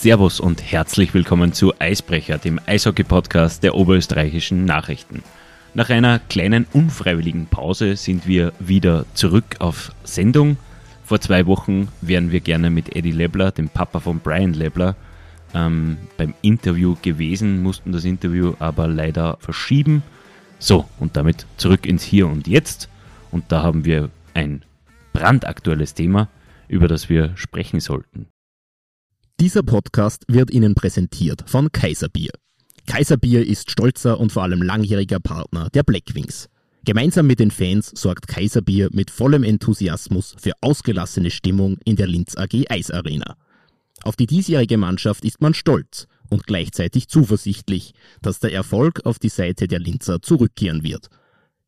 Servus 0.00 0.38
und 0.38 0.62
herzlich 0.62 1.12
willkommen 1.12 1.52
zu 1.52 1.74
Eisbrecher, 1.80 2.38
dem 2.38 2.60
Eishockey-Podcast 2.66 3.64
der 3.64 3.74
oberösterreichischen 3.74 4.64
Nachrichten. 4.64 5.24
Nach 5.74 5.90
einer 5.90 6.20
kleinen 6.20 6.68
unfreiwilligen 6.72 7.46
Pause 7.46 7.96
sind 7.96 8.28
wir 8.28 8.52
wieder 8.60 9.06
zurück 9.14 9.56
auf 9.58 9.90
Sendung. 10.04 10.56
Vor 11.04 11.20
zwei 11.20 11.46
Wochen 11.46 11.88
wären 12.00 12.30
wir 12.30 12.38
gerne 12.38 12.70
mit 12.70 12.94
Eddie 12.94 13.10
Lebler, 13.10 13.50
dem 13.50 13.70
Papa 13.70 13.98
von 13.98 14.20
Brian 14.20 14.52
Lebler, 14.52 14.94
ähm, 15.52 15.96
beim 16.16 16.32
Interview 16.42 16.94
gewesen, 17.02 17.60
mussten 17.64 17.90
das 17.90 18.04
Interview 18.04 18.54
aber 18.60 18.86
leider 18.86 19.36
verschieben. 19.40 20.04
So, 20.60 20.88
und 21.00 21.16
damit 21.16 21.44
zurück 21.56 21.86
ins 21.86 22.04
Hier 22.04 22.28
und 22.28 22.46
Jetzt. 22.46 22.88
Und 23.32 23.50
da 23.50 23.64
haben 23.64 23.84
wir 23.84 24.10
ein 24.32 24.62
brandaktuelles 25.12 25.94
Thema, 25.94 26.28
über 26.68 26.86
das 26.86 27.08
wir 27.08 27.32
sprechen 27.36 27.80
sollten. 27.80 28.28
Dieser 29.40 29.62
Podcast 29.62 30.24
wird 30.26 30.50
Ihnen 30.50 30.74
präsentiert 30.74 31.44
von 31.46 31.70
Kaiserbier. 31.70 32.32
Kaiserbier 32.88 33.46
ist 33.46 33.70
stolzer 33.70 34.18
und 34.18 34.32
vor 34.32 34.42
allem 34.42 34.62
langjähriger 34.62 35.20
Partner 35.20 35.68
der 35.70 35.84
Blackwings. 35.84 36.48
Gemeinsam 36.84 37.28
mit 37.28 37.38
den 37.38 37.52
Fans 37.52 37.92
sorgt 37.94 38.26
Kaiserbier 38.26 38.88
mit 38.90 39.12
vollem 39.12 39.44
Enthusiasmus 39.44 40.34
für 40.40 40.54
ausgelassene 40.60 41.30
Stimmung 41.30 41.78
in 41.84 41.94
der 41.94 42.08
Linz 42.08 42.36
AG 42.36 42.68
Eisarena. 42.68 43.36
Auf 44.02 44.16
die 44.16 44.26
diesjährige 44.26 44.76
Mannschaft 44.76 45.24
ist 45.24 45.40
man 45.40 45.54
stolz 45.54 46.08
und 46.30 46.48
gleichzeitig 46.48 47.06
zuversichtlich, 47.06 47.94
dass 48.20 48.40
der 48.40 48.52
Erfolg 48.52 49.06
auf 49.06 49.20
die 49.20 49.28
Seite 49.28 49.68
der 49.68 49.78
Linzer 49.78 50.20
zurückkehren 50.20 50.82
wird. 50.82 51.10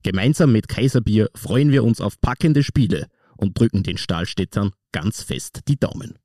Gemeinsam 0.03 0.51
mit 0.51 0.67
Kaiserbier 0.67 1.31
freuen 1.37 1.71
wir 1.71 1.85
uns 1.85 2.01
auf 2.01 2.21
packende 2.21 2.65
Spiele 2.65 3.07
und 3.37 3.57
drücken 3.57 3.85
den 3.85 3.97
Stahlstädtern 3.97 4.73
ganz 4.91 5.23
fest 5.23 5.61
die 5.69 5.79
Daumen. 5.79 6.19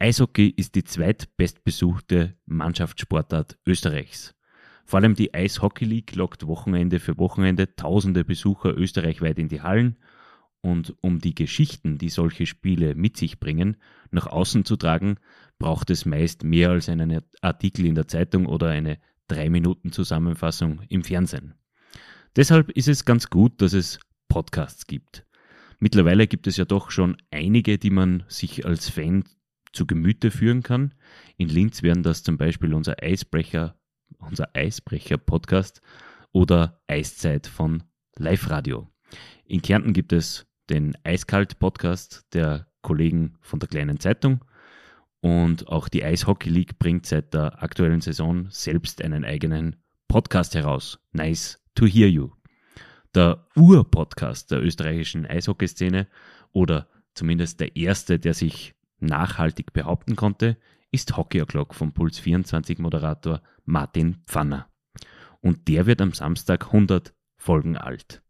Eishockey 0.00 0.48
ist 0.56 0.76
die 0.76 0.84
zweitbestbesuchte 0.84 2.36
Mannschaftssportart 2.46 3.58
Österreichs. 3.66 4.36
Vor 4.84 5.00
allem 5.00 5.16
die 5.16 5.34
Eishockey 5.34 5.84
League 5.84 6.14
lockt 6.14 6.46
Wochenende 6.46 7.00
für 7.00 7.18
Wochenende 7.18 7.74
tausende 7.74 8.24
Besucher 8.24 8.76
österreichweit 8.76 9.40
in 9.40 9.48
die 9.48 9.60
Hallen 9.60 9.98
und 10.60 10.94
um 11.00 11.18
die 11.18 11.34
Geschichten, 11.34 11.98
die 11.98 12.10
solche 12.10 12.46
Spiele 12.46 12.94
mit 12.94 13.16
sich 13.16 13.40
bringen, 13.40 13.76
nach 14.12 14.28
außen 14.28 14.64
zu 14.64 14.76
tragen, 14.76 15.16
braucht 15.58 15.90
es 15.90 16.06
meist 16.06 16.44
mehr 16.44 16.70
als 16.70 16.88
einen 16.88 17.20
Artikel 17.40 17.84
in 17.84 17.96
der 17.96 18.06
Zeitung 18.06 18.46
oder 18.46 18.68
eine 18.68 18.98
drei 19.26 19.50
Minuten 19.50 19.90
Zusammenfassung 19.90 20.80
im 20.88 21.02
Fernsehen. 21.02 21.54
Deshalb 22.36 22.70
ist 22.70 22.86
es 22.86 23.04
ganz 23.04 23.30
gut, 23.30 23.60
dass 23.60 23.72
es 23.72 23.98
Podcasts 24.28 24.86
gibt. 24.86 25.26
Mittlerweile 25.80 26.28
gibt 26.28 26.46
es 26.46 26.56
ja 26.56 26.64
doch 26.64 26.92
schon 26.92 27.16
einige, 27.32 27.78
die 27.78 27.90
man 27.90 28.22
sich 28.28 28.64
als 28.64 28.88
Fan 28.88 29.24
zu 29.72 29.86
Gemüte 29.86 30.30
führen 30.30 30.62
kann. 30.62 30.94
In 31.36 31.48
Linz 31.48 31.82
wären 31.82 32.02
das 32.02 32.22
zum 32.22 32.38
Beispiel 32.38 32.74
unser 32.74 33.02
Eisbrecher, 33.02 33.76
unser 34.18 34.54
Eisbrecher-Podcast 34.54 35.80
oder 36.32 36.80
Eiszeit 36.86 37.46
von 37.46 37.82
Live 38.16 38.50
Radio. 38.50 38.88
In 39.46 39.62
Kärnten 39.62 39.92
gibt 39.92 40.12
es 40.12 40.46
den 40.68 40.96
Eiskalt-Podcast 41.04 42.26
der 42.34 42.66
Kollegen 42.82 43.38
von 43.40 43.58
der 43.58 43.68
Kleinen 43.68 44.00
Zeitung. 44.00 44.44
Und 45.20 45.68
auch 45.68 45.88
die 45.88 46.04
Eishockey 46.04 46.48
League 46.48 46.78
bringt 46.78 47.06
seit 47.06 47.34
der 47.34 47.62
aktuellen 47.62 48.00
Saison 48.00 48.46
selbst 48.50 49.02
einen 49.02 49.24
eigenen 49.24 49.76
Podcast 50.06 50.54
heraus. 50.54 50.98
Nice 51.12 51.60
to 51.74 51.86
hear 51.86 52.08
you. 52.08 52.30
Der 53.14 53.46
Ur-Podcast 53.56 54.50
der 54.50 54.62
österreichischen 54.62 55.26
Eishockeyszene 55.26 56.06
oder 56.52 56.88
zumindest 57.14 57.58
der 57.60 57.74
erste, 57.74 58.18
der 58.18 58.34
sich 58.34 58.74
nachhaltig 59.00 59.72
behaupten 59.72 60.16
konnte, 60.16 60.56
ist 60.90 61.16
Hockey 61.16 61.42
O'Clock 61.42 61.74
vom 61.74 61.92
Puls 61.92 62.18
24 62.18 62.78
Moderator 62.78 63.42
Martin 63.64 64.22
Pfanner. 64.26 64.68
Und 65.40 65.68
der 65.68 65.86
wird 65.86 66.00
am 66.00 66.12
Samstag 66.12 66.66
100 66.66 67.14
Folgen 67.36 67.76
alt. 67.76 68.22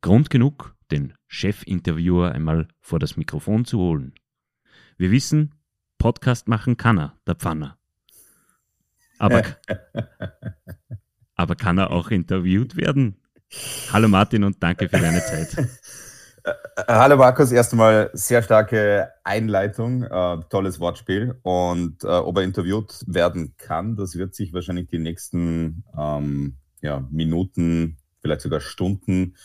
Grund 0.00 0.30
genug, 0.30 0.76
den 0.90 1.14
Chefinterviewer 1.26 2.32
einmal 2.32 2.68
vor 2.80 2.98
das 2.98 3.16
Mikrofon 3.16 3.64
zu 3.64 3.78
holen. 3.78 4.14
Wir 4.96 5.10
wissen, 5.10 5.54
Podcast 5.98 6.48
machen 6.48 6.76
kann 6.76 6.98
er, 6.98 7.18
der 7.26 7.34
Pfanner. 7.36 7.78
Aber, 9.18 9.42
aber 11.34 11.54
kann 11.56 11.78
er 11.78 11.90
auch 11.90 12.10
interviewt 12.10 12.76
werden? 12.76 13.16
Hallo 13.92 14.08
Martin 14.08 14.44
und 14.44 14.62
danke 14.62 14.88
für 14.88 14.98
deine 14.98 15.24
Zeit. 15.24 15.68
Äh, 16.44 16.52
hallo 16.88 17.16
Markus, 17.16 17.52
erst 17.52 17.72
einmal 17.72 18.10
sehr 18.14 18.42
starke 18.42 19.10
Einleitung, 19.22 20.02
äh, 20.02 20.38
tolles 20.50 20.80
Wortspiel. 20.80 21.38
Und 21.42 22.02
äh, 22.02 22.08
ob 22.08 22.36
er 22.38 22.42
interviewt 22.42 23.04
werden 23.06 23.54
kann, 23.58 23.96
das 23.96 24.16
wird 24.16 24.34
sich 24.34 24.52
wahrscheinlich 24.52 24.88
die 24.88 24.98
nächsten 24.98 25.84
ähm, 25.96 26.56
ja, 26.80 27.06
Minuten, 27.10 27.98
vielleicht 28.20 28.40
sogar 28.40 28.60
Stunden 28.60 29.36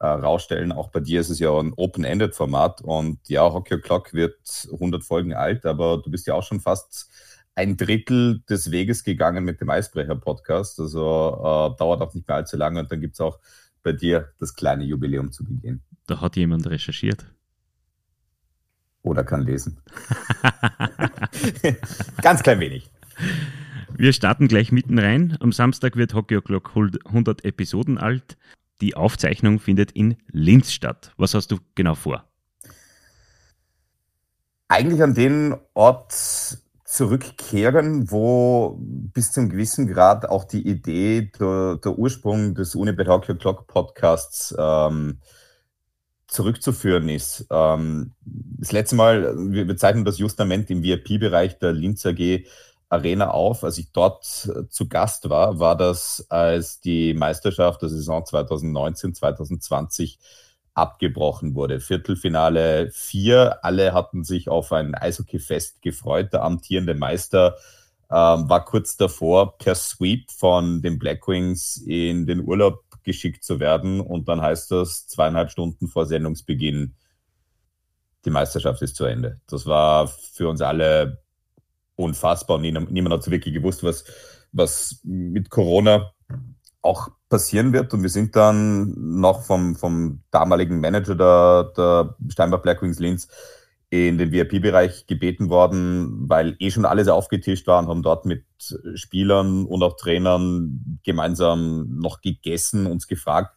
äh, 0.00 0.06
rausstellen. 0.06 0.72
Auch 0.72 0.88
bei 0.88 1.00
dir 1.00 1.20
ist 1.20 1.30
es 1.30 1.40
ja 1.40 1.50
ein 1.50 1.74
Open-Ended-Format 1.76 2.80
und 2.82 3.28
ja, 3.28 3.42
Hockey 3.42 3.78
Clock 3.80 4.14
wird 4.14 4.38
100 4.72 5.04
Folgen 5.04 5.34
alt, 5.34 5.66
aber 5.66 5.98
du 5.98 6.10
bist 6.10 6.26
ja 6.26 6.34
auch 6.34 6.42
schon 6.42 6.60
fast 6.60 7.10
ein 7.54 7.76
Drittel 7.76 8.42
des 8.48 8.70
Weges 8.70 9.04
gegangen 9.04 9.44
mit 9.44 9.60
dem 9.60 9.70
Eisbrecher-Podcast. 9.70 10.80
Also 10.80 11.00
äh, 11.00 11.76
dauert 11.78 12.00
auch 12.00 12.14
nicht 12.14 12.28
mehr 12.28 12.36
allzu 12.36 12.56
lange 12.56 12.80
und 12.80 12.90
dann 12.90 13.00
gibt 13.00 13.14
es 13.14 13.20
auch 13.20 13.38
bei 13.82 13.92
dir 13.92 14.32
das 14.40 14.54
kleine 14.54 14.84
Jubiläum 14.84 15.32
zu 15.32 15.44
begehen. 15.44 15.82
Da 16.06 16.20
hat 16.20 16.36
jemand 16.36 16.66
recherchiert. 16.66 17.26
Oder 19.02 19.24
kann 19.24 19.42
lesen. 19.42 19.80
Ganz 22.22 22.42
klein 22.42 22.60
wenig. 22.60 22.90
Wir 23.96 24.12
starten 24.12 24.48
gleich 24.48 24.72
mitten 24.72 24.98
rein. 24.98 25.36
Am 25.40 25.52
Samstag 25.52 25.96
wird 25.96 26.14
Hockey 26.14 26.36
O'Clock 26.36 26.70
100 27.06 27.44
Episoden 27.44 27.98
alt. 27.98 28.36
Die 28.80 28.94
Aufzeichnung 28.94 29.58
findet 29.58 29.92
in 29.92 30.16
Linz 30.30 30.72
statt. 30.72 31.12
Was 31.16 31.34
hast 31.34 31.50
du 31.50 31.58
genau 31.74 31.94
vor? 31.94 32.24
Eigentlich 34.68 35.02
an 35.02 35.14
den 35.14 35.54
Ort 35.74 36.12
zurückkehren, 36.84 38.10
wo 38.10 38.76
bis 38.80 39.32
zum 39.32 39.48
gewissen 39.48 39.86
Grad 39.86 40.28
auch 40.28 40.44
die 40.44 40.66
Idee, 40.66 41.30
der, 41.38 41.76
der 41.76 41.98
Ursprung 41.98 42.54
des 42.54 42.74
Unibet 42.74 43.08
Hockey 43.08 43.36
Clock 43.36 43.66
Podcasts 43.66 44.54
ähm, 44.58 45.20
zurückzuführen 46.26 47.08
ist. 47.08 47.46
Ähm, 47.50 48.12
das 48.24 48.72
letzte 48.72 48.96
Mal, 48.96 49.34
wir 49.36 49.66
bezeichnen 49.66 50.04
das 50.04 50.18
Justament 50.18 50.70
im 50.70 50.82
VIP-Bereich 50.82 51.58
der 51.58 51.72
Linz 51.72 52.04
AG 52.04 52.44
Arena 52.88 53.30
auf. 53.30 53.64
Als 53.64 53.78
ich 53.78 53.92
dort 53.92 54.48
äh, 54.54 54.68
zu 54.68 54.88
Gast 54.88 55.28
war, 55.28 55.58
war 55.58 55.76
das, 55.76 56.26
als 56.28 56.80
die 56.80 57.14
Meisterschaft 57.14 57.82
der 57.82 57.88
Saison 57.88 58.22
2019-2020 58.24 60.18
abgebrochen 60.74 61.54
wurde. 61.54 61.80
Viertelfinale 61.80 62.90
4, 62.90 63.64
alle 63.64 63.94
hatten 63.94 64.24
sich 64.24 64.48
auf 64.48 64.72
ein 64.72 64.94
Eishockeyfest 64.94 65.80
gefreut. 65.80 66.32
Der 66.32 66.42
amtierende 66.42 66.94
Meister 66.94 67.56
ähm, 68.10 68.48
war 68.48 68.64
kurz 68.64 68.96
davor, 68.96 69.56
per 69.58 69.74
Sweep 69.74 70.30
von 70.30 70.82
den 70.82 70.98
Blackwings 70.98 71.78
in 71.78 72.26
den 72.26 72.46
Urlaub 72.46 72.84
geschickt 73.06 73.42
zu 73.42 73.58
werden. 73.58 74.00
Und 74.00 74.28
dann 74.28 74.42
heißt 74.42 74.70
das 74.70 75.06
zweieinhalb 75.06 75.50
Stunden 75.50 75.88
vor 75.88 76.04
Sendungsbeginn, 76.04 76.94
die 78.26 78.30
Meisterschaft 78.30 78.82
ist 78.82 78.96
zu 78.96 79.04
Ende. 79.04 79.40
Das 79.46 79.64
war 79.64 80.08
für 80.08 80.48
uns 80.48 80.60
alle 80.60 81.22
unfassbar. 81.94 82.58
Niemand, 82.58 83.10
hat 83.10 83.22
so 83.22 83.30
wirklich 83.30 83.54
gewusst, 83.54 83.82
was, 83.82 84.04
was 84.52 85.00
mit 85.04 85.48
Corona 85.48 86.12
auch 86.82 87.08
passieren 87.28 87.72
wird. 87.72 87.94
Und 87.94 88.02
wir 88.02 88.10
sind 88.10 88.36
dann 88.36 88.92
noch 89.20 89.44
vom, 89.44 89.76
vom 89.76 90.22
damaligen 90.30 90.80
Manager 90.80 91.14
der, 91.14 91.72
der 91.76 92.16
Steinbach 92.28 92.62
Blackwings 92.62 92.98
Linz 92.98 93.28
in 93.90 94.18
den 94.18 94.32
VIP-Bereich 94.32 95.06
gebeten 95.06 95.48
worden, 95.48 96.28
weil 96.28 96.56
eh 96.58 96.70
schon 96.70 96.84
alles 96.84 97.08
aufgetischt 97.08 97.66
war 97.66 97.78
und 97.78 97.88
haben 97.88 98.02
dort 98.02 98.26
mit 98.26 98.44
Spielern 98.94 99.64
und 99.64 99.82
auch 99.82 99.96
Trainern 99.96 101.00
gemeinsam 101.04 101.98
noch 101.98 102.20
gegessen, 102.20 102.86
uns 102.86 103.06
gefragt, 103.06 103.56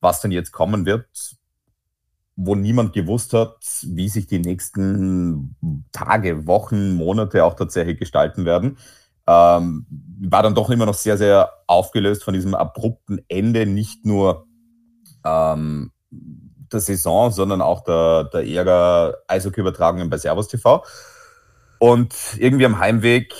was 0.00 0.20
denn 0.20 0.30
jetzt 0.30 0.52
kommen 0.52 0.86
wird 0.86 1.08
wo 2.36 2.54
niemand 2.54 2.92
gewusst 2.92 3.32
hat, 3.32 3.56
wie 3.86 4.08
sich 4.08 4.26
die 4.26 4.40
nächsten 4.40 5.56
Tage, 5.92 6.46
Wochen, 6.46 6.94
Monate 6.94 7.44
auch 7.44 7.54
tatsächlich 7.54 7.98
gestalten 7.98 8.44
werden. 8.44 8.78
Ähm, 9.26 9.86
war 10.20 10.42
dann 10.42 10.54
doch 10.54 10.70
immer 10.70 10.86
noch 10.86 10.94
sehr, 10.94 11.16
sehr 11.16 11.50
aufgelöst 11.66 12.24
von 12.24 12.34
diesem 12.34 12.54
abrupten 12.54 13.20
Ende, 13.28 13.66
nicht 13.66 14.04
nur 14.04 14.46
ähm, 15.24 15.92
der 16.74 16.80
Saison, 16.80 17.30
sondern 17.30 17.62
auch 17.62 17.84
der, 17.84 18.24
der 18.24 18.46
Ärger 18.46 19.18
Eishockey-Übertragungen 19.28 20.10
bei 20.10 20.18
Servus 20.18 20.48
TV. 20.48 20.84
Und 21.78 22.14
irgendwie 22.38 22.66
am 22.66 22.78
Heimweg 22.78 23.34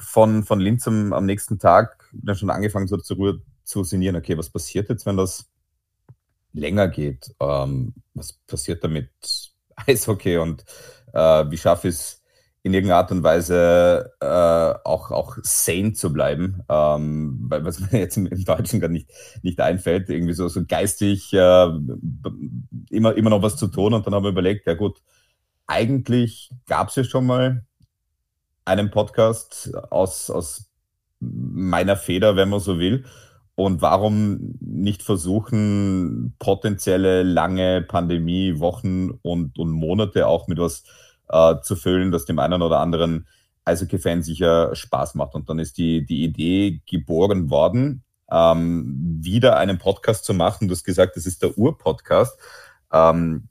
von, 0.00 0.44
von 0.44 0.60
Linz 0.60 0.86
am, 0.86 1.12
am 1.12 1.26
nächsten 1.26 1.58
Tag 1.58 1.98
dann 2.12 2.36
schon 2.36 2.50
angefangen 2.50 2.86
so 2.86 2.96
zu, 2.96 3.40
zu 3.64 3.84
sinnieren, 3.84 4.16
okay, 4.16 4.36
was 4.36 4.50
passiert 4.50 4.88
jetzt, 4.88 5.06
wenn 5.06 5.16
das 5.16 5.50
länger 6.52 6.88
geht. 6.88 7.34
Ähm, 7.40 7.94
was 8.14 8.34
passiert 8.46 8.84
da 8.84 8.88
mit 8.88 9.10
Eishockey 9.76 10.38
und 10.38 10.64
äh, 11.12 11.44
wie 11.50 11.58
schaffe 11.58 11.88
ich 11.88 11.94
es 11.94 12.21
in 12.64 12.74
irgendeiner 12.74 12.98
Art 12.98 13.10
und 13.10 13.24
Weise 13.24 14.12
äh, 14.20 14.88
auch, 14.88 15.10
auch 15.10 15.36
sane 15.42 15.94
zu 15.94 16.12
bleiben, 16.12 16.62
ähm, 16.68 17.38
weil 17.48 17.64
was 17.64 17.80
mir 17.92 17.98
jetzt 17.98 18.16
im, 18.16 18.26
im 18.26 18.44
Deutschen 18.44 18.80
gar 18.80 18.88
nicht, 18.88 19.10
nicht 19.42 19.60
einfällt, 19.60 20.08
irgendwie 20.10 20.34
so, 20.34 20.48
so 20.48 20.64
geistig 20.64 21.32
äh, 21.32 21.68
immer, 22.90 23.16
immer 23.16 23.30
noch 23.30 23.42
was 23.42 23.56
zu 23.56 23.68
tun 23.68 23.94
und 23.94 24.06
dann 24.06 24.14
haben 24.14 24.24
wir 24.24 24.30
überlegt, 24.30 24.66
ja 24.66 24.74
gut, 24.74 25.02
eigentlich 25.66 26.50
gab 26.66 26.88
es 26.88 26.96
ja 26.96 27.04
schon 27.04 27.26
mal 27.26 27.64
einen 28.64 28.90
Podcast 28.90 29.72
aus, 29.90 30.30
aus 30.30 30.70
meiner 31.20 31.96
Feder, 31.96 32.36
wenn 32.36 32.48
man 32.48 32.60
so 32.60 32.78
will. 32.78 33.04
Und 33.54 33.82
warum 33.82 34.54
nicht 34.60 35.02
versuchen, 35.02 36.34
potenzielle 36.38 37.22
lange 37.22 37.82
Pandemie-Wochen 37.82 39.10
und, 39.22 39.58
und 39.58 39.70
Monate 39.70 40.26
auch 40.26 40.48
mit 40.48 40.58
was 40.58 40.84
äh, 41.32 41.60
zu 41.62 41.74
füllen, 41.76 42.12
das 42.12 42.24
dem 42.24 42.38
einen 42.38 42.62
oder 42.62 42.80
anderen 42.80 43.26
Eishockey-Fan 43.64 44.22
sicher 44.22 44.74
Spaß 44.74 45.14
macht. 45.14 45.34
Und 45.34 45.48
dann 45.48 45.58
ist 45.58 45.78
die, 45.78 46.04
die 46.04 46.24
Idee 46.24 46.80
geboren 46.88 47.50
worden, 47.50 48.04
ähm, 48.30 49.18
wieder 49.20 49.56
einen 49.56 49.78
Podcast 49.78 50.24
zu 50.24 50.34
machen. 50.34 50.68
Du 50.68 50.74
hast 50.74 50.84
gesagt, 50.84 51.16
das 51.16 51.26
ist 51.26 51.42
der 51.42 51.56
Ur-Podcast. 51.56 52.38
Ähm, 52.92 53.48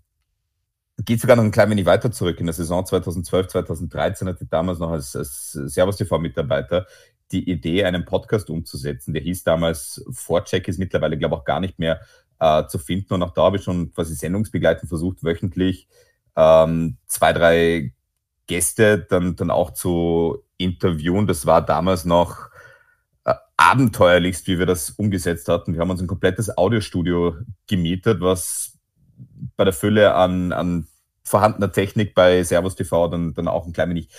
geht 1.06 1.22
sogar 1.22 1.36
noch 1.36 1.44
ein 1.44 1.52
klein 1.52 1.70
wenig 1.70 1.86
weiter 1.86 2.12
zurück. 2.12 2.40
In 2.40 2.46
der 2.46 2.54
Saison 2.54 2.86
2012, 2.86 3.48
2013 3.48 4.28
hatte 4.28 4.44
ich 4.44 4.50
damals 4.50 4.80
noch 4.80 4.92
als, 4.92 5.16
als 5.16 5.52
Servus 5.52 5.98
TV-Mitarbeiter 5.98 6.86
die 7.32 7.50
Idee, 7.50 7.86
einen 7.86 8.06
Podcast 8.06 8.50
umzusetzen. 8.50 9.14
Der 9.14 9.24
hieß 9.24 9.44
damals 9.44 10.04
Vorcheck, 10.12 10.68
ist 10.68 10.80
mittlerweile, 10.80 11.18
glaube 11.18 11.36
ich, 11.36 11.42
auch 11.42 11.46
gar 11.46 11.62
nicht 11.62 11.80
mehr 11.80 12.02
äh, 12.40 12.68
zu 12.68 12.78
finden. 12.78 13.14
Und 13.14 13.24
auch 13.24 13.32
da 13.32 13.44
habe 13.44 13.58
ich 13.58 13.64
schon 13.64 13.94
quasi 13.94 14.16
sendungsbegleitend 14.16 14.90
versucht, 14.90 15.24
wöchentlich 15.24 15.88
ähm, 16.36 16.98
zwei, 17.08 17.34
drei 17.34 17.94
Gäste 18.48 19.00
dann, 19.00 19.36
dann 19.36 19.52
auch 19.52 19.72
zu 19.72 20.44
interviewen. 20.58 21.28
Das 21.28 21.46
war 21.46 21.66
damals 21.66 22.06
noch 22.06 22.50
äh, 23.26 23.34
abenteuerlichst, 23.58 24.48
wie 24.48 24.60
wir 24.60 24.66
das 24.66 24.92
umgesetzt 24.92 25.48
hatten. 25.48 25.74
Wir 25.74 25.82
haben 25.82 25.90
uns 25.90 26.02
ein 26.02 26.08
komplettes 26.08 26.58
Audiostudio 26.58 27.36
gemietet, 27.68 28.22
was 28.22 28.78
bei 29.56 29.64
der 29.64 29.74
Fülle 29.74 30.16
an, 30.16 30.52
an 30.52 30.88
vorhandener 31.24 31.72
Technik 31.72 32.14
bei 32.16 32.44
Servus 32.44 32.76
TV 32.76 33.08
dann, 33.08 33.34
dann 33.34 33.48
auch 33.48 33.66
ein 33.66 33.74
klein 33.74 33.90
wenig 33.90 34.10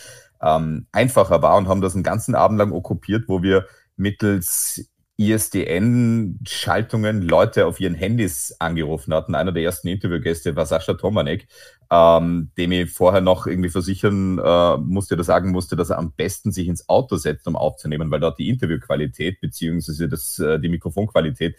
ähm, 0.41 0.87
einfacher 0.93 1.43
war 1.43 1.57
und 1.57 1.69
haben 1.69 1.81
das 1.81 1.95
einen 1.95 2.03
ganzen 2.03 2.35
Abend 2.35 2.59
lang 2.59 2.73
okkupiert, 2.73 3.29
wo 3.29 3.43
wir 3.43 3.67
mittels 3.97 4.89
ISDN-Schaltungen 5.19 7.23
Leute 7.23 7.67
auf 7.67 7.81
ihren 7.81 7.95
Handys 7.95 8.57
angerufen 8.59 9.15
hatten. 9.15 9.35
Einer 9.35 9.53
der 9.53 9.63
ersten 9.63 9.89
Interviewgäste 9.89 10.57
war 10.57 10.67
Sascha 10.67 10.95
Tomanek, 10.95 11.47
ähm, 11.91 12.51
dem 12.57 12.73
ich 12.73 12.91
vorher 12.91 13.21
noch 13.21 13.47
irgendwie 13.47 13.69
versichern 13.69 14.39
äh, 14.39 14.77
musste 14.79 15.15
oder 15.15 15.25
sagen 15.25 15.51
musste, 15.51 15.77
dass 15.77 15.91
er 15.91 15.99
am 15.99 16.13
besten 16.13 16.51
sich 16.51 16.67
ins 16.67 16.89
Auto 16.89 17.17
setzt, 17.17 17.47
um 17.47 17.57
aufzunehmen, 17.57 18.11
weil 18.11 18.21
dort 18.21 18.39
die 18.39 18.49
Interviewqualität 18.49 19.41
beziehungsweise 19.41 20.05
äh, 20.45 20.59
die 20.59 20.69
Mikrofonqualität 20.69 21.57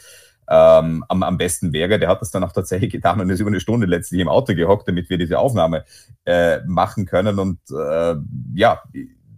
ähm, 0.50 1.05
am, 1.07 1.23
am 1.23 1.38
besten 1.38 1.73
wäre. 1.73 2.00
Der 2.00 2.09
hat 2.09 2.21
das 2.21 2.31
dann 2.31 2.44
auch 2.44 2.51
tatsächlich 2.51 2.91
getan 2.91 3.21
und 3.21 3.29
ist 3.29 3.39
über 3.39 3.50
eine 3.50 3.59
Stunde 3.59 3.88
letztlich 3.88 4.19
im 4.19 4.29
Auto 4.29 4.55
gehockt, 4.55 4.88
damit 4.88 5.09
wir 5.09 5.17
diese 5.17 5.39
Aufnahme 5.39 5.85
äh, 6.25 6.59
machen 6.65 7.05
können. 7.05 7.39
Und 7.39 7.59
äh, 7.71 8.15
ja, 8.55 8.81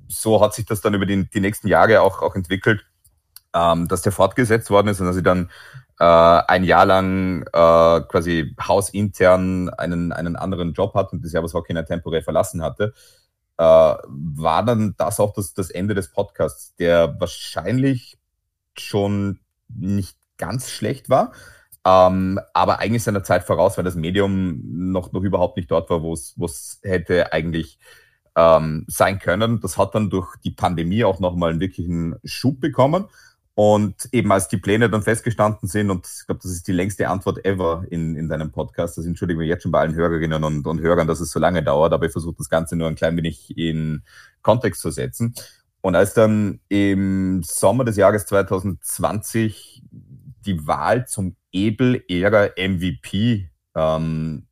so 0.08 0.42
hat 0.42 0.54
sich 0.54 0.66
das 0.66 0.82
dann 0.82 0.94
über 0.94 1.06
die, 1.06 1.30
die 1.30 1.42
nächsten 1.42 1.68
Jahre 1.68 2.02
auch, 2.02 2.22
auch 2.22 2.36
entwickelt, 2.36 2.86
ähm, 3.56 3.88
dass 3.88 4.02
der 4.02 4.12
fortgesetzt 4.12 4.70
worden 4.70 4.90
ist 4.90 5.00
und 5.00 5.08
dass 5.08 5.18
ich 5.18 5.24
dann 5.24 5.50
äh, 6.00 6.04
ein 6.04 6.66
Jahr 6.66 6.86
lang 6.86 7.44
äh, 7.44 8.02
quasi 8.02 8.54
hausintern 8.62 9.70
einen, 9.70 10.12
einen 10.12 10.36
anderen 10.36 10.74
Job 10.74 10.94
hatte 10.94 11.16
und 11.16 11.24
das 11.24 11.32
Servus 11.32 11.54
Hockey 11.54 11.74
temporär 11.86 12.22
verlassen 12.22 12.62
hatte. 12.62 12.94
Äh, 13.58 13.64
war 13.64 14.66
dann 14.66 14.96
das 14.98 15.20
auch 15.22 15.34
das, 15.34 15.54
das 15.54 15.70
Ende 15.70 15.96
des 15.96 16.12
Podcasts, 16.12 16.76
der 16.76 17.20
wahrscheinlich 17.20 18.18
schon 18.78 19.40
nicht 19.70 20.18
ganz 20.38 20.70
schlecht 20.70 21.10
war, 21.10 21.32
ähm, 21.86 22.42
aber 22.54 22.80
eigentlich 22.80 23.04
seiner 23.04 23.24
Zeit 23.24 23.46
voraus, 23.46 23.78
weil 23.78 23.86
das 23.86 23.96
Medium 23.96 24.60
noch, 24.92 25.14
noch 25.14 25.22
überhaupt 25.22 25.56
nicht 25.56 25.72
dort 25.72 25.90
war, 25.90 26.02
wo 26.02 26.14
es 26.14 26.80
hätte 26.84 27.32
eigentlich 27.32 27.80
ähm, 28.36 28.84
sein 28.88 29.20
können. 29.20 29.62
Das 29.62 29.78
hat 29.78 29.96
dann 29.96 30.10
durch 30.10 30.36
die 30.44 30.52
Pandemie 30.52 31.06
auch 31.06 31.22
nochmal 31.22 31.52
einen 31.52 31.62
wirklichen 31.62 32.16
Schub 32.26 32.60
bekommen. 32.60 33.06
Und 33.56 34.10
eben 34.12 34.32
als 34.34 34.50
die 34.50 34.58
Pläne 34.58 34.90
dann 34.90 35.02
festgestanden 35.02 35.70
sind, 35.70 35.90
und 35.90 36.06
ich 36.06 36.26
glaube, 36.26 36.42
das 36.44 36.52
ist 36.52 36.68
die 36.68 36.74
längste 36.74 37.08
Antwort 37.08 37.46
ever 37.46 37.86
in, 37.90 38.18
in 38.18 38.28
deinem 38.28 38.52
Podcast, 38.52 38.98
das 38.98 39.06
entschuldigen 39.06 39.40
wir 39.40 39.48
jetzt 39.48 39.64
schon 39.64 39.72
bei 39.72 39.80
allen 39.80 39.96
Hörerinnen 39.96 40.44
und, 40.44 40.68
und 40.68 40.82
Hörern, 40.82 41.08
dass 41.08 41.22
es 41.22 41.32
so 41.32 41.40
lange 41.40 41.64
dauert, 41.64 41.94
aber 41.94 42.06
ich 42.06 42.12
versuche 42.12 42.36
das 42.38 42.50
Ganze 42.50 42.76
nur 42.76 42.90
ein 42.90 42.96
klein 42.96 43.16
wenig 43.16 43.58
in 43.58 44.04
Kontext 44.42 44.82
zu 44.82 44.92
setzen. 44.92 45.34
Und 45.80 45.96
als 45.96 46.14
dann 46.14 46.60
im 46.68 47.44
Sommer 47.44 47.86
des 47.86 47.96
Jahres 47.96 48.26
2020 48.26 49.84
die 50.46 50.68
Wahl 50.68 51.08
zum 51.08 51.38
Ebel-Ära 51.54 52.50
MVP 52.58 53.50
ähm, 53.74 54.48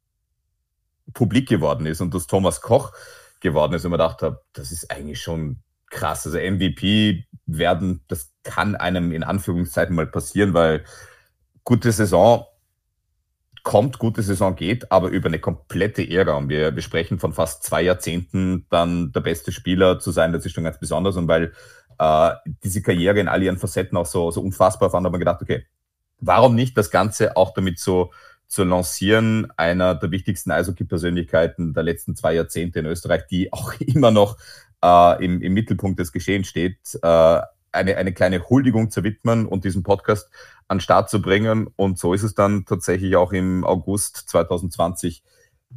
publik 1.13 1.49
geworden 1.49 1.85
ist 1.85 1.99
und 1.99 2.13
das 2.13 2.27
Thomas 2.27 2.61
Koch 2.61 2.93
geworden 3.41 3.73
ist 3.73 3.83
und 3.83 3.91
man 3.91 3.99
dachte, 3.99 4.41
das 4.53 4.71
ist 4.71 4.89
eigentlich 4.89 5.21
schon 5.21 5.61
krass. 5.93 6.25
Also 6.25 6.37
MVP 6.37 7.25
werden, 7.45 8.01
das 8.07 8.33
kann 8.43 8.75
einem 8.75 9.11
in 9.11 9.23
Anführungszeiten 9.23 9.95
mal 9.95 10.07
passieren, 10.07 10.53
weil 10.53 10.83
gute 11.63 11.91
Saison 11.91 12.45
kommt, 13.63 13.97
gute 13.97 14.21
Saison 14.21 14.55
geht, 14.55 14.91
aber 14.91 15.07
über 15.07 15.27
eine 15.27 15.39
komplette 15.39 16.07
Ära. 16.09 16.33
Und 16.33 16.49
wir, 16.49 16.75
wir 16.75 16.81
sprechen 16.81 17.19
von 17.19 17.31
fast 17.31 17.63
zwei 17.63 17.81
Jahrzehnten, 17.81 18.65
dann 18.69 19.13
der 19.13 19.21
beste 19.21 19.53
Spieler 19.53 19.99
zu 19.99 20.11
sein, 20.11 20.33
das 20.33 20.45
ist 20.45 20.53
schon 20.53 20.65
ganz 20.65 20.79
besonders. 20.79 21.15
Und 21.15 21.29
weil 21.29 21.53
äh, 21.97 22.31
diese 22.63 22.81
Karriere 22.81 23.19
in 23.19 23.29
all 23.29 23.41
ihren 23.41 23.57
Facetten 23.57 23.97
auch 23.97 24.05
so, 24.05 24.31
so 24.31 24.41
unfassbar 24.41 24.89
fand, 24.89 25.05
hat 25.05 25.11
man 25.11 25.19
gedacht, 25.19 25.41
okay, 25.41 25.65
warum 26.19 26.55
nicht 26.55 26.77
das 26.77 26.91
Ganze 26.91 27.37
auch 27.37 27.53
damit 27.53 27.79
so 27.79 28.11
zu 28.47 28.63
lancieren, 28.65 29.51
einer 29.57 29.95
der 29.95 30.11
wichtigsten 30.11 30.51
Eishockey-Persönlichkeiten 30.51 31.73
der 31.73 31.83
letzten 31.83 32.15
zwei 32.15 32.35
Jahrzehnte 32.35 32.79
in 32.79 32.85
Österreich, 32.85 33.25
die 33.27 33.51
auch 33.53 33.73
immer 33.79 34.11
noch 34.11 34.37
äh, 34.83 35.25
im, 35.25 35.41
im 35.41 35.53
Mittelpunkt 35.53 35.99
des 35.99 36.11
Geschehens 36.11 36.47
steht, 36.47 36.77
äh, 37.01 37.41
eine, 37.71 37.97
eine 37.97 38.13
kleine 38.13 38.47
Huldigung 38.49 38.91
zu 38.91 39.03
widmen 39.03 39.47
und 39.47 39.63
diesen 39.63 39.81
Podcast 39.81 40.29
an 40.67 40.79
Start 40.79 41.09
zu 41.09 41.21
bringen. 41.21 41.67
Und 41.75 41.97
so 41.97 42.13
ist 42.13 42.23
es 42.23 42.35
dann 42.35 42.65
tatsächlich 42.65 43.15
auch 43.15 43.31
im 43.31 43.63
August 43.63 44.29
2020 44.29 45.23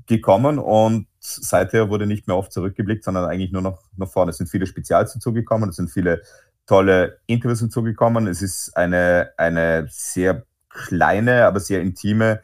gekommen 0.06 0.58
und 0.58 1.06
seither 1.20 1.88
wurde 1.88 2.06
nicht 2.06 2.26
mehr 2.26 2.36
oft 2.36 2.52
zurückgeblickt, 2.52 3.02
sondern 3.02 3.24
eigentlich 3.24 3.50
nur 3.50 3.62
noch 3.62 3.82
nach 3.96 4.08
vorne. 4.08 4.30
Es 4.30 4.36
sind 4.36 4.48
viele 4.48 4.66
Spezials 4.66 5.14
dazugekommen, 5.14 5.70
es 5.70 5.76
sind 5.76 5.90
viele 5.90 6.20
tolle 6.66 7.18
Interviews 7.26 7.60
hinzugekommen. 7.60 8.26
Es 8.26 8.42
ist 8.42 8.76
eine, 8.76 9.30
eine 9.38 9.86
sehr 9.88 10.44
kleine, 10.68 11.46
aber 11.46 11.60
sehr 11.60 11.80
intime 11.80 12.42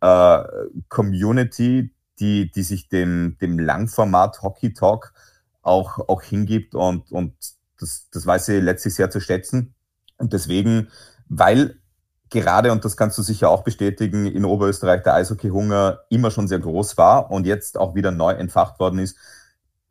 äh, 0.00 0.44
Community, 0.88 1.92
die, 2.20 2.52
die 2.52 2.62
sich 2.62 2.88
dem, 2.88 3.36
dem 3.40 3.58
Langformat 3.58 4.42
Hockey 4.42 4.74
Talk 4.74 5.12
auch, 5.62 5.98
auch 6.08 6.22
hingibt 6.22 6.74
und, 6.74 7.10
und 7.12 7.34
das, 7.80 8.08
das 8.12 8.26
weiß 8.26 8.46
sie 8.46 8.60
letztlich 8.60 8.94
sehr 8.94 9.10
zu 9.10 9.20
schätzen. 9.20 9.74
Und 10.18 10.32
deswegen, 10.32 10.88
weil 11.28 11.78
gerade, 12.30 12.72
und 12.72 12.84
das 12.84 12.96
kannst 12.96 13.18
du 13.18 13.22
sicher 13.22 13.50
auch 13.50 13.62
bestätigen, 13.62 14.26
in 14.26 14.44
Oberösterreich 14.44 15.02
der 15.02 15.14
Eishockey-Hunger 15.14 16.00
immer 16.08 16.30
schon 16.30 16.48
sehr 16.48 16.58
groß 16.58 16.96
war 16.96 17.30
und 17.30 17.46
jetzt 17.46 17.78
auch 17.78 17.94
wieder 17.94 18.10
neu 18.10 18.32
entfacht 18.32 18.80
worden 18.80 18.98
ist, 18.98 19.16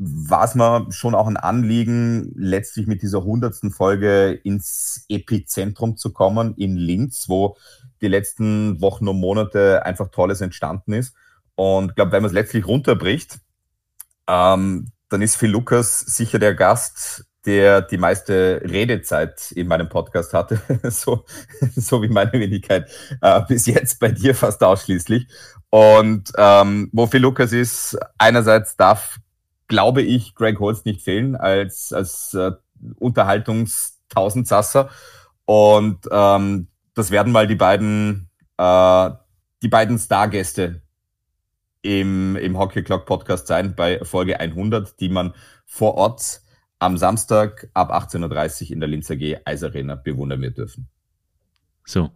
war 0.03 0.45
es 0.45 0.55
mir 0.55 0.87
schon 0.89 1.13
auch 1.13 1.27
ein 1.27 1.37
Anliegen, 1.37 2.33
letztlich 2.35 2.87
mit 2.87 3.03
dieser 3.03 3.23
hundertsten 3.23 3.69
Folge 3.69 4.31
ins 4.31 5.05
Epizentrum 5.09 5.95
zu 5.95 6.11
kommen 6.11 6.55
in 6.55 6.75
Linz, 6.75 7.29
wo 7.29 7.55
die 8.01 8.07
letzten 8.07 8.81
Wochen 8.81 9.07
und 9.07 9.19
Monate 9.19 9.85
einfach 9.85 10.09
Tolles 10.09 10.41
entstanden 10.41 10.93
ist. 10.93 11.13
Und 11.53 11.89
ich 11.89 11.95
glaube, 11.95 12.13
wenn 12.13 12.23
man 12.23 12.29
es 12.29 12.33
letztlich 12.33 12.65
runterbricht, 12.65 13.39
ähm, 14.27 14.91
dann 15.11 15.21
ist 15.21 15.35
Phil 15.35 15.51
Lukas 15.51 15.99
sicher 15.99 16.39
der 16.39 16.55
Gast, 16.55 17.25
der 17.45 17.81
die 17.81 17.97
meiste 17.97 18.61
Redezeit 18.63 19.51
in 19.51 19.67
meinem 19.67 19.89
Podcast 19.89 20.33
hatte, 20.33 20.61
so, 20.89 21.25
so 21.75 22.01
wie 22.01 22.09
meine 22.09 22.33
Wenigkeit 22.33 22.89
äh, 23.21 23.41
bis 23.47 23.65
jetzt 23.65 23.99
bei 23.99 24.09
dir 24.09 24.35
fast 24.35 24.63
ausschließlich. 24.63 25.27
Und 25.69 26.31
ähm, 26.37 26.89
wo 26.91 27.07
Phil 27.07 27.21
Lukas 27.21 27.51
ist, 27.53 27.97
einerseits 28.17 28.75
darf 28.77 29.19
glaube 29.71 30.01
ich, 30.01 30.35
Greg 30.35 30.59
Holz 30.59 30.83
nicht 30.83 31.01
fehlen 31.01 31.37
als, 31.37 31.93
als 31.93 32.33
äh, 32.33 32.51
Unterhaltungstausendsasser. 32.99 34.89
Und 35.45 35.99
ähm, 36.11 36.67
das 36.93 37.09
werden 37.09 37.31
mal 37.31 37.47
die 37.47 37.55
beiden, 37.55 38.29
äh, 38.57 39.09
die 39.61 39.69
beiden 39.69 39.97
Stargäste 39.97 40.81
im, 41.81 42.35
im 42.35 42.57
Hockey 42.57 42.83
Clock 42.83 43.05
Podcast 43.05 43.47
sein 43.47 43.75
bei 43.75 44.03
Folge 44.03 44.39
100, 44.39 44.99
die 44.99 45.09
man 45.09 45.33
vor 45.65 45.95
Ort 45.95 46.41
am 46.79 46.97
Samstag 46.97 47.69
ab 47.73 47.91
18.30 47.91 48.65
Uhr 48.65 48.71
in 48.71 48.79
der 48.79 48.89
Linz 48.89 49.09
AG 49.11 49.37
Eisarena 49.45 49.95
bewundern 49.95 50.41
wird 50.41 50.57
dürfen. 50.57 50.87
So, 51.85 52.11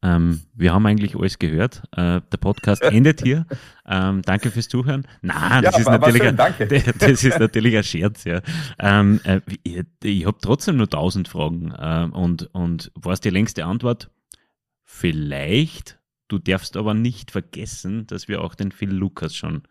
Ähm, 0.00 0.42
wir 0.54 0.72
haben 0.72 0.86
eigentlich 0.86 1.16
alles 1.16 1.38
gehört. 1.40 1.82
Äh, 1.92 2.20
der 2.20 2.36
Podcast 2.40 2.82
endet 2.82 3.22
hier. 3.22 3.46
Ähm, 3.84 4.22
danke 4.22 4.50
fürs 4.50 4.68
Zuhören. 4.68 5.06
Nein, 5.22 5.64
das, 5.64 5.74
ja, 5.74 5.80
ist 5.80 5.88
natürlich 5.88 6.22
schön, 6.22 6.38
ein, 6.38 6.94
das 6.98 7.24
ist 7.24 7.38
natürlich 7.40 7.76
ein 7.76 7.82
Scherz. 7.82 8.24
Ja. 8.24 8.40
Ähm, 8.78 9.20
äh, 9.24 9.40
ich, 9.64 9.82
ich 10.02 10.26
habe 10.26 10.38
trotzdem 10.40 10.76
nur 10.76 10.88
tausend 10.88 11.26
Fragen. 11.26 11.72
Äh, 11.72 12.08
und, 12.12 12.48
und 12.54 12.92
was 12.94 13.20
die 13.20 13.30
längste 13.30 13.64
Antwort? 13.64 14.10
Vielleicht. 14.84 15.98
Du 16.28 16.38
darfst 16.38 16.76
aber 16.76 16.94
nicht 16.94 17.30
vergessen, 17.30 18.06
dass 18.06 18.28
wir 18.28 18.42
auch 18.42 18.54
den 18.54 18.70
Phil 18.70 18.90
Lukas 18.90 19.34
schon 19.34 19.62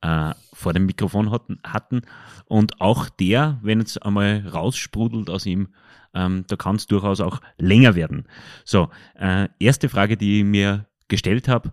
äh, 0.00 0.32
vor 0.52 0.72
dem 0.72 0.86
Mikrofon 0.86 1.30
hatten, 1.30 1.58
hatten. 1.64 2.02
Und 2.46 2.80
auch 2.80 3.08
der, 3.08 3.58
wenn 3.62 3.80
es 3.80 3.98
einmal 3.98 4.46
raussprudelt 4.46 5.28
aus 5.28 5.44
ihm, 5.46 5.68
ähm, 6.14 6.44
da 6.46 6.56
kann 6.56 6.76
es 6.76 6.86
durchaus 6.86 7.20
auch 7.20 7.40
länger 7.58 7.94
werden. 7.94 8.26
So, 8.64 8.90
äh, 9.14 9.48
erste 9.58 9.88
Frage, 9.88 10.16
die 10.16 10.40
ich 10.40 10.44
mir 10.44 10.86
gestellt 11.08 11.48
habe. 11.48 11.72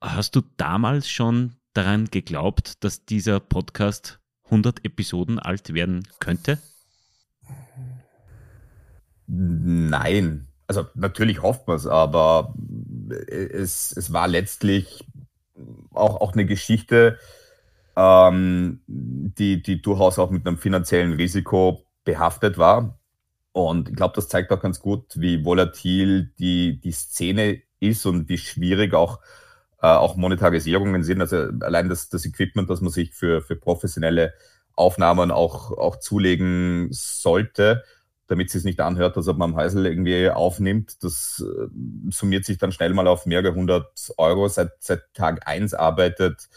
Hast 0.00 0.36
du 0.36 0.42
damals 0.56 1.10
schon 1.10 1.56
daran 1.72 2.06
geglaubt, 2.06 2.84
dass 2.84 3.04
dieser 3.04 3.40
Podcast 3.40 4.20
100 4.44 4.84
Episoden 4.84 5.38
alt 5.38 5.74
werden 5.74 6.06
könnte? 6.20 6.58
Nein. 9.26 10.48
Also 10.68 10.86
natürlich 10.94 11.42
hofft 11.42 11.66
man 11.66 11.76
es, 11.76 11.86
aber 11.86 12.54
es, 13.26 13.90
es 13.96 14.12
war 14.12 14.28
letztlich 14.28 15.06
auch, 15.92 16.20
auch 16.20 16.34
eine 16.34 16.44
Geschichte, 16.44 17.18
ähm, 17.96 18.82
die, 18.86 19.62
die 19.62 19.82
durchaus 19.82 20.18
auch 20.18 20.30
mit 20.30 20.46
einem 20.46 20.58
finanziellen 20.58 21.14
Risiko 21.14 21.84
behaftet 22.04 22.58
war. 22.58 23.00
Und 23.52 23.88
ich 23.88 23.96
glaube, 23.96 24.14
das 24.14 24.28
zeigt 24.28 24.52
auch 24.52 24.60
ganz 24.60 24.78
gut, 24.80 25.06
wie 25.16 25.44
volatil 25.44 26.32
die, 26.38 26.80
die 26.80 26.92
Szene 26.92 27.62
ist 27.80 28.06
und 28.06 28.28
wie 28.28 28.38
schwierig 28.38 28.94
auch, 28.94 29.20
äh, 29.82 29.86
auch 29.88 30.16
Monetarisierungen 30.16 31.02
sind. 31.02 31.20
Also 31.22 31.48
allein 31.60 31.88
das, 31.88 32.08
das 32.08 32.24
Equipment, 32.26 32.70
das 32.70 32.80
man 32.82 32.92
sich 32.92 33.14
für, 33.14 33.40
für 33.40 33.56
professionelle 33.56 34.34
Aufnahmen 34.74 35.30
auch, 35.30 35.72
auch 35.72 35.96
zulegen 35.96 36.88
sollte, 36.90 37.82
damit 38.28 38.54
es 38.54 38.64
nicht 38.64 38.80
anhört, 38.80 39.16
ob 39.16 39.38
man 39.38 39.50
am 39.50 39.56
Häusl 39.56 39.84
irgendwie 39.86 40.30
aufnimmt. 40.30 41.02
Das 41.02 41.44
äh, 41.44 41.68
summiert 42.10 42.44
sich 42.44 42.58
dann 42.58 42.72
schnell 42.72 42.92
mal 42.94 43.08
auf 43.08 43.26
mehrere 43.26 43.54
hundert 43.54 43.90
Euro. 44.18 44.48
Seit, 44.48 44.72
seit 44.80 45.02
Tag 45.14 45.48
eins 45.48 45.74
arbeitet 45.74 46.48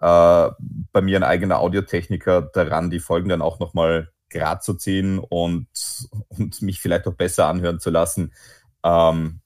äh, 0.00 0.50
bei 0.92 1.00
mir 1.00 1.16
ein 1.18 1.22
eigener 1.22 1.60
Audiotechniker 1.60 2.42
daran, 2.42 2.90
die 2.90 2.98
Folgen 2.98 3.28
dann 3.28 3.40
auch 3.40 3.60
nochmal 3.60 4.10
grad 4.30 4.64
zu 4.64 4.74
ziehen 4.74 5.20
und, 5.20 5.68
und 6.28 6.60
mich 6.60 6.80
vielleicht 6.80 7.06
auch 7.06 7.14
besser 7.14 7.46
anhören 7.46 7.78
zu 7.78 7.90
lassen, 7.90 8.32
ähm, 8.82 9.40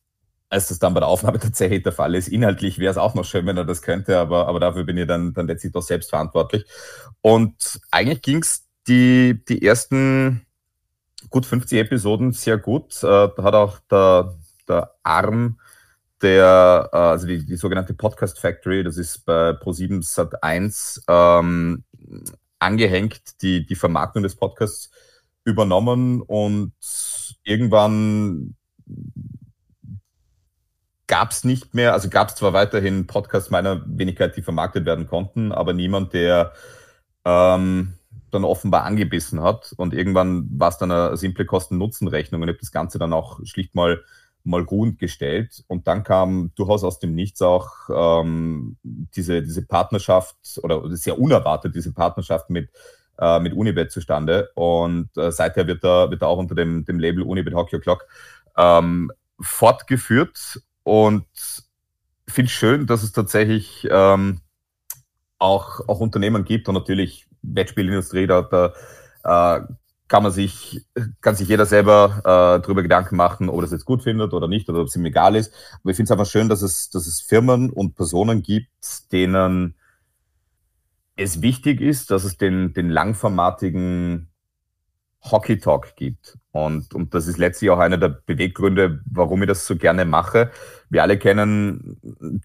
als 0.48 0.68
das 0.68 0.78
dann 0.78 0.94
bei 0.94 1.00
der 1.00 1.08
Aufnahme 1.08 1.38
tatsächlich 1.40 1.82
der 1.82 1.92
Fall 1.92 2.14
ist. 2.14 2.28
Inhaltlich 2.28 2.78
wäre 2.78 2.90
es 2.90 2.96
auch 2.96 3.14
noch 3.14 3.24
schön, 3.26 3.44
wenn 3.44 3.58
er 3.58 3.64
das 3.66 3.82
könnte, 3.82 4.18
aber, 4.18 4.48
aber 4.48 4.60
dafür 4.60 4.84
bin 4.84 4.96
ich 4.96 5.06
dann, 5.06 5.34
dann 5.34 5.46
letztlich 5.46 5.72
doch 5.72 5.82
selbst 5.82 6.08
verantwortlich. 6.08 6.64
Und 7.20 7.80
eigentlich 7.90 8.22
ging 8.22 8.42
es 8.42 8.66
die, 8.88 9.44
die 9.46 9.66
ersten 9.66 10.45
gut 11.30 11.46
50 11.46 11.78
Episoden 11.78 12.32
sehr 12.32 12.58
gut. 12.58 13.02
Äh, 13.02 13.06
da 13.06 13.42
hat 13.42 13.54
auch 13.54 13.78
der, 13.90 14.34
der 14.68 14.94
Arm 15.02 15.58
der, 16.22 16.90
äh, 16.92 16.96
also 16.96 17.26
die, 17.26 17.44
die 17.44 17.56
sogenannte 17.56 17.94
Podcast 17.94 18.38
Factory, 18.38 18.82
das 18.82 18.96
ist 18.96 19.24
bei 19.26 19.50
Pro7 19.50 20.02
Sat 20.02 20.42
1 20.42 21.04
ähm, 21.08 21.84
angehängt, 22.58 23.42
die, 23.42 23.66
die 23.66 23.74
Vermarktung 23.74 24.22
des 24.22 24.36
Podcasts 24.36 24.90
übernommen 25.44 26.22
und 26.22 26.72
irgendwann 27.44 28.56
gab 31.06 31.30
es 31.30 31.44
nicht 31.44 31.74
mehr, 31.74 31.92
also 31.92 32.08
gab 32.08 32.30
es 32.30 32.34
zwar 32.34 32.52
weiterhin 32.52 33.06
Podcasts 33.06 33.50
meiner 33.50 33.84
Wenigkeit, 33.86 34.36
die 34.36 34.42
vermarktet 34.42 34.86
werden 34.86 35.06
konnten, 35.06 35.52
aber 35.52 35.72
niemand, 35.72 36.14
der 36.14 36.52
ähm, 37.24 37.94
dann 38.30 38.44
offenbar 38.44 38.84
angebissen 38.84 39.42
hat. 39.42 39.72
Und 39.76 39.94
irgendwann 39.94 40.46
war 40.50 40.68
es 40.68 40.78
dann 40.78 40.90
eine 40.90 41.16
simple 41.16 41.44
Kosten-Nutzen-Rechnung 41.44 42.42
und 42.42 42.48
ich 42.48 42.54
habe 42.54 42.60
das 42.60 42.72
Ganze 42.72 42.98
dann 42.98 43.12
auch 43.12 43.40
schlicht 43.44 43.74
mal, 43.74 44.02
mal 44.44 44.62
rund 44.62 44.98
gestellt. 44.98 45.64
Und 45.68 45.86
dann 45.86 46.02
kam 46.02 46.52
durchaus 46.54 46.84
aus 46.84 46.98
dem 46.98 47.14
Nichts 47.14 47.42
auch 47.42 47.70
ähm, 47.88 48.76
diese, 48.82 49.42
diese 49.42 49.66
Partnerschaft 49.66 50.36
oder 50.62 50.82
sehr 50.96 51.18
unerwartet 51.18 51.74
diese 51.74 51.92
Partnerschaft 51.92 52.50
mit, 52.50 52.70
äh, 53.18 53.40
mit 53.40 53.52
Unibet 53.52 53.90
zustande. 53.90 54.50
Und 54.54 55.16
äh, 55.16 55.30
seither 55.30 55.66
wird 55.66 55.84
er, 55.84 56.10
wird 56.10 56.22
er 56.22 56.28
auch 56.28 56.38
unter 56.38 56.54
dem, 56.54 56.84
dem 56.84 56.98
Label 56.98 57.22
Unibet 57.22 57.54
Hockey 57.54 57.76
O'Clock 57.76 58.00
ähm, 58.56 59.10
fortgeführt. 59.40 60.60
Und 60.82 61.26
finde 62.28 62.50
schön, 62.50 62.86
dass 62.86 63.02
es 63.02 63.12
tatsächlich 63.12 63.86
ähm, 63.90 64.40
auch, 65.38 65.80
auch 65.88 66.00
Unternehmen 66.00 66.44
gibt 66.44 66.68
und 66.68 66.74
natürlich 66.74 67.26
Wettspielindustrie, 67.54 68.26
da, 68.26 68.42
da 68.42 69.58
äh, 69.58 69.66
kann 70.08 70.22
man 70.22 70.32
sich, 70.32 70.86
kann 71.20 71.34
sich 71.34 71.48
jeder 71.48 71.66
selber 71.66 72.18
äh, 72.20 72.62
darüber 72.62 72.82
Gedanken 72.82 73.16
machen, 73.16 73.48
ob 73.48 73.56
er 73.56 73.62
das 73.62 73.72
jetzt 73.72 73.84
gut 73.84 74.02
findet 74.02 74.32
oder 74.32 74.48
nicht 74.48 74.68
oder 74.68 74.80
ob 74.80 74.86
es 74.86 74.96
ihm 74.96 75.04
egal 75.04 75.34
ist. 75.34 75.52
Aber 75.80 75.90
ich 75.90 75.96
finde 75.96 76.08
es 76.08 76.10
einfach 76.12 76.30
schön, 76.30 76.48
dass 76.48 76.62
es, 76.62 76.90
dass 76.90 77.06
es 77.06 77.20
Firmen 77.20 77.70
und 77.70 77.96
Personen 77.96 78.42
gibt, 78.42 78.70
denen 79.12 79.74
es 81.16 81.42
wichtig 81.42 81.80
ist, 81.80 82.10
dass 82.10 82.24
es 82.24 82.36
den, 82.36 82.72
den 82.74 82.90
langformatigen 82.90 84.28
Hockey 85.30 85.58
Talk 85.58 85.96
gibt. 85.96 86.38
Und, 86.52 86.94
und 86.94 87.14
das 87.14 87.26
ist 87.26 87.38
letztlich 87.38 87.70
auch 87.70 87.78
einer 87.78 87.98
der 87.98 88.08
Beweggründe, 88.08 89.00
warum 89.10 89.42
ich 89.42 89.48
das 89.48 89.66
so 89.66 89.76
gerne 89.76 90.04
mache. 90.04 90.50
Wir 90.88 91.02
alle 91.02 91.18
kennen 91.18 91.98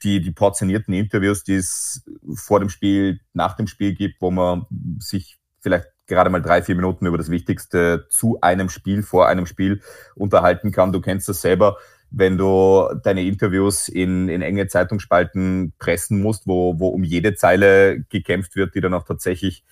die, 0.03 0.21
die 0.21 0.31
portionierten 0.31 0.93
Interviews, 0.93 1.43
die 1.43 1.55
es 1.55 2.03
vor 2.33 2.59
dem 2.59 2.69
Spiel, 2.69 3.21
nach 3.33 3.55
dem 3.55 3.67
Spiel 3.67 3.93
gibt, 3.93 4.21
wo 4.21 4.31
man 4.31 4.65
sich 4.99 5.39
vielleicht 5.61 5.87
gerade 6.07 6.29
mal 6.29 6.41
drei, 6.41 6.61
vier 6.61 6.75
Minuten 6.75 7.05
über 7.05 7.17
das 7.17 7.31
Wichtigste 7.31 8.07
zu 8.09 8.39
einem 8.41 8.69
Spiel, 8.69 9.01
vor 9.03 9.27
einem 9.27 9.45
Spiel 9.45 9.81
unterhalten 10.15 10.71
kann. 10.71 10.91
Du 10.91 10.99
kennst 10.99 11.29
das 11.29 11.41
selber, 11.41 11.77
wenn 12.09 12.37
du 12.37 12.89
deine 13.03 13.23
Interviews 13.23 13.87
in, 13.87 14.27
in 14.27 14.41
enge 14.41 14.67
Zeitungsspalten 14.67 15.73
pressen 15.79 16.21
musst, 16.21 16.45
wo, 16.45 16.77
wo 16.79 16.89
um 16.89 17.05
jede 17.05 17.35
Zeile 17.35 18.01
gekämpft 18.09 18.57
wird, 18.57 18.75
die 18.75 18.81
dann 18.81 18.93
auch 18.93 19.05
tatsächlich 19.05 19.63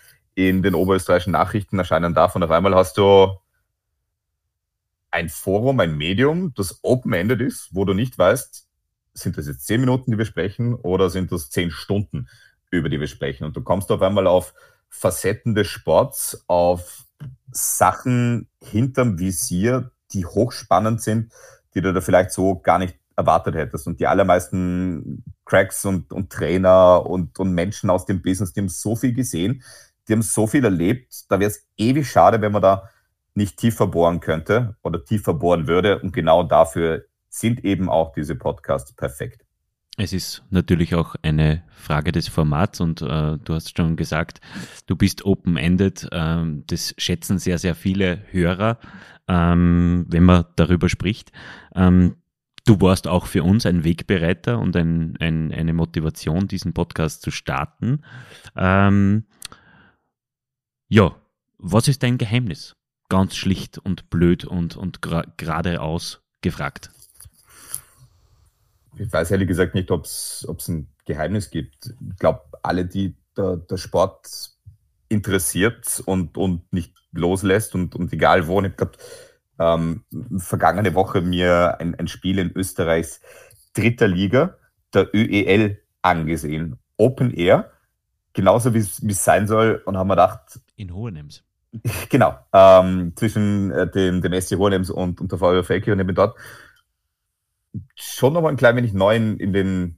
in 0.47 0.63
den 0.63 0.75
oberösterreichischen 0.75 1.33
Nachrichten 1.33 1.79
erscheinen 1.79 2.13
darf. 2.13 2.35
Und 2.35 2.43
auf 2.43 2.51
einmal 2.51 2.75
hast 2.75 2.97
du 2.97 3.27
ein 5.11 5.27
Forum, 5.27 5.79
ein 5.79 5.97
Medium, 5.97 6.53
das 6.55 6.79
open-ended 6.83 7.41
ist, 7.41 7.69
wo 7.73 7.83
du 7.83 7.93
nicht 7.93 8.17
weißt, 8.17 8.67
sind 9.13 9.37
das 9.37 9.47
jetzt 9.47 9.65
zehn 9.65 9.81
Minuten, 9.81 10.11
die 10.11 10.17
wir 10.17 10.25
sprechen, 10.25 10.75
oder 10.75 11.09
sind 11.09 11.31
das 11.31 11.49
zehn 11.49 11.71
Stunden, 11.71 12.29
über 12.71 12.87
die 12.89 12.99
wir 12.99 13.07
sprechen? 13.07 13.43
Und 13.43 13.57
du 13.57 13.61
kommst 13.61 13.91
auf 13.91 14.01
einmal 14.01 14.27
auf 14.27 14.53
Facetten 14.87 15.55
des 15.55 15.67
Sports, 15.67 16.45
auf 16.47 17.05
Sachen 17.51 18.47
hinterm 18.63 19.19
Visier, 19.19 19.91
die 20.13 20.25
hochspannend 20.25 21.01
sind, 21.01 21.33
die 21.73 21.81
du 21.81 21.91
da 21.91 22.01
vielleicht 22.01 22.31
so 22.31 22.59
gar 22.59 22.79
nicht 22.79 22.95
erwartet 23.17 23.55
hättest. 23.55 23.87
Und 23.87 23.99
die 23.99 24.07
allermeisten 24.07 25.23
Cracks 25.45 25.83
und, 25.83 26.13
und 26.13 26.31
Trainer 26.31 27.05
und, 27.05 27.37
und 27.39 27.51
Menschen 27.51 27.89
aus 27.89 28.05
dem 28.05 28.21
Business, 28.21 28.53
die 28.53 28.61
haben 28.61 28.69
so 28.69 28.95
viel 28.95 29.13
gesehen, 29.13 29.63
die 30.09 30.13
haben 30.13 30.23
so 30.23 30.47
viel 30.47 30.65
erlebt, 30.65 31.13
da 31.29 31.39
wäre 31.39 31.51
es 31.51 31.67
ewig 31.77 32.09
schade, 32.09 32.41
wenn 32.41 32.51
man 32.51 32.63
da 32.63 32.89
nicht 33.35 33.57
tiefer 33.57 33.87
bohren 33.87 34.19
könnte 34.19 34.75
oder 34.81 35.05
tiefer 35.05 35.35
bohren 35.35 35.67
würde. 35.67 35.99
Und 35.99 36.11
genau 36.11 36.43
dafür 36.43 37.05
sind 37.29 37.63
eben 37.63 37.87
auch 37.89 38.11
diese 38.11 38.35
Podcasts 38.35 38.91
perfekt. 38.93 39.45
Es 39.97 40.13
ist 40.13 40.43
natürlich 40.49 40.95
auch 40.95 41.15
eine 41.21 41.63
Frage 41.69 42.11
des 42.11 42.27
Formats 42.27 42.79
und 42.79 43.01
äh, 43.01 43.37
du 43.37 43.53
hast 43.53 43.77
schon 43.77 43.97
gesagt, 43.97 44.39
du 44.87 44.95
bist 44.95 45.25
open-ended. 45.25 46.07
Ähm, 46.11 46.63
das 46.67 46.95
schätzen 46.97 47.37
sehr, 47.37 47.57
sehr 47.57 47.75
viele 47.75 48.23
Hörer, 48.31 48.79
ähm, 49.27 50.05
wenn 50.07 50.23
man 50.23 50.45
darüber 50.55 50.87
spricht. 50.87 51.33
Ähm, 51.75 52.15
du 52.65 52.79
warst 52.79 53.07
auch 53.07 53.25
für 53.25 53.43
uns 53.43 53.65
ein 53.65 53.83
Wegbereiter 53.83 54.59
und 54.59 54.75
ein, 54.77 55.17
ein, 55.19 55.51
eine 55.51 55.73
Motivation, 55.73 56.47
diesen 56.47 56.73
Podcast 56.73 57.21
zu 57.21 57.29
starten. 57.29 58.01
Ähm, 58.55 59.25
ja, 60.89 61.15
was 61.59 61.87
ist 61.87 62.03
dein 62.03 62.17
Geheimnis? 62.17 62.75
Ganz 63.09 63.35
schlicht 63.35 63.77
und 63.77 64.09
blöd 64.09 64.45
und, 64.45 64.75
und 64.75 65.01
geradeaus 65.01 66.21
gefragt. 66.41 66.91
Ich 68.97 69.11
weiß 69.11 69.31
ehrlich 69.31 69.47
gesagt 69.47 69.75
nicht, 69.75 69.91
ob 69.91 70.05
es 70.05 70.45
ein 70.67 70.87
Geheimnis 71.05 71.49
gibt. 71.49 71.93
Ich 72.09 72.17
glaube, 72.19 72.41
alle, 72.63 72.85
die 72.85 73.15
der, 73.37 73.57
der 73.57 73.77
Sport 73.77 74.51
interessiert 75.07 76.01
und, 76.05 76.37
und 76.37 76.71
nicht 76.73 76.93
loslässt 77.11 77.75
und, 77.75 77.95
und 77.95 78.11
egal 78.11 78.47
wo, 78.47 78.61
ich 78.61 78.75
glaube, 78.75 78.97
ähm, 79.57 80.03
vergangene 80.37 80.93
Woche 80.95 81.21
mir 81.21 81.79
ein, 81.79 81.95
ein 81.95 82.07
Spiel 82.07 82.39
in 82.39 82.51
Österreichs 82.55 83.21
dritter 83.73 84.07
Liga, 84.07 84.57
der 84.93 85.13
ÖEL, 85.13 85.81
angesehen. 86.01 86.79
Open 86.97 87.31
Air 87.31 87.71
genauso 88.33 88.73
wie 88.73 88.79
es 88.79 89.23
sein 89.23 89.47
soll 89.47 89.81
und 89.85 89.97
haben 89.97 90.07
wir 90.07 90.15
gedacht. 90.15 90.59
In 90.79 90.93
Hohenems. 90.93 91.43
Genau, 92.09 92.35
ähm, 92.51 93.13
zwischen 93.15 93.69
äh, 93.69 93.91
dem, 93.91 94.21
dem 94.21 94.41
SC 94.41 94.55
Hohenems 94.57 94.89
und, 94.89 95.21
und 95.21 95.31
der 95.31 95.37
VW 95.37 95.61
Felke 95.61 95.91
und 95.91 96.03
bin 96.03 96.15
dort. 96.15 96.35
schon 97.95 98.33
noch 98.33 98.45
ein 98.45 98.55
klein 98.55 98.75
wenig 98.75 98.93
neu 98.93 99.15
in, 99.15 99.53
den, 99.53 99.97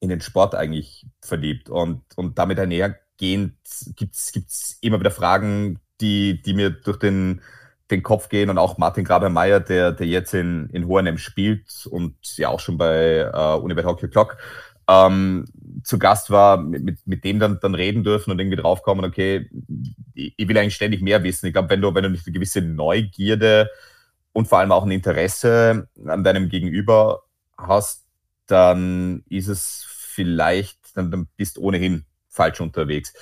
in 0.00 0.08
den 0.08 0.20
Sport 0.20 0.54
eigentlich 0.54 1.06
verliebt. 1.20 1.68
Und, 1.68 2.02
und 2.16 2.38
damit 2.38 2.58
einhergehend 2.58 3.54
gibt 3.94 4.14
es 4.16 4.78
immer 4.80 4.98
wieder 4.98 5.12
Fragen, 5.12 5.78
die, 6.00 6.42
die 6.42 6.54
mir 6.54 6.70
durch 6.70 6.98
den, 6.98 7.42
den 7.90 8.02
Kopf 8.02 8.28
gehen 8.28 8.50
und 8.50 8.58
auch 8.58 8.78
Martin 8.78 9.04
Graber-Meyer, 9.04 9.60
der, 9.60 9.92
der 9.92 10.06
jetzt 10.06 10.34
in, 10.34 10.68
in 10.70 10.86
Hohenem 10.86 11.18
spielt 11.18 11.86
und 11.86 12.16
ja 12.38 12.48
auch 12.48 12.60
schon 12.60 12.78
bei 12.78 13.30
äh, 13.32 13.58
Unibet 13.58 13.84
Hockey 13.84 14.08
Clock 14.08 14.38
ähm, 14.88 15.44
zu 15.84 15.98
Gast 15.98 16.30
war, 16.30 16.56
mit, 16.56 17.06
mit 17.06 17.24
dem 17.24 17.38
dann, 17.38 17.60
dann 17.60 17.74
reden 17.74 18.04
dürfen 18.04 18.30
und 18.30 18.38
irgendwie 18.38 18.56
draufkommen, 18.56 19.04
okay, 19.04 19.50
ich, 20.14 20.34
ich 20.36 20.48
will 20.48 20.58
eigentlich 20.58 20.74
ständig 20.74 21.02
mehr 21.02 21.22
wissen. 21.22 21.46
Ich 21.46 21.52
glaube, 21.52 21.70
wenn 21.70 21.80
du, 21.80 21.94
wenn 21.94 22.02
du 22.02 22.10
nicht 22.10 22.26
eine 22.26 22.32
gewisse 22.32 22.62
Neugierde 22.62 23.70
und 24.32 24.48
vor 24.48 24.58
allem 24.58 24.72
auch 24.72 24.84
ein 24.84 24.90
Interesse 24.90 25.88
an 26.06 26.24
deinem 26.24 26.48
Gegenüber 26.48 27.22
hast, 27.56 28.06
dann 28.46 29.24
ist 29.28 29.48
es 29.48 29.86
vielleicht, 29.88 30.96
dann, 30.96 31.10
dann 31.10 31.28
bist 31.36 31.58
du 31.58 31.62
ohnehin 31.62 32.04
falsch 32.28 32.60
unterwegs. 32.60 33.12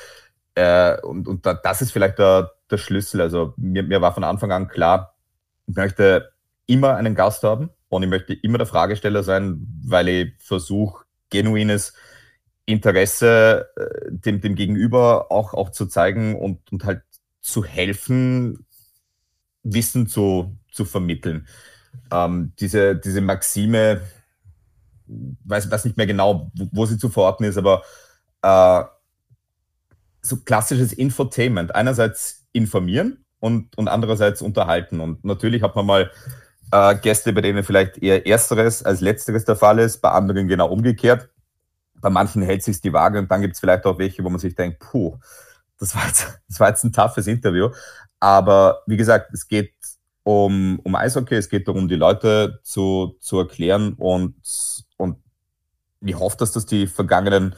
Äh, 0.54 1.00
und 1.02 1.26
und 1.28 1.44
da, 1.46 1.54
das 1.54 1.82
ist 1.82 1.90
vielleicht 1.90 2.18
der, 2.18 2.52
der 2.70 2.78
Schlüssel. 2.78 3.20
Also 3.20 3.54
mir, 3.56 3.82
mir 3.82 4.00
war 4.00 4.14
von 4.14 4.24
Anfang 4.24 4.52
an 4.52 4.68
klar, 4.68 5.14
ich 5.66 5.74
möchte 5.74 6.32
immer 6.66 6.94
einen 6.96 7.14
Gast 7.14 7.42
haben 7.42 7.70
und 7.88 8.02
ich 8.02 8.08
möchte 8.08 8.34
immer 8.34 8.58
der 8.58 8.66
Fragesteller 8.66 9.22
sein, 9.22 9.66
weil 9.84 10.08
ich 10.08 10.34
versuche, 10.38 11.05
genuines 11.30 11.92
Interesse 12.66 13.68
äh, 13.76 14.10
dem, 14.10 14.40
dem 14.40 14.54
Gegenüber 14.54 15.30
auch, 15.30 15.54
auch 15.54 15.70
zu 15.70 15.86
zeigen 15.86 16.36
und, 16.36 16.72
und 16.72 16.84
halt 16.84 17.02
zu 17.40 17.64
helfen, 17.64 18.66
Wissen 19.62 20.06
zu, 20.06 20.56
zu 20.70 20.84
vermitteln. 20.84 21.46
Ähm, 22.10 22.52
diese, 22.58 22.96
diese 22.96 23.20
Maxime, 23.20 24.02
weiß, 25.06 25.70
weiß 25.70 25.84
nicht 25.84 25.96
mehr 25.96 26.06
genau, 26.06 26.50
wo, 26.54 26.68
wo 26.72 26.86
sie 26.86 26.98
zu 26.98 27.08
verorten 27.08 27.44
ist, 27.44 27.56
aber 27.56 27.82
äh, 28.42 28.84
so 30.22 30.38
klassisches 30.38 30.92
Infotainment. 30.92 31.74
Einerseits 31.74 32.46
informieren 32.52 33.24
und, 33.38 33.76
und 33.78 33.88
andererseits 33.88 34.42
unterhalten. 34.42 35.00
Und 35.00 35.24
natürlich 35.24 35.62
hat 35.62 35.76
man 35.76 35.86
mal 35.86 36.10
äh, 36.70 36.96
Gäste, 36.96 37.32
bei 37.32 37.40
denen 37.40 37.62
vielleicht 37.62 37.98
eher 37.98 38.26
Ersteres 38.26 38.82
als 38.82 39.00
Letzteres 39.00 39.44
der 39.44 39.56
Fall 39.56 39.78
ist, 39.78 39.98
bei 39.98 40.10
anderen 40.10 40.48
genau 40.48 40.68
umgekehrt. 40.68 41.28
Bei 42.00 42.10
manchen 42.10 42.42
hält 42.42 42.62
sich 42.62 42.80
die 42.80 42.92
Waage 42.92 43.18
und 43.18 43.30
dann 43.30 43.40
gibt 43.40 43.54
es 43.54 43.60
vielleicht 43.60 43.86
auch 43.86 43.98
welche, 43.98 44.22
wo 44.24 44.30
man 44.30 44.38
sich 44.38 44.54
denkt, 44.54 44.80
puh, 44.80 45.18
das 45.78 45.94
war, 45.94 46.06
jetzt, 46.06 46.40
das 46.48 46.60
war 46.60 46.68
jetzt 46.68 46.84
ein 46.84 46.92
toughes 46.92 47.26
Interview. 47.26 47.70
Aber 48.20 48.82
wie 48.86 48.96
gesagt, 48.96 49.32
es 49.32 49.46
geht 49.46 49.72
um, 50.22 50.80
um 50.80 50.94
Eishockey, 50.94 51.36
es 51.36 51.48
geht 51.48 51.68
darum, 51.68 51.88
die 51.88 51.94
Leute 51.94 52.58
zu, 52.62 53.16
zu 53.20 53.38
erklären 53.38 53.94
und, 53.94 54.34
und 54.96 55.18
ich 56.00 56.18
hoffe, 56.18 56.36
dass 56.38 56.52
das 56.52 56.66
die 56.66 56.86
vergangenen 56.86 57.54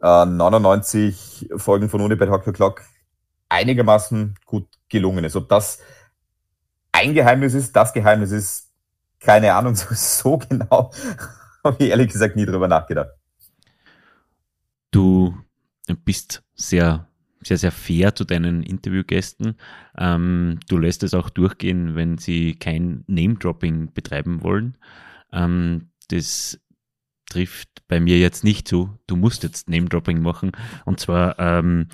äh, 0.00 0.24
99 0.24 1.50
Folgen 1.56 1.88
von 1.88 2.00
Unibet 2.00 2.30
Hockey 2.30 2.52
Clock 2.52 2.82
einigermaßen 3.48 4.36
gut 4.46 4.66
gelungen 4.88 5.24
ist. 5.24 5.36
Ob 5.36 5.48
das 5.48 5.78
ein 7.02 7.14
Geheimnis 7.14 7.54
ist, 7.54 7.74
das 7.74 7.92
Geheimnis 7.92 8.30
ist, 8.30 8.70
keine 9.20 9.54
Ahnung, 9.54 9.74
so, 9.76 9.86
so 9.94 10.38
genau 10.38 10.92
habe 11.64 11.84
ich 11.84 11.90
ehrlich 11.90 12.12
gesagt 12.12 12.36
nie 12.36 12.46
drüber 12.46 12.68
nachgedacht. 12.68 13.10
Du 14.90 15.36
bist 16.04 16.42
sehr, 16.54 17.08
sehr, 17.42 17.56
sehr 17.58 17.72
fair 17.72 18.14
zu 18.14 18.24
deinen 18.24 18.62
Interviewgästen. 18.62 19.56
Ähm, 19.96 20.60
du 20.68 20.78
lässt 20.78 21.02
es 21.02 21.14
auch 21.14 21.30
durchgehen, 21.30 21.94
wenn 21.94 22.18
sie 22.18 22.54
kein 22.54 23.04
Name-Dropping 23.06 23.92
betreiben 23.94 24.42
wollen. 24.42 24.76
Ähm, 25.32 25.90
das 26.08 26.60
trifft 27.30 27.86
bei 27.88 28.00
mir 28.00 28.18
jetzt 28.18 28.44
nicht 28.44 28.68
zu. 28.68 28.98
Du 29.06 29.16
musst 29.16 29.42
jetzt 29.42 29.68
Name-Dropping 29.68 30.20
machen. 30.20 30.52
Und 30.84 31.00
zwar, 31.00 31.38
ähm, 31.38 31.88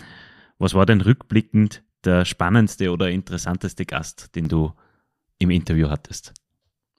was 0.58 0.74
war 0.74 0.86
denn 0.86 1.00
rückblickend 1.00 1.84
der 2.04 2.24
spannendste 2.24 2.90
oder 2.90 3.10
interessanteste 3.10 3.86
Gast, 3.86 4.34
den 4.34 4.48
du 4.48 4.72
im 5.38 5.50
Interview 5.50 5.88
hattest? 5.88 6.34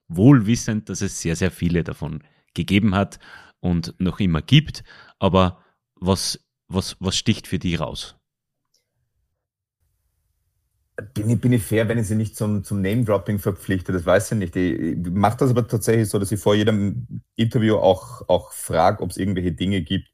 Wohl 0.07 0.45
wissend, 0.45 0.89
dass 0.89 1.01
es 1.01 1.21
sehr, 1.21 1.35
sehr 1.35 1.51
viele 1.51 1.83
davon 1.83 2.23
gegeben 2.53 2.95
hat 2.95 3.19
und 3.59 3.93
noch 3.99 4.19
immer 4.19 4.41
gibt. 4.41 4.83
Aber 5.19 5.63
was, 5.95 6.39
was, 6.67 6.97
was 6.99 7.17
sticht 7.17 7.47
für 7.47 7.59
die 7.59 7.75
raus? 7.75 8.15
Bin 11.13 11.29
ich, 11.29 11.39
bin 11.39 11.53
ich 11.53 11.63
fair, 11.63 11.87
wenn 11.87 11.97
ich 11.97 12.07
sie 12.07 12.15
nicht 12.15 12.35
zum, 12.35 12.63
zum 12.63 12.81
Name-Dropping 12.81 13.39
verpflichte? 13.39 13.93
Das 13.93 14.05
weiß 14.05 14.33
ich 14.33 14.37
nicht. 14.37 14.55
Ich, 14.55 14.73
ich 14.73 14.97
mache 14.97 15.37
das 15.37 15.51
aber 15.51 15.65
tatsächlich 15.67 16.09
so, 16.09 16.19
dass 16.19 16.31
ich 16.31 16.39
vor 16.39 16.55
jedem 16.55 17.21
Interview 17.35 17.77
auch, 17.77 18.27
auch 18.27 18.51
frage, 18.51 19.01
ob 19.01 19.11
es 19.11 19.17
irgendwelche 19.17 19.53
Dinge 19.53 19.81
gibt, 19.81 20.11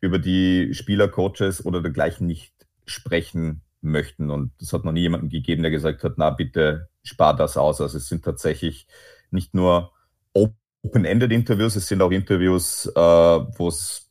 über 0.00 0.18
die 0.18 0.74
Spieler, 0.74 1.08
Coaches 1.08 1.64
oder 1.64 1.80
dergleichen 1.80 2.26
nicht 2.26 2.52
sprechen 2.84 3.62
möchten. 3.80 4.30
Und 4.30 4.52
es 4.60 4.72
hat 4.74 4.84
noch 4.84 4.92
nie 4.92 5.00
jemanden 5.00 5.30
gegeben, 5.30 5.62
der 5.62 5.70
gesagt 5.70 6.04
hat, 6.04 6.14
na 6.18 6.30
bitte 6.30 6.90
spar 7.02 7.34
das 7.36 7.56
aus. 7.56 7.80
Also 7.80 7.98
es 7.98 8.08
sind 8.08 8.24
tatsächlich 8.24 8.86
nicht 9.30 9.54
nur 9.54 9.92
Open-Ended-Interviews, 10.32 11.76
es 11.76 11.88
sind 11.88 12.02
auch 12.02 12.10
Interviews, 12.10 12.86
äh, 12.86 13.00
wo 13.00 13.68
es 13.68 14.10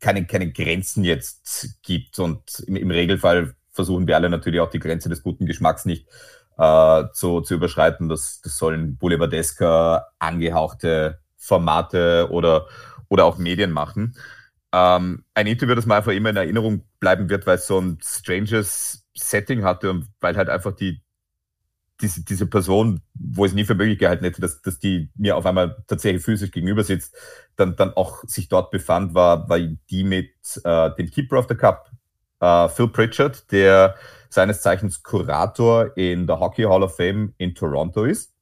keine, 0.00 0.26
keine 0.26 0.50
Grenzen 0.50 1.04
jetzt 1.04 1.82
gibt. 1.82 2.18
Und 2.18 2.60
im, 2.66 2.76
im, 2.76 2.90
Regelfall 2.90 3.54
versuchen 3.70 4.06
wir 4.06 4.16
alle 4.16 4.30
natürlich 4.30 4.60
auch 4.60 4.70
die 4.70 4.78
Grenze 4.78 5.08
des 5.08 5.22
guten 5.22 5.46
Geschmacks 5.46 5.84
nicht 5.84 6.06
äh, 6.58 7.04
zu, 7.12 7.40
zu 7.40 7.54
überschreiten. 7.54 8.08
Das, 8.08 8.40
das 8.42 8.56
sollen 8.56 8.96
boulevardesker 8.96 10.06
angehauchte 10.18 11.20
Formate 11.36 12.28
oder, 12.30 12.66
oder 13.08 13.24
auch 13.24 13.38
Medien 13.38 13.70
machen. 13.70 14.16
Ähm, 14.72 15.24
ein 15.34 15.46
Interview, 15.46 15.74
das 15.74 15.86
mir 15.86 15.96
einfach 15.96 16.12
immer 16.12 16.30
in 16.30 16.36
Erinnerung 16.36 16.84
bleiben 17.00 17.28
wird, 17.28 17.46
weil 17.46 17.56
es 17.56 17.66
so 17.66 17.80
ein 17.80 17.98
stranges 18.02 19.06
Setting 19.16 19.64
hatte 19.64 19.90
und 19.90 20.08
weil 20.20 20.36
halt 20.36 20.48
einfach 20.48 20.72
die, 20.72 21.02
diese, 22.00 22.24
diese 22.24 22.46
Person, 22.46 23.00
wo 23.14 23.44
ich 23.44 23.52
es 23.52 23.54
nie 23.54 23.64
für 23.64 23.74
möglich 23.74 23.98
gehalten 23.98 24.24
hätte, 24.24 24.40
dass, 24.40 24.62
dass 24.62 24.78
die 24.78 25.10
mir 25.16 25.36
auf 25.36 25.46
einmal 25.46 25.82
tatsächlich 25.86 26.22
physisch 26.22 26.50
gegenüber 26.50 26.84
sitzt, 26.84 27.14
dann, 27.56 27.76
dann 27.76 27.94
auch 27.94 28.24
sich 28.26 28.48
dort 28.48 28.70
befand, 28.70 29.14
war, 29.14 29.48
war 29.48 29.58
die 29.58 30.04
mit 30.04 30.30
äh, 30.64 30.90
dem 30.96 31.10
Keeper 31.10 31.38
of 31.38 31.46
the 31.48 31.54
Cup, 31.54 31.90
äh, 32.40 32.68
Phil 32.68 32.88
Pritchard, 32.88 33.50
der 33.52 33.94
seines 34.28 34.62
Zeichens 34.62 35.02
Kurator 35.02 35.96
in 35.96 36.26
der 36.26 36.40
Hockey 36.40 36.62
Hall 36.62 36.82
of 36.82 36.96
Fame 36.96 37.34
in 37.38 37.54
Toronto 37.54 38.04
ist. 38.04 38.32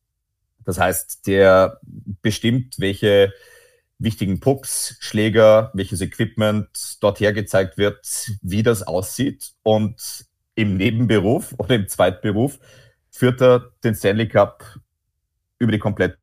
Das 0.65 0.79
heißt, 0.79 1.27
der 1.27 1.81
bestimmt, 2.23 2.79
welche 2.79 3.33
wichtigen 3.99 4.39
Pucks, 4.39 4.97
Schläger, 5.01 5.71
welches 5.75 6.01
Equipment 6.01 6.69
dort 7.01 7.21
hergezeigt 7.21 7.79
wird, 7.79 8.31
wie 8.43 8.63
das 8.63 8.83
aussieht. 8.83 9.53
Und 9.63 10.27
im 10.55 10.77
Nebenberuf 10.77 11.55
oder 11.59 11.77
im 11.77 11.89
Zweitberuf 11.89 12.59
führt 13.19 13.43
er 13.43 13.73
den 13.83 13.97
Stanley 13.97 14.29
Cup 14.29 14.65
über 15.59 15.73
die 15.73 15.81
komplette 15.81 16.19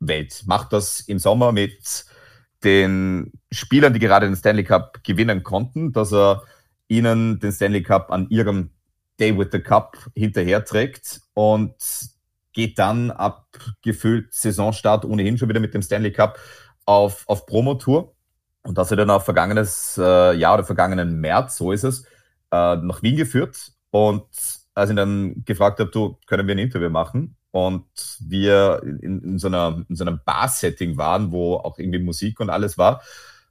Welt. 0.00 0.42
Macht 0.46 0.72
das 0.72 1.00
im 1.00 1.18
Sommer 1.18 1.52
mit 1.52 2.06
den 2.64 3.30
Spielern, 3.50 3.92
die 3.92 3.98
gerade 3.98 4.26
den 4.26 4.36
Stanley 4.36 4.64
Cup 4.64 5.04
gewinnen 5.04 5.42
konnten, 5.42 5.92
dass 5.92 6.12
er 6.12 6.44
ihnen 6.88 7.40
den 7.40 7.52
Stanley 7.52 7.82
Cup 7.82 8.10
an 8.10 8.30
ihrem 8.30 8.70
Day 9.20 9.36
with 9.36 9.48
the 9.52 9.60
Cup 9.60 9.98
hinterher 10.14 10.64
trägt 10.64 11.20
und 11.34 11.74
geht 12.54 12.78
dann 12.78 13.10
ab 13.10 13.46
gefühlt 13.82 14.32
Saisonstart 14.32 15.04
ohnehin 15.04 15.36
schon 15.36 15.50
wieder 15.50 15.60
mit 15.60 15.74
dem 15.74 15.82
Stanley 15.82 16.12
Cup 16.12 16.38
auf, 16.86 17.24
auf 17.28 17.44
Promotour. 17.44 18.14
Und 18.62 18.78
das 18.78 18.90
hat 18.90 18.98
er 18.98 19.04
dann 19.04 19.10
auch 19.10 19.24
vergangenes 19.24 19.98
äh, 19.98 20.32
Jahr 20.32 20.54
oder 20.54 20.64
vergangenen 20.64 21.20
März, 21.20 21.56
so 21.58 21.70
ist 21.70 21.84
es, 21.84 22.04
äh, 22.50 22.76
nach 22.76 23.02
Wien 23.02 23.16
geführt. 23.16 23.72
Und 23.90 24.61
als 24.74 24.90
ich 24.90 24.96
dann 24.96 25.44
gefragt 25.44 25.80
habe, 25.80 25.90
du, 25.90 26.18
können 26.26 26.46
wir 26.46 26.54
ein 26.54 26.58
Interview 26.58 26.90
machen? 26.90 27.36
Und 27.50 27.84
wir 28.20 28.82
in, 28.82 29.22
in 29.22 29.38
so, 29.38 29.48
einer, 29.48 29.84
in 29.88 29.94
so 29.94 30.04
einem 30.04 30.20
Bar-Setting 30.24 30.96
waren, 30.96 31.32
wo 31.32 31.56
auch 31.56 31.78
irgendwie 31.78 31.98
Musik 31.98 32.40
und 32.40 32.48
alles 32.48 32.78
war, 32.78 33.02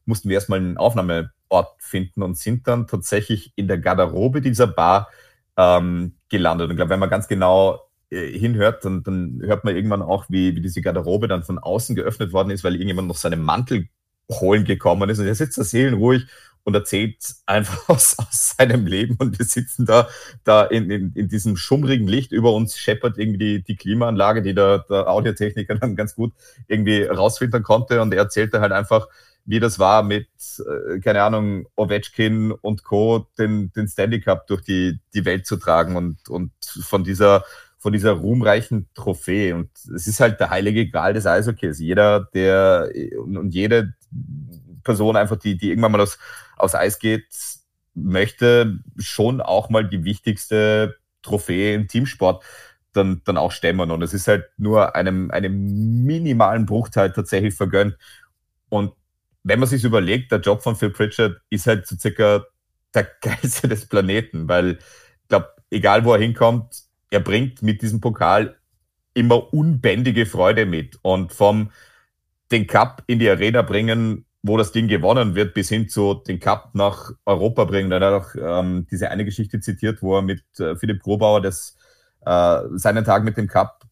mussten 0.05 0.29
wir 0.29 0.35
erstmal 0.35 0.59
einen 0.59 0.77
Aufnahmeort 0.77 1.75
finden 1.77 2.23
und 2.23 2.35
sind 2.35 2.67
dann 2.67 2.87
tatsächlich 2.87 3.53
in 3.55 3.67
der 3.67 3.77
Garderobe 3.77 4.41
dieser 4.41 4.65
Bar 4.65 5.09
ähm, 5.55 6.15
gelandet. 6.29 6.65
Und 6.65 6.71
ich 6.71 6.77
glaube, 6.77 6.89
wenn 6.89 6.99
man 6.99 7.11
ganz 7.11 7.27
genau 7.27 7.91
äh, 8.09 8.27
hinhört, 8.37 8.83
dann, 8.85 9.03
dann 9.03 9.39
hört 9.43 9.63
man 9.63 9.75
irgendwann 9.75 10.01
auch, 10.01 10.25
wie, 10.29 10.55
wie 10.55 10.61
diese 10.61 10.81
Garderobe 10.81 11.27
dann 11.27 11.43
von 11.43 11.59
außen 11.59 11.95
geöffnet 11.95 12.33
worden 12.33 12.49
ist, 12.49 12.63
weil 12.63 12.73
irgendjemand 12.73 13.07
noch 13.07 13.17
seinen 13.17 13.43
Mantel 13.43 13.87
holen 14.31 14.65
gekommen 14.65 15.09
ist. 15.09 15.19
Und 15.19 15.27
er 15.27 15.35
sitzt 15.35 15.57
da 15.57 15.63
seelenruhig 15.63 16.25
und 16.63 16.73
erzählt 16.75 17.17
einfach 17.45 17.77
aus, 17.89 18.17
aus 18.17 18.55
seinem 18.57 18.85
Leben 18.85 19.15
und 19.19 19.37
wir 19.39 19.45
sitzen 19.45 19.85
da, 19.85 20.07
da 20.43 20.63
in, 20.63 20.89
in, 20.89 21.13
in 21.13 21.27
diesem 21.27 21.57
schummrigen 21.57 22.07
Licht. 22.07 22.31
Über 22.31 22.53
uns 22.53 22.77
scheppert 22.77 23.17
irgendwie 23.17 23.37
die, 23.37 23.63
die 23.63 23.75
Klimaanlage, 23.75 24.41
die 24.41 24.53
der, 24.53 24.79
der 24.89 25.09
Audiotechniker 25.09 25.75
dann 25.79 25.95
ganz 25.95 26.15
gut 26.15 26.33
irgendwie 26.67 27.03
rausfiltern 27.03 27.63
konnte 27.63 28.01
und 28.01 28.13
er 28.13 28.19
erzählte 28.19 28.61
halt 28.61 28.71
einfach, 28.71 29.07
wie 29.45 29.59
das 29.59 29.79
war 29.79 30.03
mit, 30.03 30.27
äh, 30.59 30.99
keine 30.99 31.23
Ahnung, 31.23 31.67
Ovechkin 31.75 32.51
und 32.51 32.83
Co., 32.83 33.27
den, 33.37 33.71
den 33.73 33.87
Stanley 33.87 34.21
Cup 34.21 34.45
durch 34.47 34.61
die, 34.61 34.99
die 35.13 35.25
Welt 35.25 35.47
zu 35.47 35.57
tragen 35.57 35.95
und, 35.95 36.29
und 36.29 36.51
von 36.83 37.03
dieser 37.03 37.43
von 37.81 37.93
dieser 37.93 38.11
ruhmreichen 38.11 38.87
Trophäe. 38.93 39.55
Und 39.55 39.71
es 39.95 40.05
ist 40.05 40.19
halt 40.19 40.39
der 40.39 40.51
heilige 40.51 40.87
Gral 40.87 41.13
des 41.13 41.25
Eishockeys. 41.25 41.79
Jeder, 41.79 42.29
der 42.31 42.91
und, 43.17 43.37
und 43.37 43.55
jede 43.55 43.95
Person 44.83 45.15
einfach, 45.15 45.37
die, 45.37 45.57
die 45.57 45.69
irgendwann 45.69 45.91
mal 45.91 46.01
aus, 46.01 46.17
aus 46.57 46.75
Eis 46.75 46.99
geht, 46.99 47.25
möchte 47.93 48.79
schon 48.97 49.41
auch 49.41 49.69
mal 49.69 49.87
die 49.87 50.03
wichtigste 50.03 50.97
Trophäe 51.21 51.75
im 51.75 51.87
Teamsport 51.87 52.43
dann, 52.93 53.21
dann 53.25 53.37
auch 53.37 53.51
stemmen. 53.51 53.91
Und 53.91 54.01
es 54.01 54.13
ist 54.13 54.27
halt 54.27 54.45
nur 54.57 54.95
einem, 54.95 55.31
einem 55.31 56.03
minimalen 56.05 56.65
Bruchteil 56.65 57.11
tatsächlich 57.11 57.55
vergönnt. 57.55 57.97
Und 58.69 58.93
wenn 59.43 59.59
man 59.59 59.69
sich 59.69 59.83
überlegt, 59.83 60.31
der 60.31 60.39
Job 60.39 60.61
von 60.61 60.75
Phil 60.75 60.91
Pritchard 60.91 61.37
ist 61.49 61.67
halt 61.67 61.87
so 61.87 61.95
circa 61.97 62.45
der 62.93 63.03
Geilste 63.21 63.67
des 63.67 63.87
Planeten, 63.87 64.47
weil 64.47 64.79
ich 65.23 65.27
glaube, 65.29 65.49
egal 65.69 66.05
wo 66.05 66.13
er 66.13 66.19
hinkommt, 66.19 66.83
er 67.09 67.19
bringt 67.19 67.61
mit 67.61 67.81
diesem 67.81 68.01
Pokal 68.01 68.57
immer 69.13 69.53
unbändige 69.53 70.25
Freude 70.25 70.65
mit. 70.65 70.97
Und 71.01 71.33
vom 71.33 71.71
den 72.51 72.67
Cup 72.67 73.03
in 73.07 73.19
die 73.19 73.29
Arena 73.29 73.61
bringen, 73.61 74.25
wo 74.43 74.57
das 74.57 74.71
Ding 74.71 74.87
gewonnen 74.87 75.35
wird, 75.35 75.53
bis 75.53 75.69
hin 75.69 75.87
zu 75.87 76.15
den 76.15 76.39
Cup 76.39 76.71
nach 76.73 77.11
Europa 77.25 77.65
bringen. 77.65 77.91
Er 77.91 77.99
hat 77.99 78.23
auch 78.23 78.35
ähm, 78.35 78.87
diese 78.89 79.09
eine 79.11 79.25
Geschichte 79.25 79.59
zitiert, 79.59 80.01
wo 80.01 80.17
er 80.17 80.21
mit 80.21 80.43
äh, 80.59 80.75
Philipp 80.75 81.03
Grobauer 81.03 81.41
das, 81.41 81.77
äh, 82.25 82.61
seinen 82.73 83.05
Tag 83.05 83.23
mit 83.23 83.37
dem 83.37 83.47
Cup 83.47 83.85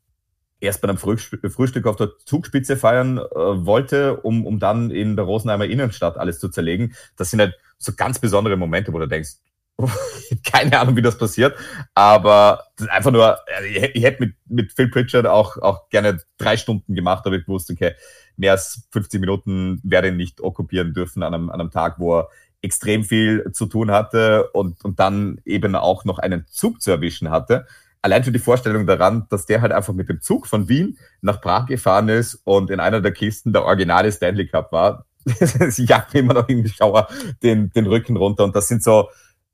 erst 0.59 0.81
bei 0.81 0.89
einem 0.89 0.97
Frühstück 0.97 1.87
auf 1.87 1.95
der 1.95 2.11
Zugspitze 2.25 2.77
feiern 2.77 3.17
äh, 3.17 3.21
wollte, 3.35 4.17
um, 4.21 4.45
um 4.45 4.59
dann 4.59 4.91
in 4.91 5.15
der 5.15 5.25
Rosenheimer 5.25 5.65
Innenstadt 5.65 6.17
alles 6.17 6.39
zu 6.39 6.49
zerlegen. 6.49 6.95
Das 7.15 7.29
sind 7.29 7.39
halt 7.39 7.55
so 7.77 7.93
ganz 7.95 8.19
besondere 8.19 8.57
Momente, 8.57 8.91
wo 8.91 8.99
du 8.99 9.07
denkst, 9.07 9.35
keine 10.51 10.79
Ahnung, 10.79 10.95
wie 10.95 11.01
das 11.01 11.17
passiert, 11.17 11.55
aber 11.93 12.65
einfach 12.89 13.11
nur, 13.11 13.37
ich, 13.67 13.95
ich 13.95 14.03
hätte 14.03 14.23
mit, 14.23 14.35
mit 14.47 14.71
Phil 14.73 14.89
Pritchard 14.89 15.25
auch, 15.25 15.57
auch 15.57 15.89
gerne 15.89 16.19
drei 16.37 16.57
Stunden 16.57 16.95
gemacht, 16.95 17.25
aber 17.25 17.35
ich 17.35 17.47
wusste, 17.47 17.73
okay, 17.73 17.93
mehr 18.37 18.53
als 18.53 18.87
50 18.91 19.19
Minuten 19.19 19.79
werde 19.83 20.09
ich 20.09 20.15
nicht 20.15 20.41
okkupieren 20.41 20.93
dürfen 20.93 21.23
an 21.23 21.33
einem, 21.33 21.49
an 21.49 21.61
einem 21.61 21.71
Tag, 21.71 21.99
wo 21.99 22.19
er 22.19 22.29
extrem 22.61 23.03
viel 23.03 23.51
zu 23.53 23.67
tun 23.67 23.91
hatte 23.91 24.49
und, 24.51 24.83
und 24.83 24.99
dann 24.99 25.39
eben 25.45 25.75
auch 25.75 26.03
noch 26.03 26.19
einen 26.19 26.45
Zug 26.47 26.81
zu 26.81 26.91
erwischen 26.91 27.29
hatte 27.29 27.65
allein 28.01 28.23
schon 28.23 28.33
die 28.33 28.39
Vorstellung 28.39 28.85
daran, 28.85 29.25
dass 29.29 29.45
der 29.45 29.61
halt 29.61 29.71
einfach 29.71 29.93
mit 29.93 30.09
dem 30.09 30.21
Zug 30.21 30.47
von 30.47 30.69
Wien 30.69 30.97
nach 31.21 31.41
Prag 31.41 31.65
gefahren 31.67 32.09
ist 32.09 32.35
und 32.43 32.69
in 32.69 32.79
einer 32.79 33.01
der 33.01 33.11
Kisten 33.11 33.53
der 33.53 33.65
originale 33.65 34.11
Stanley 34.11 34.47
Cup 34.47 34.71
war. 34.71 35.05
das 35.59 35.77
jagt 35.77 36.13
mir 36.13 36.21
immer 36.21 36.33
noch 36.33 36.47
irgendwie 36.47 36.69
Schauer 36.69 37.07
den, 37.43 37.71
den 37.71 37.87
Rücken 37.87 38.17
runter. 38.17 38.43
Und 38.43 38.55
das 38.55 38.67
sind 38.67 38.83
so, 38.83 39.09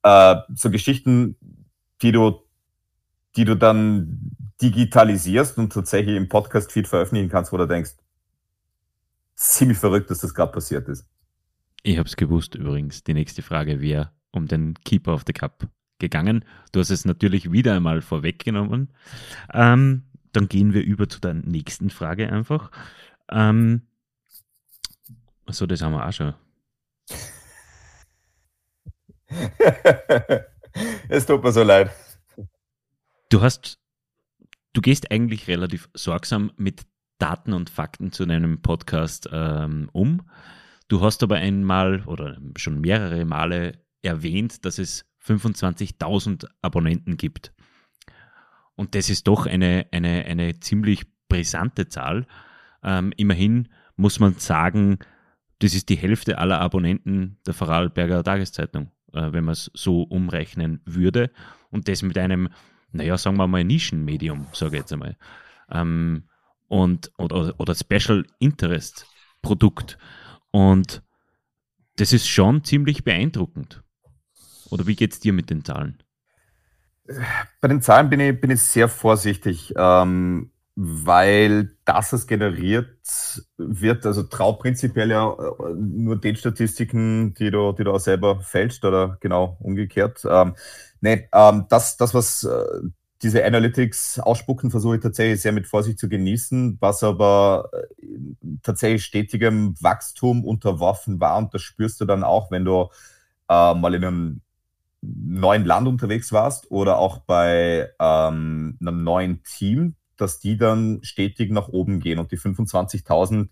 äh, 0.06 0.36
so 0.54 0.70
Geschichten, 0.70 1.36
die 2.02 2.12
du, 2.12 2.40
die 3.36 3.44
du 3.44 3.56
dann 3.56 4.32
digitalisierst 4.62 5.58
und 5.58 5.74
tatsächlich 5.74 6.16
im 6.16 6.30
Podcast-Feed 6.30 6.88
veröffentlichen 6.88 7.30
kannst, 7.30 7.52
wo 7.52 7.58
du 7.58 7.68
denkst, 7.68 7.96
ziemlich 9.36 9.80
verrückt, 9.80 10.12
dass 10.12 10.20
das 10.20 10.34
gerade 10.34 10.52
passiert 10.52 10.88
ist. 10.88 11.08
Ich 11.82 11.98
habe 11.98 12.08
es 12.08 12.16
gewusst 12.16 12.56
übrigens. 12.56 13.04
Die 13.04 13.16
nächste 13.16 13.42
Frage 13.42 13.82
wäre 13.82 14.12
um 14.32 14.48
den 14.48 14.76
Keeper 14.76 15.14
of 15.14 15.24
the 15.26 15.34
Cup 15.34 15.68
gegangen. 15.98 16.46
Du 16.72 16.80
hast 16.80 16.92
es 16.92 17.06
natürlich 17.06 17.52
wieder 17.52 17.76
einmal 17.76 18.02
vorweggenommen. 18.02 18.94
Ähm, 19.54 20.04
dann 20.32 20.48
gehen 20.48 20.74
wir 20.74 20.84
über 20.84 21.10
zu 21.10 21.20
der 21.20 21.34
nächsten 21.34 21.90
Frage 21.90 22.32
einfach. 22.32 22.70
Ähm, 23.32 23.82
so, 25.48 25.66
das 25.66 25.82
haben 25.82 25.94
wir 25.94 26.06
auch 26.08 26.14
schon. 26.14 26.34
Es 31.10 31.26
tut 31.26 31.44
mir 31.44 31.52
so 31.52 31.64
leid. 31.64 31.92
Du 33.30 33.42
hast, 33.42 33.80
du 34.74 34.82
gehst 34.82 35.12
eigentlich 35.12 35.48
relativ 35.48 35.90
sorgsam 35.94 36.52
mit 36.58 36.86
Daten 37.18 37.54
und 37.54 37.70
Fakten 37.70 38.12
zu 38.12 38.26
deinem 38.26 38.62
Podcast 38.62 39.30
ähm, 39.32 39.90
um. 39.94 40.30
Du 40.88 41.02
hast 41.02 41.24
aber 41.24 41.36
einmal 41.36 42.04
oder 42.06 42.38
schon 42.58 42.82
mehrere 42.82 43.26
Male 43.26 43.84
erwähnt, 44.02 44.66
dass 44.66 44.78
es 44.78 45.06
25.000 45.26 46.48
Abonnenten 46.62 47.18
gibt. 47.18 47.54
Und 48.76 48.94
das 48.94 49.10
ist 49.10 49.28
doch 49.28 49.46
eine, 49.48 49.88
eine, 49.92 50.26
eine 50.26 50.60
ziemlich 50.60 51.06
brisante 51.28 51.88
Zahl. 51.88 52.28
Ähm, 52.84 53.14
immerhin 53.18 53.70
muss 53.96 54.20
man 54.20 54.36
sagen, 54.36 55.00
das 55.60 55.74
ist 55.74 55.90
die 55.90 55.96
Hälfte 55.96 56.38
aller 56.38 56.60
Abonnenten 56.60 57.40
der 57.48 57.54
Vorarlberger 57.54 58.24
Tageszeitung, 58.24 58.92
äh, 59.16 59.34
wenn 59.34 59.46
man 59.46 59.54
es 59.54 59.72
so 59.74 60.04
umrechnen 60.04 60.82
würde. 60.86 61.32
Und 61.72 61.88
das 61.88 62.02
mit 62.02 62.18
einem, 62.18 62.50
naja, 62.92 63.18
sagen 63.18 63.38
wir 63.38 63.48
mal, 63.48 63.64
Nischenmedium, 63.64 64.48
sage 64.54 64.76
ich 64.76 64.82
jetzt 64.82 64.94
einmal. 64.94 65.18
Ähm, 65.70 66.24
und, 66.68 67.12
oder, 67.18 67.54
oder 67.58 67.76
Special 67.76 68.26
Interest 68.40 69.08
Produkt. 69.42 69.98
Und 70.52 71.04
das 71.98 72.14
ist 72.14 72.28
schon 72.28 72.64
ziemlich 72.64 73.04
beeindruckend. 73.04 73.84
Oder 74.70 74.88
wie 74.88 74.96
geht 74.96 75.14
es 75.14 75.20
dir 75.20 75.34
mit 75.34 75.50
den 75.50 75.64
Zahlen? 75.64 76.02
Bei 77.62 77.68
den 77.68 77.82
Zahlen 77.82 78.10
bin 78.10 78.20
ich, 78.20 78.42
bin 78.42 78.50
ich 78.50 78.62
sehr 78.62 78.90
vorsichtig, 78.90 79.74
ähm, 79.78 80.52
weil 80.76 81.72
das, 81.86 82.12
was 82.12 82.28
generiert 82.28 82.90
wird, 83.58 84.06
also 84.06 84.24
trau 84.24 84.54
prinzipiell 84.54 85.10
ja 85.10 85.32
äh, 85.32 85.74
nur 85.74 86.20
den 86.20 86.36
Statistiken, 86.36 87.34
die 87.36 87.50
du, 87.50 87.72
die 87.72 87.86
du 87.86 87.92
auch 87.94 88.00
selber 88.00 88.42
fälschst 88.42 88.84
oder 88.84 89.18
genau 89.22 89.58
umgekehrt. 89.62 90.26
Ähm, 90.30 90.56
nee, 91.00 91.30
ähm, 91.34 91.66
das, 91.70 91.96
das, 91.96 92.14
was 92.14 92.44
äh, 92.44 92.64
diese 93.22 93.46
Analytics 93.46 94.20
ausspucken, 94.20 94.70
versuche 94.70 94.98
ich 94.98 95.02
tatsächlich 95.02 95.42
sehr 95.42 95.54
mit 95.54 95.66
Vorsicht 95.66 95.98
zu 95.98 96.10
genießen, 96.10 96.78
was 96.82 97.04
aber 97.04 97.70
äh, 97.74 98.08
tatsächlich 98.62 99.06
stetigem 99.06 99.76
Wachstum 99.82 100.44
unterworfen 100.44 101.22
war 101.22 101.38
und 101.38 101.54
das 101.54 101.62
spürst 101.62 102.02
du 102.02 102.06
dann 102.06 102.24
auch, 102.26 102.52
wenn 102.52 102.66
du 102.66 102.90
äh, 103.50 103.74
mal 103.74 103.94
in 103.94 104.04
einem 104.04 104.42
neuen 105.02 105.66
Land 105.66 105.88
unterwegs 105.88 106.34
warst 106.34 106.70
oder 106.72 106.98
auch 106.98 107.20
bei 107.20 107.90
ähm, 108.00 108.78
einem 108.82 109.04
neuen 109.04 109.44
Team, 109.44 109.96
dass 110.18 110.40
die 110.40 110.58
dann 110.58 111.00
stetig 111.04 111.52
nach 111.52 111.68
oben 111.68 112.00
gehen 112.00 112.20
und 112.20 112.32
die 112.32 112.38
25.000 112.38 113.50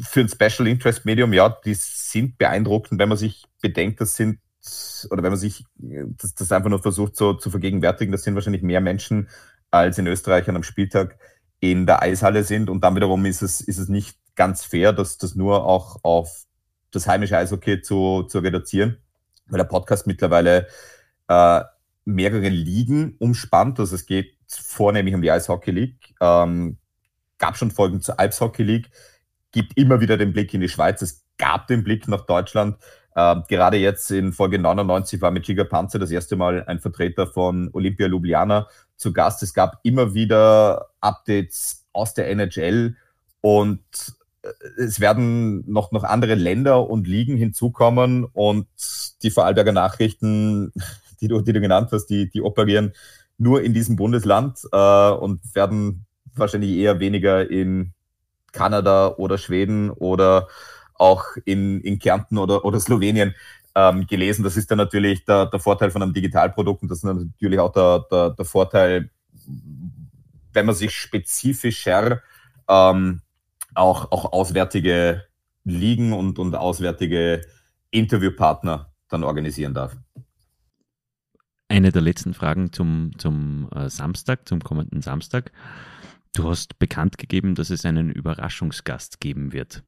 für 0.00 0.20
ein 0.20 0.28
Special 0.28 0.68
Interest 0.68 1.04
Medium, 1.04 1.32
ja, 1.32 1.48
die 1.64 1.74
sind 1.74 2.38
beeindruckend, 2.38 3.00
wenn 3.00 3.08
man 3.08 3.18
sich 3.18 3.46
bedenkt, 3.60 4.00
das 4.00 4.14
sind, 4.14 4.38
oder 5.10 5.22
wenn 5.22 5.32
man 5.32 5.38
sich 5.38 5.64
das, 5.76 6.34
das 6.34 6.52
einfach 6.52 6.70
nur 6.70 6.80
versucht 6.80 7.16
so, 7.16 7.34
zu 7.34 7.50
vergegenwärtigen, 7.50 8.12
das 8.12 8.22
sind 8.22 8.34
wahrscheinlich 8.34 8.62
mehr 8.62 8.80
Menschen 8.80 9.28
als 9.70 9.98
in 9.98 10.06
Österreich 10.06 10.48
an 10.48 10.54
einem 10.54 10.62
Spieltag 10.62 11.18
in 11.60 11.86
der 11.86 12.02
Eishalle 12.02 12.44
sind 12.44 12.70
und 12.70 12.82
dann 12.84 12.94
wiederum 12.94 13.24
ist 13.26 13.42
es, 13.42 13.60
ist 13.60 13.78
es 13.78 13.88
nicht 13.88 14.16
ganz 14.36 14.64
fair, 14.64 14.92
dass 14.92 15.18
das 15.18 15.34
nur 15.34 15.64
auch 15.64 15.98
auf 16.04 16.44
das 16.92 17.08
heimische 17.08 17.36
Eishockey 17.36 17.82
zu, 17.82 18.22
zu 18.22 18.38
reduzieren 18.38 18.98
weil 19.48 19.58
der 19.58 19.64
Podcast 19.64 20.06
mittlerweile 20.06 20.68
äh, 21.28 21.60
mehrere 22.04 22.48
Ligen 22.48 23.16
umspannt. 23.18 23.80
Also 23.80 23.94
es 23.94 24.06
geht 24.06 24.36
vornehmlich 24.48 25.14
um 25.14 25.22
die 25.22 25.30
Eishockey 25.30 25.70
League. 25.70 26.14
Ähm, 26.20 26.78
gab 27.38 27.56
schon 27.56 27.70
Folgen 27.70 28.00
zur 28.00 28.18
Alpshockey 28.18 28.62
League, 28.62 28.90
gibt 29.52 29.76
immer 29.76 30.00
wieder 30.00 30.16
den 30.16 30.32
Blick 30.32 30.52
in 30.54 30.60
die 30.60 30.68
Schweiz. 30.68 31.02
Es 31.02 31.24
gab 31.38 31.66
den 31.66 31.84
Blick 31.84 32.08
nach 32.08 32.26
Deutschland. 32.26 32.76
Ähm, 33.16 33.44
gerade 33.48 33.76
jetzt 33.76 34.10
in 34.10 34.32
Folge 34.32 34.58
99 34.58 35.20
war 35.20 35.30
mit 35.30 35.44
Giga 35.44 35.64
Panzer 35.64 35.98
das 35.98 36.10
erste 36.10 36.36
Mal 36.36 36.64
ein 36.66 36.80
Vertreter 36.80 37.26
von 37.26 37.70
Olympia 37.72 38.06
Ljubljana 38.06 38.68
zu 38.96 39.12
Gast. 39.12 39.42
Es 39.42 39.54
gab 39.54 39.80
immer 39.82 40.14
wieder 40.14 40.88
Updates 41.00 41.86
aus 41.92 42.14
der 42.14 42.28
NHL 42.28 42.96
und 43.40 43.80
es 44.76 45.00
werden 45.00 45.64
noch, 45.70 45.92
noch 45.92 46.04
andere 46.04 46.34
Länder 46.34 46.88
und 46.88 47.06
Ligen 47.06 47.36
hinzukommen 47.36 48.24
und 48.24 48.66
die 49.22 49.30
Vorarlberger 49.30 49.72
Nachrichten, 49.72 50.72
die 51.20 51.28
du, 51.28 51.40
die 51.40 51.52
du 51.52 51.60
genannt 51.60 51.90
hast, 51.92 52.06
die, 52.06 52.30
die 52.30 52.42
operieren 52.42 52.92
nur 53.38 53.62
in 53.62 53.72
diesem 53.72 53.96
Bundesland 53.96 54.58
äh, 54.72 55.10
und 55.10 55.40
werden 55.54 56.06
wahrscheinlich 56.34 56.72
eher 56.76 57.00
weniger 57.00 57.48
in 57.48 57.94
Kanada 58.52 59.14
oder 59.16 59.38
Schweden 59.38 59.90
oder 59.90 60.48
auch 60.94 61.24
in, 61.44 61.80
in 61.80 61.98
Kärnten 61.98 62.38
oder, 62.38 62.64
oder 62.64 62.80
Slowenien 62.80 63.34
ähm, 63.74 64.06
gelesen. 64.06 64.42
Das 64.42 64.56
ist 64.56 64.70
dann 64.70 64.78
natürlich 64.78 65.24
der, 65.24 65.46
der 65.46 65.60
Vorteil 65.60 65.90
von 65.90 66.02
einem 66.02 66.12
Digitalprodukt 66.12 66.82
und 66.82 66.90
das 66.90 66.98
ist 66.98 67.04
natürlich 67.04 67.60
auch 67.60 67.72
der, 67.72 68.04
der, 68.10 68.30
der 68.30 68.44
Vorteil, 68.44 69.10
wenn 70.52 70.66
man 70.66 70.74
sich 70.74 70.92
spezifischer 70.92 72.20
ähm, 72.68 73.22
auch, 73.74 74.10
auch 74.10 74.32
auswärtige 74.32 75.24
Ligen 75.64 76.12
und, 76.12 76.38
und 76.38 76.54
auswärtige 76.54 77.42
Interviewpartner 77.90 78.92
dann 79.08 79.24
organisieren 79.24 79.74
darf. 79.74 79.96
Eine 81.68 81.92
der 81.92 82.02
letzten 82.02 82.32
Fragen 82.32 82.72
zum, 82.72 83.12
zum 83.18 83.68
äh, 83.74 83.90
Samstag, 83.90 84.48
zum 84.48 84.60
kommenden 84.60 85.02
Samstag. 85.02 85.52
Du 86.34 86.48
hast 86.48 86.78
bekannt 86.78 87.18
gegeben, 87.18 87.54
dass 87.54 87.70
es 87.70 87.84
einen 87.84 88.10
Überraschungsgast 88.10 89.20
geben 89.20 89.52
wird. 89.52 89.82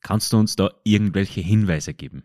Kannst 0.00 0.32
du 0.32 0.38
uns 0.38 0.56
da 0.56 0.70
irgendwelche 0.84 1.42
Hinweise 1.42 1.92
geben? 1.92 2.24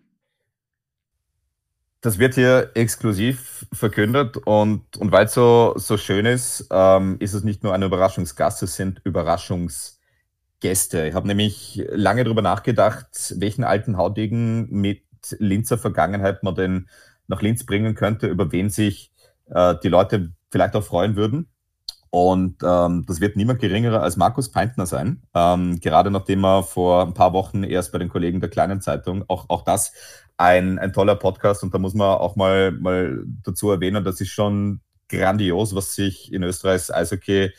Das 2.01 2.17
wird 2.17 2.35
hier 2.35 2.71
exklusiv 2.75 3.65
verkündet 3.73 4.37
und, 4.37 4.95
und 4.95 5.11
weil 5.11 5.25
es 5.25 5.33
so, 5.33 5.73
so 5.75 5.97
schön 5.97 6.25
ist, 6.25 6.67
ähm, 6.71 7.17
ist 7.19 7.33
es 7.33 7.43
nicht 7.43 7.61
nur 7.63 7.73
ein 7.73 7.83
Überraschungsgast, 7.83 8.63
es 8.63 8.77
sind 8.77 9.01
Überraschungsgäste. 9.03 11.07
Ich 11.07 11.13
habe 11.13 11.27
nämlich 11.27 11.83
lange 11.89 12.23
darüber 12.23 12.41
nachgedacht, 12.41 13.35
welchen 13.37 13.65
alten 13.65 13.97
Haudegen 13.97 14.71
mit 14.71 15.03
Linzer 15.39 15.77
Vergangenheit 15.77 16.41
man 16.43 16.55
denn 16.55 16.87
nach 17.29 17.41
Linz 17.41 17.65
bringen 17.65 17.95
könnte, 17.95 18.27
über 18.27 18.51
wen 18.51 18.69
sich 18.69 19.11
äh, 19.49 19.75
die 19.81 19.87
Leute 19.87 20.33
vielleicht 20.51 20.75
auch 20.75 20.83
freuen 20.83 21.15
würden. 21.15 21.47
Und 22.11 22.63
ähm, 22.63 23.05
das 23.07 23.21
wird 23.21 23.35
niemand 23.35 23.59
geringerer 23.59 24.01
als 24.01 24.17
Markus 24.17 24.51
Peintner 24.51 24.87
sein. 24.87 25.21
Ähm, 25.35 25.79
gerade 25.79 26.09
nachdem 26.09 26.43
er 26.43 26.63
vor 26.63 27.05
ein 27.05 27.13
paar 27.13 27.33
Wochen 27.33 27.63
erst 27.63 27.91
bei 27.91 27.99
den 27.99 28.09
Kollegen 28.09 28.39
der 28.39 28.49
kleinen 28.49 28.81
Zeitung, 28.81 29.23
auch, 29.27 29.45
auch 29.49 29.63
das 29.63 29.93
ein, 30.35 30.79
ein 30.79 30.91
toller 30.91 31.15
Podcast 31.15 31.63
und 31.63 31.73
da 31.73 31.77
muss 31.77 31.93
man 31.93 32.17
auch 32.17 32.35
mal, 32.35 32.71
mal 32.71 33.23
dazu 33.43 33.69
erwähnen, 33.69 34.03
das 34.03 34.21
ist 34.21 34.29
schon 34.29 34.81
grandios, 35.07 35.75
was 35.75 35.93
sich 35.93 36.33
in 36.33 36.43
Österreichs 36.43 36.89
Eishockey 36.89 37.51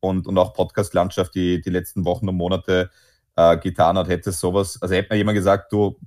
und, 0.00 0.26
und 0.26 0.38
auch 0.38 0.54
Podcast-Landschaft 0.54 1.34
die, 1.34 1.60
die 1.60 1.70
letzten 1.70 2.04
Wochen 2.06 2.28
und 2.28 2.36
Monate 2.36 2.90
äh, 3.36 3.58
getan 3.58 3.98
hat. 3.98 4.08
Hätte 4.08 4.32
sowas, 4.32 4.80
also 4.80 4.94
hätte 4.94 5.12
mir 5.12 5.18
jemand 5.18 5.36
gesagt, 5.36 5.72
du, 5.72 5.98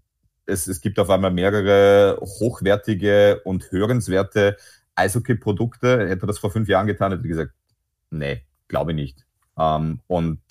es, 0.45 0.67
es 0.67 0.81
gibt 0.81 0.99
auf 0.99 1.09
einmal 1.09 1.31
mehrere 1.31 2.19
hochwertige 2.21 3.41
und 3.43 3.71
hörenswerte 3.71 4.57
Eishockey-Produkte. 4.95 6.07
Hätte 6.07 6.27
das 6.27 6.39
vor 6.39 6.51
fünf 6.51 6.67
Jahren 6.67 6.87
getan, 6.87 7.11
hätte 7.11 7.23
ich 7.23 7.29
gesagt, 7.29 7.53
nee, 8.09 8.43
glaube 8.67 8.91
ich 8.91 8.95
nicht. 8.95 9.25
Ähm, 9.57 9.99
und 10.07 10.41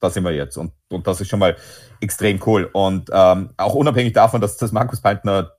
da 0.00 0.10
sind 0.10 0.24
wir 0.24 0.32
jetzt. 0.32 0.56
Und, 0.56 0.72
und 0.88 1.06
das 1.06 1.20
ist 1.20 1.28
schon 1.28 1.38
mal 1.38 1.56
extrem 2.00 2.40
cool. 2.46 2.68
Und 2.72 3.10
ähm, 3.12 3.50
auch 3.56 3.74
unabhängig 3.74 4.12
davon, 4.12 4.40
dass, 4.40 4.56
dass 4.56 4.72
Markus 4.72 5.00
Peintner 5.00 5.52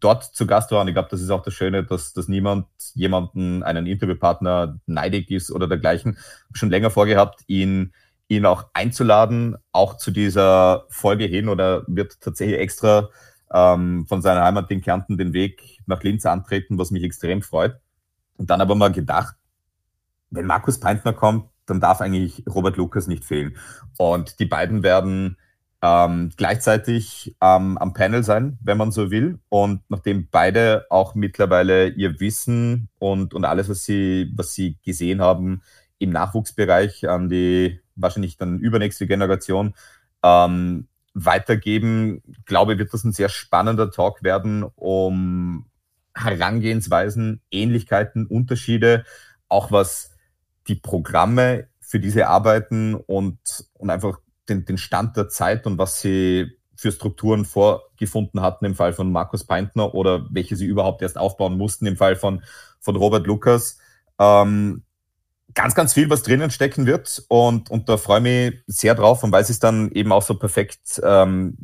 dort 0.00 0.24
zu 0.24 0.46
Gast 0.46 0.70
war, 0.70 0.82
und 0.82 0.88
ich 0.88 0.94
glaube, 0.94 1.08
das 1.10 1.20
ist 1.20 1.30
auch 1.30 1.42
das 1.42 1.54
Schöne, 1.54 1.84
dass, 1.84 2.12
dass 2.12 2.28
niemand 2.28 2.66
jemanden, 2.94 3.62
einen 3.62 3.86
Interviewpartner 3.86 4.78
neidig 4.86 5.30
ist 5.30 5.50
oder 5.50 5.66
dergleichen, 5.66 6.18
schon 6.52 6.70
länger 6.70 6.90
vorgehabt, 6.90 7.42
ihn, 7.48 7.92
ihn 8.28 8.46
auch 8.46 8.66
einzuladen, 8.74 9.56
auch 9.72 9.96
zu 9.96 10.10
dieser 10.10 10.84
Folge 10.88 11.24
hin 11.24 11.48
oder 11.48 11.82
wird 11.88 12.20
tatsächlich 12.20 12.60
extra 12.60 13.08
ähm, 13.52 14.06
von 14.06 14.22
seiner 14.22 14.44
Heimat 14.44 14.70
in 14.70 14.80
Kärnten 14.80 15.18
den 15.18 15.32
Weg 15.32 15.80
nach 15.86 16.02
Linz 16.02 16.26
antreten, 16.26 16.78
was 16.78 16.90
mich 16.90 17.02
extrem 17.02 17.42
freut. 17.42 17.78
Und 18.36 18.50
dann 18.50 18.60
aber 18.60 18.74
mal 18.74 18.92
gedacht, 18.92 19.36
wenn 20.30 20.46
Markus 20.46 20.78
Peintner 20.78 21.12
kommt, 21.12 21.48
dann 21.66 21.80
darf 21.80 22.00
eigentlich 22.00 22.44
Robert 22.48 22.76
Lukas 22.76 23.06
nicht 23.06 23.24
fehlen. 23.24 23.56
Und 23.96 24.38
die 24.38 24.46
beiden 24.46 24.82
werden 24.82 25.36
ähm, 25.82 26.30
gleichzeitig 26.36 27.36
ähm, 27.40 27.78
am 27.78 27.92
Panel 27.94 28.22
sein, 28.22 28.58
wenn 28.62 28.78
man 28.78 28.90
so 28.90 29.10
will. 29.10 29.38
Und 29.48 29.82
nachdem 29.88 30.28
beide 30.30 30.86
auch 30.90 31.14
mittlerweile 31.14 31.88
ihr 31.88 32.20
Wissen 32.20 32.88
und, 32.98 33.34
und 33.34 33.44
alles, 33.44 33.68
was 33.68 33.84
sie, 33.84 34.32
was 34.34 34.54
sie 34.54 34.76
gesehen 34.84 35.20
haben, 35.20 35.62
im 35.98 36.10
Nachwuchsbereich 36.10 37.08
an 37.08 37.28
die 37.28 37.80
wahrscheinlich 37.96 38.36
dann 38.36 38.58
übernächste 38.60 39.06
Generation 39.06 39.74
ähm, 40.22 40.88
weitergeben, 41.14 42.22
glaube 42.44 42.72
ich, 42.72 42.78
wird 42.78 42.92
das 42.92 43.04
ein 43.04 43.12
sehr 43.12 43.28
spannender 43.28 43.90
Talk 43.90 44.22
werden, 44.22 44.62
um 44.62 45.66
Herangehensweisen, 46.14 47.40
Ähnlichkeiten, 47.50 48.26
Unterschiede, 48.26 49.04
auch 49.48 49.72
was 49.72 50.10
die 50.66 50.74
Programme 50.74 51.68
für 51.80 52.00
diese 52.00 52.28
Arbeiten 52.28 52.94
und, 52.94 53.38
und 53.74 53.90
einfach 53.90 54.18
den, 54.48 54.64
den 54.64 54.78
Stand 54.78 55.16
der 55.16 55.28
Zeit 55.28 55.66
und 55.66 55.78
was 55.78 56.00
sie 56.00 56.58
für 56.76 56.92
Strukturen 56.92 57.44
vorgefunden 57.44 58.40
hatten 58.40 58.64
im 58.64 58.74
Fall 58.74 58.92
von 58.92 59.10
Markus 59.10 59.44
Peintner 59.44 59.94
oder 59.94 60.26
welche 60.30 60.54
sie 60.54 60.66
überhaupt 60.66 61.02
erst 61.02 61.18
aufbauen 61.18 61.56
mussten 61.56 61.86
im 61.86 61.96
Fall 61.96 62.14
von, 62.14 62.44
von 62.78 62.94
Robert 62.94 63.26
Lukas. 63.26 63.78
Ähm, 64.18 64.84
ganz, 65.54 65.74
ganz 65.74 65.94
viel, 65.94 66.10
was 66.10 66.22
drinnen 66.22 66.50
stecken 66.50 66.86
wird 66.86 67.24
und, 67.28 67.70
und 67.70 67.88
da 67.88 67.96
freue 67.96 68.18
ich 68.18 68.22
mich 68.22 68.62
sehr 68.66 68.94
drauf 68.94 69.22
und 69.24 69.32
weil 69.32 69.42
es 69.42 69.58
dann 69.58 69.90
eben 69.92 70.12
auch 70.12 70.22
so 70.22 70.34
perfekt 70.34 71.00
ähm, 71.02 71.56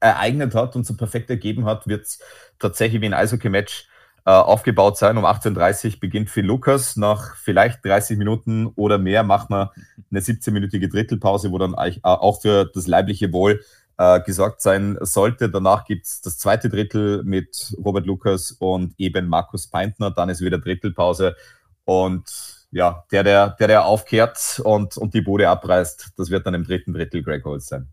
ereignet 0.00 0.54
hat 0.54 0.76
und 0.76 0.84
so 0.84 0.96
perfekt 0.96 1.30
ergeben 1.30 1.64
hat, 1.64 1.86
wird 1.86 2.04
es 2.04 2.18
tatsächlich 2.58 3.00
wie 3.00 3.06
ein 3.06 3.14
Eishockey-Match 3.14 3.88
äh, 4.24 4.30
aufgebaut 4.30 4.98
sein. 4.98 5.16
Um 5.16 5.24
18.30 5.24 5.94
Uhr 5.94 6.00
beginnt 6.00 6.30
Phil 6.30 6.44
Lukas. 6.44 6.96
Nach 6.96 7.36
vielleicht 7.36 7.84
30 7.84 8.18
Minuten 8.18 8.66
oder 8.76 8.98
mehr 8.98 9.22
macht 9.22 9.50
man 9.50 9.70
eine 10.10 10.20
17-minütige 10.20 10.88
Drittelpause, 10.88 11.50
wo 11.50 11.58
dann 11.58 11.74
äh, 11.74 11.98
auch 12.02 12.40
für 12.42 12.70
das 12.72 12.86
leibliche 12.86 13.32
Wohl 13.32 13.64
äh, 13.98 14.20
gesorgt 14.20 14.60
sein 14.62 14.96
sollte. 15.00 15.48
Danach 15.48 15.84
gibt 15.84 16.06
es 16.06 16.20
das 16.20 16.38
zweite 16.38 16.68
Drittel 16.68 17.22
mit 17.24 17.74
Robert 17.84 18.06
Lukas 18.06 18.52
und 18.52 18.94
eben 18.98 19.28
Markus 19.28 19.66
Peintner. 19.66 20.10
Dann 20.10 20.28
ist 20.28 20.40
wieder 20.40 20.58
Drittelpause. 20.58 21.36
Und 21.84 22.66
ja, 22.70 23.04
der, 23.12 23.22
der, 23.22 23.50
der, 23.50 23.68
der 23.68 23.84
aufkehrt 23.84 24.60
und, 24.64 24.96
und 24.96 25.14
die 25.14 25.20
Bude 25.20 25.48
abreißt, 25.48 26.12
das 26.16 26.30
wird 26.30 26.46
dann 26.46 26.54
im 26.54 26.64
dritten 26.64 26.92
Drittel 26.92 27.22
Greg 27.22 27.44
Holz 27.44 27.66
sein. 27.66 27.88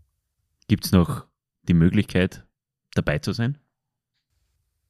Gibt 0.67 0.85
es 0.85 0.91
noch 0.91 1.25
die 1.63 1.73
Möglichkeit, 1.73 2.45
dabei 2.93 3.19
zu 3.19 3.33
sein? 3.33 3.57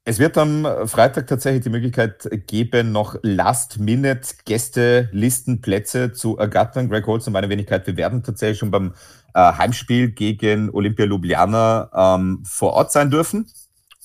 Es 0.06 0.18
wird 0.18 0.38
am 0.38 0.66
Freitag 0.88 1.28
tatsächlich 1.28 1.64
die 1.64 1.70
Möglichkeit 1.70 2.28
geben, 2.48 2.92
noch 2.92 3.18
Last-Minute-Gäste-Listenplätze 3.22 6.14
zu 6.14 6.38
ergattern. 6.38 6.90
Greg 6.90 7.06
Holz 7.06 7.28
und 7.28 7.34
meine 7.34 7.50
Wenigkeit, 7.50 7.86
wir 7.86 7.96
werden 7.96 8.24
tatsächlich 8.24 8.58
schon 8.58 8.72
beim 8.72 8.96
äh, 9.36 9.40
Heimspiel 9.40 10.10
gegen 10.10 10.72
Olympia 10.72 11.06
Ljubljana 11.06 11.92
ähm, 11.94 12.42
vor 12.44 12.74
Ort 12.74 12.92
sein 12.92 13.12
dürfen 13.12 13.52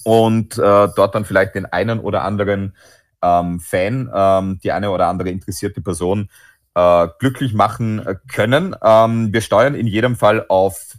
und 0.02 0.58
äh, 0.58 0.88
dort 0.94 1.14
dann 1.14 1.24
vielleicht 1.24 1.54
den 1.54 1.64
einen 1.66 2.00
oder 2.00 2.22
anderen 2.22 2.76
ähm, 3.24 3.60
Fan, 3.60 4.10
ähm, 4.14 4.58
die 4.62 4.72
eine 4.72 4.90
oder 4.90 5.06
andere 5.06 5.30
interessierte 5.30 5.80
Person 5.80 6.28
äh, 6.74 7.08
glücklich 7.18 7.54
machen 7.54 8.04
können. 8.30 8.76
Ähm, 8.82 9.32
wir 9.32 9.40
steuern 9.40 9.74
in 9.74 9.86
jedem 9.86 10.16
Fall 10.16 10.44
auf 10.48 10.98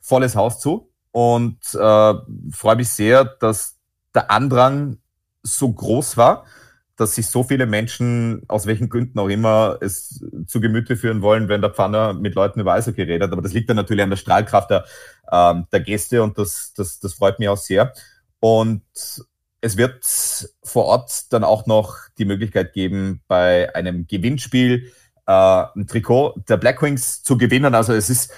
volles 0.00 0.36
Haus 0.36 0.58
zu 0.60 0.90
und 1.12 1.58
äh, 1.74 2.14
freue 2.52 2.76
mich 2.76 2.88
sehr, 2.90 3.24
dass 3.24 3.76
der 4.14 4.30
Andrang 4.30 4.98
so 5.42 5.72
groß 5.72 6.16
war, 6.16 6.44
dass 6.96 7.14
sich 7.14 7.28
so 7.28 7.44
viele 7.44 7.66
Menschen, 7.66 8.42
aus 8.48 8.66
welchen 8.66 8.88
Gründen 8.88 9.18
auch 9.18 9.28
immer, 9.28 9.78
es 9.80 10.24
zu 10.46 10.60
Gemüte 10.60 10.96
führen 10.96 11.22
wollen, 11.22 11.48
wenn 11.48 11.60
der 11.60 11.70
Pfanner 11.70 12.12
mit 12.12 12.34
Leuten 12.34 12.60
über 12.60 12.72
Eishockey 12.72 13.02
redet. 13.02 13.32
Aber 13.32 13.42
das 13.42 13.52
liegt 13.52 13.68
dann 13.68 13.76
natürlich 13.76 14.02
an 14.02 14.10
der 14.10 14.16
Strahlkraft 14.16 14.70
der, 14.70 14.84
ähm, 15.30 15.66
der 15.70 15.80
Gäste 15.80 16.22
und 16.22 16.38
das, 16.38 16.72
das, 16.74 16.98
das 16.98 17.14
freut 17.14 17.38
mich 17.38 17.48
auch 17.48 17.56
sehr. 17.56 17.92
Und 18.40 18.82
es 19.60 19.76
wird 19.76 20.04
vor 20.62 20.84
Ort 20.84 21.32
dann 21.32 21.44
auch 21.44 21.66
noch 21.66 21.96
die 22.18 22.24
Möglichkeit 22.24 22.72
geben, 22.72 23.22
bei 23.26 23.74
einem 23.74 24.06
Gewinnspiel 24.06 24.92
äh, 25.26 25.32
ein 25.32 25.86
Trikot 25.86 26.34
der 26.48 26.56
Blackwings 26.56 27.22
zu 27.22 27.36
gewinnen. 27.36 27.74
Also 27.74 27.92
es 27.92 28.08
ist 28.08 28.32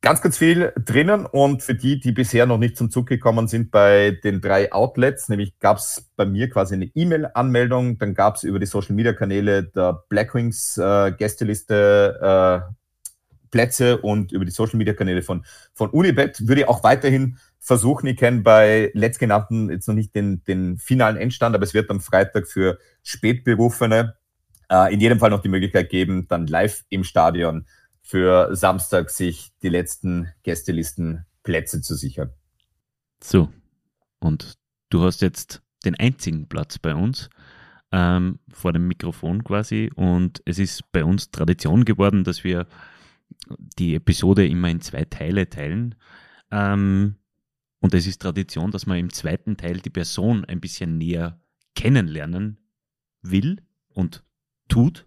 ganz, 0.00 0.20
ganz 0.20 0.36
viel 0.36 0.72
drinnen 0.76 1.24
und 1.24 1.62
für 1.62 1.74
die, 1.74 1.98
die 1.98 2.12
bisher 2.12 2.44
noch 2.44 2.58
nicht 2.58 2.76
zum 2.76 2.90
Zug 2.90 3.06
gekommen 3.06 3.48
sind 3.48 3.70
bei 3.70 4.18
den 4.22 4.42
drei 4.42 4.70
Outlets, 4.70 5.30
nämlich 5.30 5.58
gab 5.60 5.78
es 5.78 6.10
bei 6.14 6.26
mir 6.26 6.50
quasi 6.50 6.74
eine 6.74 6.90
E-Mail-Anmeldung, 6.94 7.98
dann 7.98 8.14
gab 8.14 8.36
es 8.36 8.42
über 8.42 8.58
die 8.58 8.66
Social-Media-Kanäle 8.66 9.64
der 9.64 10.04
Blackwings 10.10 10.76
äh, 10.76 11.12
Gästeliste 11.12 12.64
äh, 12.68 12.74
Plätze 13.50 13.98
und 13.98 14.30
über 14.32 14.44
die 14.44 14.50
Social-Media-Kanäle 14.50 15.22
von, 15.22 15.44
von 15.72 15.88
Unibet 15.90 16.46
würde 16.46 16.62
ich 16.62 16.68
auch 16.68 16.82
weiterhin 16.82 17.38
versuchen. 17.64 18.06
Ich 18.06 18.18
kenne 18.18 18.42
bei 18.42 18.90
letztgenannten 18.92 19.70
jetzt 19.70 19.88
noch 19.88 19.94
nicht 19.94 20.14
den, 20.14 20.44
den 20.44 20.76
finalen 20.76 21.16
Endstand, 21.16 21.54
aber 21.54 21.64
es 21.64 21.72
wird 21.72 21.90
am 21.90 22.00
Freitag 22.00 22.46
für 22.46 22.78
Spätberufene 23.02 24.16
äh, 24.70 24.92
in 24.92 25.00
jedem 25.00 25.18
Fall 25.18 25.30
noch 25.30 25.40
die 25.40 25.48
Möglichkeit 25.48 25.88
geben, 25.88 26.28
dann 26.28 26.46
live 26.46 26.84
im 26.90 27.04
Stadion 27.04 27.66
für 28.02 28.54
Samstag 28.54 29.08
sich 29.08 29.52
die 29.62 29.70
letzten 29.70 30.28
Gästelistenplätze 30.42 31.80
zu 31.80 31.94
sichern. 31.94 32.30
So, 33.22 33.48
und 34.20 34.58
du 34.90 35.02
hast 35.02 35.22
jetzt 35.22 35.62
den 35.86 35.94
einzigen 35.94 36.46
Platz 36.48 36.78
bei 36.78 36.94
uns 36.94 37.30
ähm, 37.92 38.40
vor 38.52 38.74
dem 38.74 38.86
Mikrofon 38.88 39.42
quasi 39.42 39.90
und 39.94 40.42
es 40.44 40.58
ist 40.58 40.92
bei 40.92 41.02
uns 41.02 41.30
Tradition 41.30 41.86
geworden, 41.86 42.24
dass 42.24 42.44
wir 42.44 42.66
die 43.48 43.94
Episode 43.94 44.46
immer 44.46 44.68
in 44.68 44.82
zwei 44.82 45.06
Teile 45.06 45.48
teilen. 45.48 45.94
Ähm, 46.50 47.16
und 47.84 47.92
es 47.92 48.06
ist 48.06 48.22
Tradition, 48.22 48.70
dass 48.70 48.86
man 48.86 48.96
im 48.96 49.12
zweiten 49.12 49.58
Teil 49.58 49.76
die 49.78 49.90
Person 49.90 50.46
ein 50.46 50.58
bisschen 50.58 50.96
näher 50.96 51.38
kennenlernen 51.74 52.56
will 53.20 53.60
und 53.90 54.24
tut. 54.68 55.06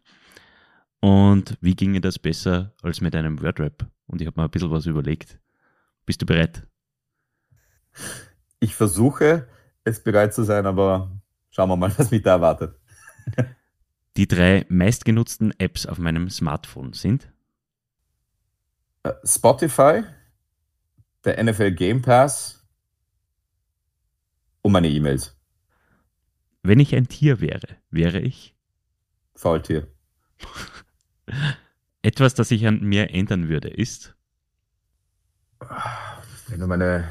Und 1.00 1.58
wie 1.60 1.74
ginge 1.74 2.02
das 2.02 2.20
besser 2.20 2.76
als 2.84 3.02
mit 3.02 3.16
einem 3.16 3.42
Wordrap? 3.42 3.88
Und 4.06 4.22
ich 4.22 4.28
habe 4.28 4.40
mir 4.40 4.46
ein 4.46 4.52
bisschen 4.52 4.70
was 4.70 4.86
überlegt. 4.86 5.40
Bist 6.06 6.22
du 6.22 6.28
bereit? 6.28 6.68
Ich 8.60 8.76
versuche, 8.76 9.48
es 9.84 10.04
bereit 10.04 10.36
zu 10.36 10.44
sein, 10.44 10.68
aber 10.68 11.20
schauen 11.50 11.70
wir 11.70 11.78
mal, 11.78 11.92
was 11.98 12.12
mich 12.12 12.22
da 12.22 12.34
erwartet. 12.34 12.80
Die 14.18 14.28
drei 14.28 14.68
meistgenutzten 14.70 15.52
Apps 15.60 15.88
auf 15.88 15.98
meinem 15.98 16.30
Smartphone 16.30 16.94
sind 16.94 17.28
äh, 19.02 19.14
Spotify, 19.24 20.04
der 21.26 21.44
NFL 21.44 21.72
Game 21.72 22.04
Pass 22.04 22.57
Und 24.68 24.74
meine 24.74 24.90
E-Mails. 24.90 25.34
Wenn 26.62 26.82
ich 26.82 26.94
ein 26.94 27.08
Tier 27.08 27.40
wäre, 27.40 27.78
wäre 27.90 28.20
ich? 28.20 28.54
Faultier. 29.34 29.88
Etwas, 32.02 32.34
das 32.34 32.50
sich 32.50 32.68
an 32.68 32.82
mir 32.82 33.12
ändern 33.12 33.48
würde, 33.48 33.70
ist? 33.70 34.18
Wenn 36.50 36.60
du 36.60 36.68
meine 36.68 37.08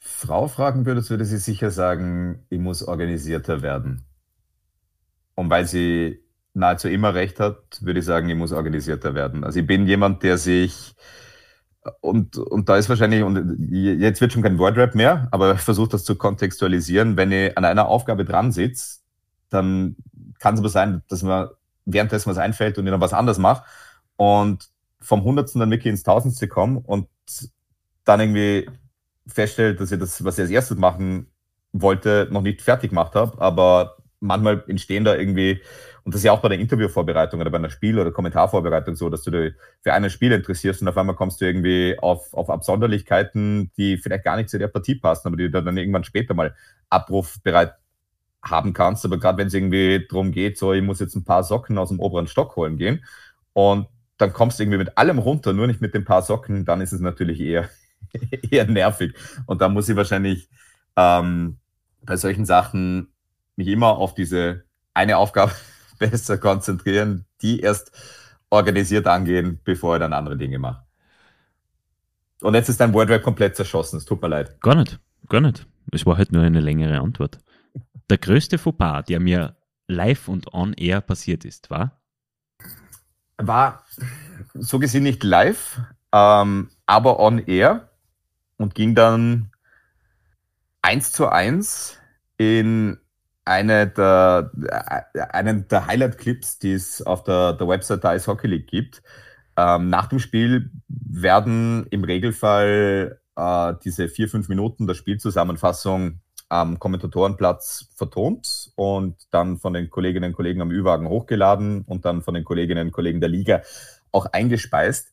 Frau 0.00 0.48
fragen 0.48 0.84
würdest, 0.84 1.10
würde 1.10 1.26
sie 1.26 1.38
sicher 1.38 1.70
sagen, 1.70 2.44
ich 2.48 2.58
muss 2.58 2.82
organisierter 2.82 3.62
werden. 3.62 4.04
Und 5.36 5.48
weil 5.48 5.68
sie 5.68 6.24
nahezu 6.54 6.88
immer 6.88 7.14
recht 7.14 7.38
hat, 7.38 7.80
würde 7.82 8.00
ich 8.00 8.04
sagen, 8.04 8.28
ich 8.28 8.36
muss 8.36 8.50
organisierter 8.50 9.14
werden. 9.14 9.44
Also 9.44 9.60
ich 9.60 9.66
bin 9.68 9.86
jemand, 9.86 10.24
der 10.24 10.38
sich 10.38 10.96
und, 12.00 12.36
und 12.36 12.68
da 12.68 12.76
ist 12.76 12.88
wahrscheinlich, 12.88 13.22
und 13.22 13.58
jetzt 13.70 14.20
wird 14.20 14.32
schon 14.32 14.42
kein 14.42 14.58
Wordrap 14.58 14.94
mehr, 14.94 15.28
aber 15.30 15.54
ich 15.54 15.60
versuche 15.60 15.90
das 15.90 16.04
zu 16.04 16.16
kontextualisieren. 16.16 17.16
Wenn 17.16 17.32
ich 17.32 17.56
an 17.56 17.64
einer 17.64 17.88
Aufgabe 17.88 18.24
dran 18.24 18.52
sitze, 18.52 19.00
dann 19.50 19.96
kann 20.38 20.54
es 20.54 20.60
aber 20.60 20.68
sein, 20.68 21.02
dass 21.08 21.22
man 21.22 21.48
währenddessen 21.84 22.30
was 22.30 22.38
einfällt 22.38 22.78
und 22.78 22.86
ich 22.86 22.92
noch 22.92 23.00
was 23.00 23.12
anderes 23.12 23.38
mache 23.38 23.64
und 24.16 24.68
vom 25.00 25.22
Hundertsten 25.24 25.60
dann 25.60 25.70
wirklich 25.70 25.90
ins 25.90 26.02
Tausendste 26.02 26.48
komme 26.48 26.80
und 26.80 27.08
dann 28.04 28.20
irgendwie 28.20 28.68
feststellt, 29.26 29.80
dass 29.80 29.92
ich 29.92 29.98
das, 29.98 30.24
was 30.24 30.38
ich 30.38 30.42
als 30.42 30.50
erstes 30.50 30.78
machen 30.78 31.26
wollte, 31.72 32.28
noch 32.30 32.42
nicht 32.42 32.62
fertig 32.62 32.90
gemacht 32.90 33.14
habe, 33.14 33.40
aber 33.40 33.93
manchmal 34.24 34.64
entstehen 34.68 35.04
da 35.04 35.14
irgendwie 35.14 35.60
und 36.04 36.14
das 36.14 36.20
ist 36.20 36.24
ja 36.24 36.32
auch 36.32 36.40
bei 36.40 36.50
der 36.50 36.58
Interviewvorbereitung 36.58 37.40
oder 37.40 37.50
bei 37.50 37.56
einer 37.56 37.70
Spiel- 37.70 37.98
oder 37.98 38.12
Kommentarvorbereitung 38.12 38.94
so, 38.94 39.08
dass 39.08 39.22
du 39.22 39.30
dich 39.30 39.54
für 39.82 39.94
ein 39.94 40.08
Spiel 40.10 40.32
interessierst 40.32 40.82
und 40.82 40.88
auf 40.88 40.98
einmal 40.98 41.16
kommst 41.16 41.40
du 41.40 41.46
irgendwie 41.46 41.98
auf, 41.98 42.34
auf 42.34 42.50
Absonderlichkeiten, 42.50 43.72
die 43.78 43.96
vielleicht 43.96 44.24
gar 44.24 44.36
nicht 44.36 44.50
zu 44.50 44.58
der 44.58 44.68
Partie 44.68 44.96
passen, 44.96 45.28
aber 45.28 45.38
die 45.38 45.50
du 45.50 45.62
dann 45.62 45.76
irgendwann 45.76 46.04
später 46.04 46.34
mal 46.34 46.54
abrufbereit 46.90 47.74
haben 48.42 48.74
kannst. 48.74 49.06
Aber 49.06 49.18
gerade 49.18 49.38
wenn 49.38 49.46
es 49.46 49.54
irgendwie 49.54 50.06
darum 50.06 50.30
geht, 50.30 50.58
so, 50.58 50.74
ich 50.74 50.82
muss 50.82 51.00
jetzt 51.00 51.16
ein 51.16 51.24
paar 51.24 51.42
Socken 51.42 51.78
aus 51.78 51.88
dem 51.88 52.00
oberen 52.00 52.26
Stock 52.26 52.54
holen 52.56 52.76
gehen 52.76 53.02
und 53.54 53.88
dann 54.18 54.34
kommst 54.34 54.58
du 54.58 54.62
irgendwie 54.62 54.78
mit 54.78 54.98
allem 54.98 55.18
runter, 55.18 55.54
nur 55.54 55.66
nicht 55.66 55.80
mit 55.80 55.94
den 55.94 56.04
paar 56.04 56.20
Socken, 56.20 56.66
dann 56.66 56.82
ist 56.82 56.92
es 56.92 57.00
natürlich 57.00 57.40
eher, 57.40 57.70
eher 58.50 58.66
nervig. 58.66 59.14
Und 59.46 59.62
da 59.62 59.70
muss 59.70 59.88
ich 59.88 59.96
wahrscheinlich 59.96 60.50
ähm, 60.96 61.56
bei 62.02 62.18
solchen 62.18 62.44
Sachen 62.44 63.13
mich 63.56 63.68
immer 63.68 63.96
auf 63.98 64.14
diese 64.14 64.64
eine 64.94 65.18
Aufgabe 65.18 65.52
besser 65.98 66.38
konzentrieren, 66.38 67.26
die 67.42 67.60
erst 67.60 67.92
organisiert 68.50 69.06
angehen, 69.06 69.60
bevor 69.64 69.96
er 69.96 70.00
dann 70.00 70.12
andere 70.12 70.36
Dinge 70.36 70.58
macht. 70.58 70.84
Und 72.40 72.54
jetzt 72.54 72.68
ist 72.68 72.80
dein 72.80 72.92
WordRap 72.92 73.22
komplett 73.22 73.56
zerschossen. 73.56 73.98
Es 73.98 74.04
tut 74.04 74.20
mir 74.20 74.28
leid. 74.28 74.60
Gar 74.60 74.74
nicht, 74.76 75.00
gar 75.28 75.40
nicht. 75.40 75.66
Es 75.92 76.04
war 76.04 76.18
halt 76.18 76.32
nur 76.32 76.42
eine 76.42 76.60
längere 76.60 77.00
Antwort. 77.00 77.38
Der 78.10 78.18
größte 78.18 78.58
Fauxpas, 78.58 79.04
der 79.04 79.18
mir 79.20 79.56
live 79.86 80.28
und 80.28 80.52
on 80.52 80.72
air 80.74 81.00
passiert 81.00 81.44
ist, 81.44 81.70
war? 81.70 82.00
War 83.38 83.84
so 84.54 84.78
gesehen 84.78 85.02
nicht 85.02 85.24
live, 85.24 85.80
ähm, 86.12 86.70
aber 86.86 87.18
on 87.18 87.38
air 87.38 87.90
und 88.56 88.74
ging 88.74 88.94
dann 88.94 89.50
eins 90.82 91.12
zu 91.12 91.28
eins 91.28 91.98
in 92.36 92.98
eine 93.44 93.86
der, 93.88 94.50
einen 95.30 95.68
der 95.68 95.86
Highlight-Clips, 95.86 96.58
die 96.58 96.72
es 96.72 97.02
auf 97.02 97.24
der, 97.24 97.52
der 97.54 97.68
Website 97.68 98.04
der 98.04 98.16
Ice 98.16 98.26
Hockey 98.26 98.46
League 98.46 98.68
gibt. 98.68 99.02
Ähm, 99.56 99.88
nach 99.90 100.06
dem 100.06 100.18
Spiel 100.18 100.70
werden 100.88 101.86
im 101.90 102.04
Regelfall 102.04 103.20
äh, 103.36 103.74
diese 103.84 104.08
vier, 104.08 104.28
fünf 104.28 104.48
Minuten 104.48 104.86
der 104.86 104.94
Spielzusammenfassung 104.94 106.20
am 106.48 106.78
Kommentatorenplatz 106.78 107.88
vertont 107.94 108.72
und 108.76 109.16
dann 109.30 109.58
von 109.58 109.72
den 109.72 109.90
Kolleginnen 109.90 110.30
und 110.30 110.36
Kollegen 110.36 110.60
am 110.60 110.70
Ü-Wagen 110.70 111.08
hochgeladen 111.08 111.82
und 111.82 112.04
dann 112.04 112.22
von 112.22 112.34
den 112.34 112.44
Kolleginnen 112.44 112.88
und 112.88 112.92
Kollegen 112.92 113.20
der 113.20 113.30
Liga 113.30 113.62
auch 114.12 114.26
eingespeist. 114.26 115.12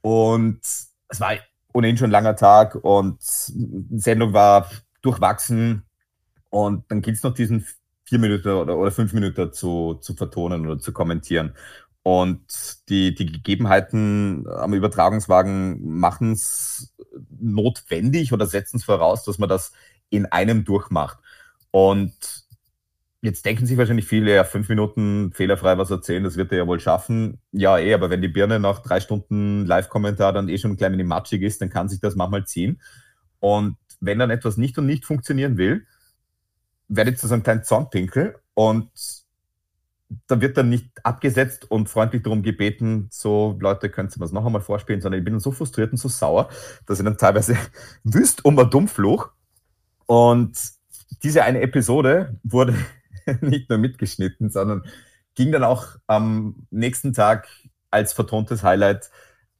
Und 0.00 0.60
es 0.62 1.20
war 1.20 1.32
ohnehin 1.72 1.96
schon 1.96 2.08
ein 2.08 2.12
langer 2.12 2.36
Tag 2.36 2.76
und 2.76 3.18
die 3.48 3.98
Sendung 3.98 4.32
war 4.32 4.70
durchwachsen, 5.02 5.85
und 6.50 6.84
dann 6.88 7.02
gilt 7.02 7.16
es 7.16 7.22
noch 7.22 7.34
diesen 7.34 7.66
vier 8.04 8.18
Minuten 8.18 8.48
oder, 8.48 8.76
oder 8.76 8.90
fünf 8.90 9.12
Minuten 9.12 9.52
zu, 9.52 9.94
zu 9.94 10.14
vertonen 10.14 10.66
oder 10.66 10.78
zu 10.78 10.92
kommentieren. 10.92 11.54
Und 12.02 12.40
die, 12.88 13.14
die 13.16 13.26
Gegebenheiten 13.26 14.46
am 14.48 14.74
Übertragungswagen 14.74 15.98
machen 15.98 16.32
es 16.32 16.94
notwendig 17.40 18.32
oder 18.32 18.46
setzen 18.46 18.76
es 18.76 18.84
voraus, 18.84 19.24
dass 19.24 19.38
man 19.38 19.48
das 19.48 19.72
in 20.08 20.26
einem 20.26 20.64
durchmacht. 20.64 21.18
Und 21.72 22.14
jetzt 23.22 23.44
denken 23.44 23.66
sich 23.66 23.76
wahrscheinlich 23.76 24.06
viele, 24.06 24.34
ja, 24.34 24.44
fünf 24.44 24.68
Minuten 24.68 25.32
fehlerfrei 25.32 25.78
was 25.78 25.90
erzählen, 25.90 26.22
das 26.22 26.36
wird 26.36 26.52
er 26.52 26.58
ja 26.58 26.66
wohl 26.68 26.78
schaffen. 26.78 27.40
Ja, 27.50 27.76
eh, 27.76 27.92
aber 27.92 28.08
wenn 28.08 28.22
die 28.22 28.28
Birne 28.28 28.60
nach 28.60 28.80
drei 28.80 29.00
Stunden 29.00 29.66
Live-Kommentar 29.66 30.32
dann 30.32 30.48
eh 30.48 30.58
schon 30.58 30.72
ein 30.72 30.76
klein 30.76 30.92
wenig 30.92 31.06
matschig 31.06 31.42
ist, 31.42 31.60
dann 31.60 31.70
kann 31.70 31.88
sich 31.88 31.98
das 31.98 32.14
manchmal 32.14 32.46
ziehen. 32.46 32.80
Und 33.40 33.76
wenn 34.00 34.20
dann 34.20 34.30
etwas 34.30 34.56
nicht 34.56 34.78
und 34.78 34.86
nicht 34.86 35.04
funktionieren 35.04 35.56
will, 35.56 35.86
werde 36.88 37.10
ich 37.10 37.18
zu 37.18 37.26
so 37.28 37.34
einem 37.34 37.42
kleinen 37.42 37.64
Zornpinkel 37.64 38.36
und 38.54 38.90
da 40.26 40.40
wird 40.40 40.56
dann 40.56 40.68
nicht 40.68 40.90
abgesetzt 41.04 41.70
und 41.70 41.88
freundlich 41.88 42.22
darum 42.22 42.42
gebeten, 42.42 43.08
so 43.10 43.56
Leute, 43.60 43.90
könnt 43.90 44.16
ihr 44.16 44.20
was 44.20 44.32
noch 44.32 44.46
einmal 44.46 44.60
vorspielen, 44.60 45.00
sondern 45.00 45.18
ich 45.18 45.24
bin 45.24 45.34
dann 45.34 45.40
so 45.40 45.50
frustriert 45.50 45.90
und 45.92 45.98
so 45.98 46.08
sauer, 46.08 46.48
dass 46.86 46.98
ich 46.98 47.04
dann 47.04 47.18
teilweise 47.18 47.56
wüst 48.04 48.44
um 48.44 48.58
ein 48.58 48.70
Dummfluch. 48.70 49.30
Und 50.06 50.56
diese 51.22 51.42
eine 51.42 51.60
Episode 51.60 52.38
wurde 52.44 52.76
nicht 53.40 53.68
nur 53.68 53.78
mitgeschnitten, 53.78 54.50
sondern 54.50 54.84
ging 55.34 55.50
dann 55.50 55.64
auch 55.64 55.96
am 56.06 56.66
nächsten 56.70 57.12
Tag 57.12 57.48
als 57.90 58.12
vertontes 58.12 58.62
Highlight 58.62 59.10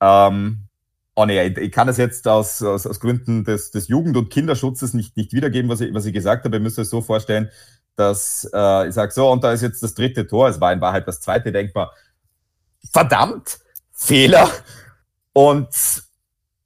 ähm, 0.00 0.68
Oh 1.18 1.24
nee, 1.24 1.42
ich 1.46 1.72
kann 1.72 1.86
das 1.86 1.96
jetzt 1.96 2.28
aus, 2.28 2.62
aus, 2.62 2.86
aus 2.86 3.00
Gründen 3.00 3.42
des, 3.42 3.70
des 3.70 3.88
Jugend- 3.88 4.18
und 4.18 4.28
Kinderschutzes 4.28 4.92
nicht, 4.92 5.16
nicht 5.16 5.32
wiedergeben, 5.32 5.70
was 5.70 5.80
ich, 5.80 5.92
was 5.94 6.04
ich 6.04 6.12
gesagt 6.12 6.44
habe. 6.44 6.56
Ihr 6.56 6.60
müsst 6.60 6.78
euch 6.78 6.90
so 6.90 7.00
vorstellen, 7.00 7.50
dass 7.96 8.48
äh, 8.52 8.88
ich 8.88 8.94
sage, 8.94 9.12
so, 9.12 9.30
und 9.32 9.42
da 9.42 9.52
ist 9.52 9.62
jetzt 9.62 9.82
das 9.82 9.94
dritte 9.94 10.26
Tor, 10.26 10.48
es 10.48 10.60
war 10.60 10.74
in 10.74 10.82
Wahrheit 10.82 11.08
das 11.08 11.20
zweite, 11.20 11.52
denkbar, 11.52 11.92
verdammt, 12.92 13.58
Fehler 13.92 14.50
und 15.32 15.68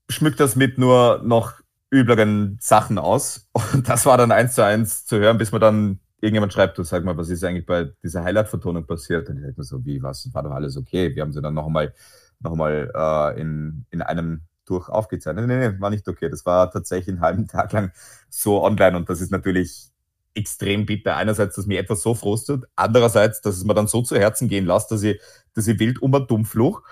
schmückt 0.08 0.40
das 0.40 0.56
mit 0.56 0.78
nur 0.78 1.22
noch 1.24 1.54
übleren 1.90 2.58
Sachen 2.60 2.98
aus. 2.98 3.48
Und 3.72 3.88
das 3.88 4.04
war 4.04 4.18
dann 4.18 4.32
eins 4.32 4.56
zu 4.56 4.64
eins 4.64 5.06
zu 5.06 5.18
hören, 5.18 5.38
bis 5.38 5.52
man 5.52 5.60
dann 5.60 6.00
irgendjemand 6.20 6.52
schreibt, 6.52 6.76
du 6.76 6.82
sag 6.82 7.04
mal, 7.04 7.16
was 7.16 7.28
ist 7.30 7.44
eigentlich 7.44 7.66
bei 7.66 7.90
dieser 8.02 8.24
Highlight-Vertonung 8.24 8.86
passiert? 8.86 9.28
Und 9.28 9.36
ich 9.36 9.42
denke 9.42 9.60
mir 9.60 9.64
so, 9.64 9.84
wie, 9.84 10.02
was, 10.02 10.28
war 10.32 10.42
doch 10.42 10.50
alles 10.50 10.76
okay? 10.76 11.14
Wir 11.14 11.22
haben 11.22 11.32
sie 11.32 11.40
dann 11.40 11.54
noch 11.54 11.66
einmal 11.66 11.94
nochmal 12.40 12.90
äh, 12.94 13.40
in, 13.40 13.87
in 13.90 14.03
einem 14.03 14.42
durch 14.66 14.88
aufgezeichnet. 14.88 15.46
Nee, 15.46 15.68
nee, 15.68 15.81
war 15.81 15.90
nicht 15.90 16.09
okay. 16.09 16.29
Das 16.29 16.46
war 16.46 16.70
tatsächlich 16.70 17.09
einen 17.09 17.20
halben 17.20 17.48
Tag 17.48 17.72
lang 17.72 17.92
so 18.29 18.62
online 18.62 18.96
und 18.96 19.09
das 19.09 19.20
ist 19.20 19.31
natürlich 19.31 19.90
extrem 20.35 20.87
bitter. 20.87 21.16
Einerseits, 21.16 21.57
dass 21.57 21.66
mich 21.66 21.79
etwas 21.79 22.03
so 22.03 22.14
frustet, 22.14 22.64
andererseits, 22.76 23.40
dass 23.40 23.57
es 23.57 23.64
mir 23.64 23.74
dann 23.74 23.88
so 23.88 24.03
zu 24.03 24.16
Herzen 24.16 24.48
gehen 24.48 24.66
lässt, 24.66 24.90
dass 24.90 25.03
ich, 25.03 25.20
dass 25.55 25.66
ich 25.66 25.79
wild 25.79 26.00
um 26.00 26.14
ein 26.14 26.26
Dummfluch 26.26 26.83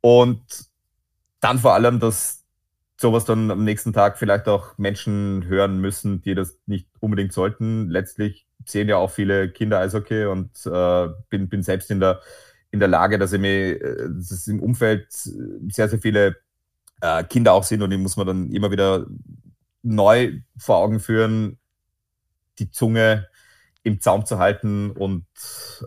und 0.00 0.42
dann 1.40 1.58
vor 1.58 1.74
allem, 1.74 1.98
dass 1.98 2.44
sowas 2.96 3.24
dann 3.24 3.50
am 3.50 3.64
nächsten 3.64 3.92
Tag 3.92 4.18
vielleicht 4.18 4.48
auch 4.48 4.78
Menschen 4.78 5.44
hören 5.46 5.80
müssen, 5.80 6.22
die 6.22 6.34
das 6.34 6.56
nicht 6.66 6.88
unbedingt 7.00 7.32
sollten. 7.32 7.90
Letztlich 7.90 8.46
sehen 8.64 8.88
ja 8.88 8.96
auch 8.96 9.10
viele 9.10 9.50
Kinder 9.50 9.80
Eishockey 9.80 10.26
und 10.26 10.50
äh, 10.66 11.08
bin, 11.28 11.48
bin 11.48 11.62
selbst 11.62 11.90
in 11.90 12.00
der 12.00 12.20
in 12.74 12.80
der 12.80 12.88
Lage, 12.88 13.18
dass, 13.18 13.32
ich 13.32 13.40
mir, 13.40 13.80
äh, 13.80 14.08
dass 14.10 14.46
im 14.48 14.60
Umfeld 14.60 15.06
sehr, 15.12 15.88
sehr 15.88 16.00
viele 16.00 16.36
äh, 17.00 17.22
Kinder 17.24 17.52
auch 17.52 17.62
sind 17.62 17.82
und 17.82 17.90
die 17.90 17.96
muss 17.96 18.16
man 18.16 18.26
dann 18.26 18.50
immer 18.50 18.70
wieder 18.70 19.06
neu 19.82 20.40
vor 20.58 20.78
Augen 20.78 20.98
führen, 20.98 21.58
die 22.58 22.70
Zunge 22.70 23.28
im 23.84 24.00
Zaum 24.00 24.26
zu 24.26 24.38
halten 24.38 24.90
und 24.90 25.26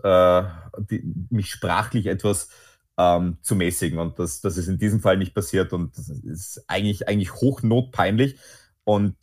äh, 0.02 0.42
die, 0.90 1.02
mich 1.30 1.50
sprachlich 1.50 2.06
etwas 2.06 2.48
ähm, 2.96 3.36
zu 3.42 3.54
mäßigen. 3.54 3.98
Und 3.98 4.18
das, 4.18 4.40
das 4.40 4.56
ist 4.56 4.68
in 4.68 4.78
diesem 4.78 5.00
Fall 5.00 5.18
nicht 5.18 5.34
passiert 5.34 5.72
und 5.72 5.96
das 5.98 6.08
ist 6.08 6.64
eigentlich, 6.68 7.06
eigentlich 7.06 7.34
hochnotpeinlich 7.34 8.38
und 8.84 9.16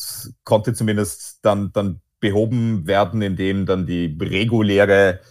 konnte 0.43 0.73
zumindest 0.73 1.39
dann, 1.41 1.71
dann 1.73 2.01
behoben 2.19 2.85
werden, 2.85 3.21
indem 3.23 3.65
dann 3.65 3.87
die 3.87 4.15
reguläre 4.21 5.21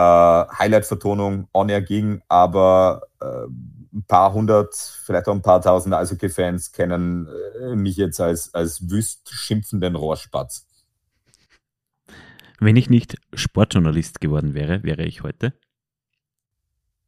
äh, 0.00 0.46
Highlight-Vertonung 0.58 1.48
on 1.52 1.68
air 1.68 1.82
ging, 1.82 2.22
aber 2.28 3.02
äh, 3.20 3.46
ein 3.92 4.04
paar 4.06 4.32
hundert, 4.32 4.74
vielleicht 4.74 5.28
auch 5.28 5.34
ein 5.34 5.42
paar 5.42 5.60
tausend 5.60 5.94
Eishockey-Fans 5.94 6.72
kennen 6.72 7.28
äh, 7.60 7.74
mich 7.74 7.96
jetzt 7.96 8.20
als, 8.20 8.54
als 8.54 8.88
wüst 8.88 9.28
schimpfenden 9.28 9.96
Rohrspatz. 9.96 10.66
Wenn 12.60 12.76
ich 12.76 12.88
nicht 12.88 13.16
Sportjournalist 13.34 14.20
geworden 14.20 14.54
wäre, 14.54 14.82
wäre 14.84 15.02
ich 15.02 15.22
heute? 15.22 15.52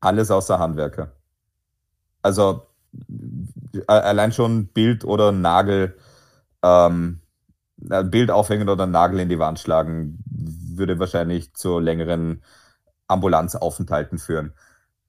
Alles 0.01 0.30
außer 0.30 0.59
Handwerker. 0.59 1.12
Also 2.20 2.66
allein 3.86 4.32
schon 4.32 4.66
Bild 4.66 5.05
oder 5.05 5.32
Nagel 5.32 5.97
ähm, 6.62 7.20
Bild 7.76 8.30
aufhängen 8.30 8.68
oder 8.68 8.86
Nagel 8.86 9.20
in 9.20 9.28
die 9.28 9.38
Wand 9.38 9.59
schlagen, 9.59 10.22
würde 10.26 10.99
wahrscheinlich 10.99 11.55
zu 11.55 11.78
längeren 11.78 12.43
Ambulanzaufenthalten 13.12 14.18
führen. 14.18 14.52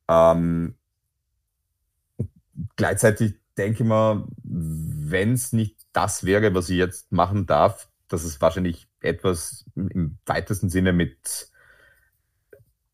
Ähm, 0.07 0.75
gleichzeitig 2.75 3.35
denke 3.57 3.83
ich 3.83 3.89
mal, 3.89 4.25
wenn 4.43 5.33
es 5.33 5.53
nicht 5.53 5.77
das 5.93 6.23
wäre, 6.23 6.53
was 6.55 6.69
ich 6.69 6.77
jetzt 6.77 7.11
machen 7.11 7.45
darf, 7.45 7.89
dass 8.07 8.23
es 8.23 8.41
wahrscheinlich 8.41 8.87
etwas 8.99 9.65
im 9.75 10.17
weitesten 10.25 10.69
Sinne 10.69 10.93
mit 10.93 11.49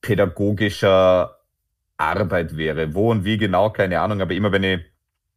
pädagogischer 0.01 1.39
Arbeit 1.97 2.55
wäre. 2.57 2.93
Wo 2.93 3.11
und 3.11 3.25
wie 3.25 3.37
genau, 3.37 3.69
keine 3.69 3.99
Ahnung, 3.99 4.21
aber 4.21 4.33
immer 4.33 4.51
wenn 4.51 4.63
ich 4.63 4.79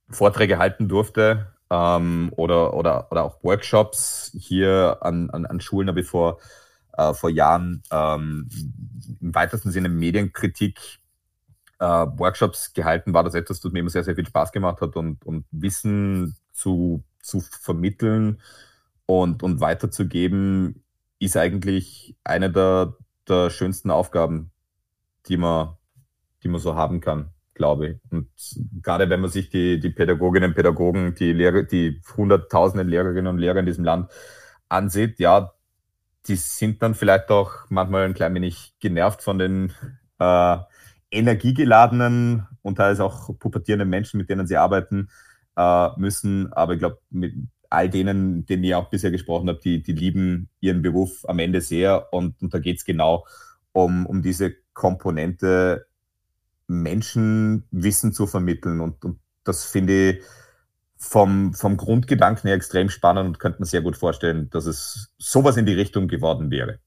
Vorträge 0.08 0.58
halten 0.58 0.88
durfte 0.88 1.52
ähm, 1.70 2.32
oder, 2.36 2.74
oder, 2.74 3.10
oder 3.10 3.24
auch 3.24 3.42
Workshops 3.42 4.30
hier 4.38 4.98
an, 5.00 5.30
an, 5.30 5.46
an 5.46 5.60
Schulen, 5.60 5.88
habe 5.88 6.00
ich 6.00 6.06
vor, 6.06 6.38
äh, 6.96 7.14
vor 7.14 7.30
Jahren 7.30 7.82
ähm, 7.90 8.48
im 9.20 9.34
weitesten 9.34 9.70
Sinne 9.70 9.88
Medienkritik 9.88 10.78
äh, 11.78 11.84
Workshops 11.84 12.72
gehalten, 12.72 13.14
war 13.14 13.24
das 13.24 13.34
etwas, 13.34 13.60
das 13.60 13.72
mir 13.72 13.80
immer 13.80 13.90
sehr, 13.90 14.04
sehr 14.04 14.14
viel 14.14 14.26
Spaß 14.26 14.52
gemacht 14.52 14.80
hat 14.80 14.96
und, 14.96 15.24
und 15.26 15.44
Wissen 15.50 16.36
zu, 16.52 17.02
zu 17.20 17.40
vermitteln 17.40 18.40
und, 19.06 19.42
und 19.42 19.60
weiterzugeben, 19.60 20.84
ist 21.18 21.36
eigentlich 21.36 22.16
eine 22.24 22.50
der, 22.50 22.94
der 23.28 23.50
schönsten 23.50 23.90
Aufgaben, 23.90 24.50
die 25.26 25.36
man, 25.36 25.76
die 26.42 26.48
man 26.48 26.60
so 26.60 26.74
haben 26.74 27.00
kann, 27.00 27.30
glaube 27.54 27.88
ich. 27.88 28.00
Und 28.10 28.28
gerade 28.82 29.08
wenn 29.10 29.20
man 29.20 29.30
sich 29.30 29.50
die, 29.50 29.80
die 29.80 29.90
Pädagoginnen 29.90 30.50
und 30.50 30.56
Pädagogen, 30.56 31.14
die 31.14 31.32
Lehrer, 31.32 31.62
die 31.62 32.00
hunderttausenden 32.16 32.88
Lehrerinnen 32.88 33.28
und 33.28 33.38
Lehrer 33.38 33.60
in 33.60 33.66
diesem 33.66 33.84
Land 33.84 34.10
ansieht, 34.68 35.18
ja, 35.18 35.52
die 36.26 36.36
sind 36.36 36.82
dann 36.82 36.94
vielleicht 36.94 37.30
auch 37.30 37.52
manchmal 37.68 38.04
ein 38.04 38.14
klein 38.14 38.34
wenig 38.34 38.74
genervt 38.78 39.22
von 39.22 39.38
den 39.38 39.72
äh, 40.18 40.56
energiegeladenen 41.10 42.46
und 42.62 42.76
teilweise 42.76 43.04
auch 43.04 43.36
pubertierenden 43.38 43.88
Menschen, 43.88 44.18
mit 44.18 44.30
denen 44.30 44.46
sie 44.46 44.56
arbeiten 44.56 45.08
äh, 45.56 45.88
müssen. 45.96 46.52
Aber 46.52 46.74
ich 46.74 46.78
glaube, 46.78 46.98
mit 47.10 47.34
all 47.70 47.88
denen, 47.88 48.46
denen 48.46 48.64
ich 48.64 48.74
auch 48.74 48.90
bisher 48.90 49.10
gesprochen 49.10 49.48
habe, 49.48 49.58
die, 49.58 49.82
die 49.82 49.92
lieben 49.92 50.48
ihren 50.60 50.82
Beruf 50.82 51.24
am 51.28 51.38
Ende 51.38 51.60
sehr. 51.60 52.12
Und, 52.12 52.40
und 52.42 52.54
da 52.54 52.58
geht 52.58 52.78
es 52.78 52.84
genau 52.84 53.26
um, 53.72 54.06
um 54.06 54.22
diese 54.22 54.54
Komponente, 54.74 55.86
Menschenwissen 56.66 58.12
zu 58.12 58.26
vermitteln. 58.26 58.80
Und, 58.80 59.04
und 59.04 59.18
das 59.44 59.64
finde 59.64 60.10
ich 60.10 60.22
vom, 61.02 61.52
vom 61.52 61.76
Grundgedanken 61.76 62.46
her 62.46 62.54
extrem 62.54 62.88
spannend 62.88 63.26
und 63.26 63.38
könnte 63.40 63.58
man 63.58 63.66
sehr 63.66 63.80
gut 63.80 63.96
vorstellen, 63.96 64.48
dass 64.50 64.66
es 64.66 65.12
sowas 65.18 65.56
in 65.56 65.66
die 65.66 65.74
Richtung 65.74 66.06
geworden 66.06 66.50
wäre. 66.52 66.78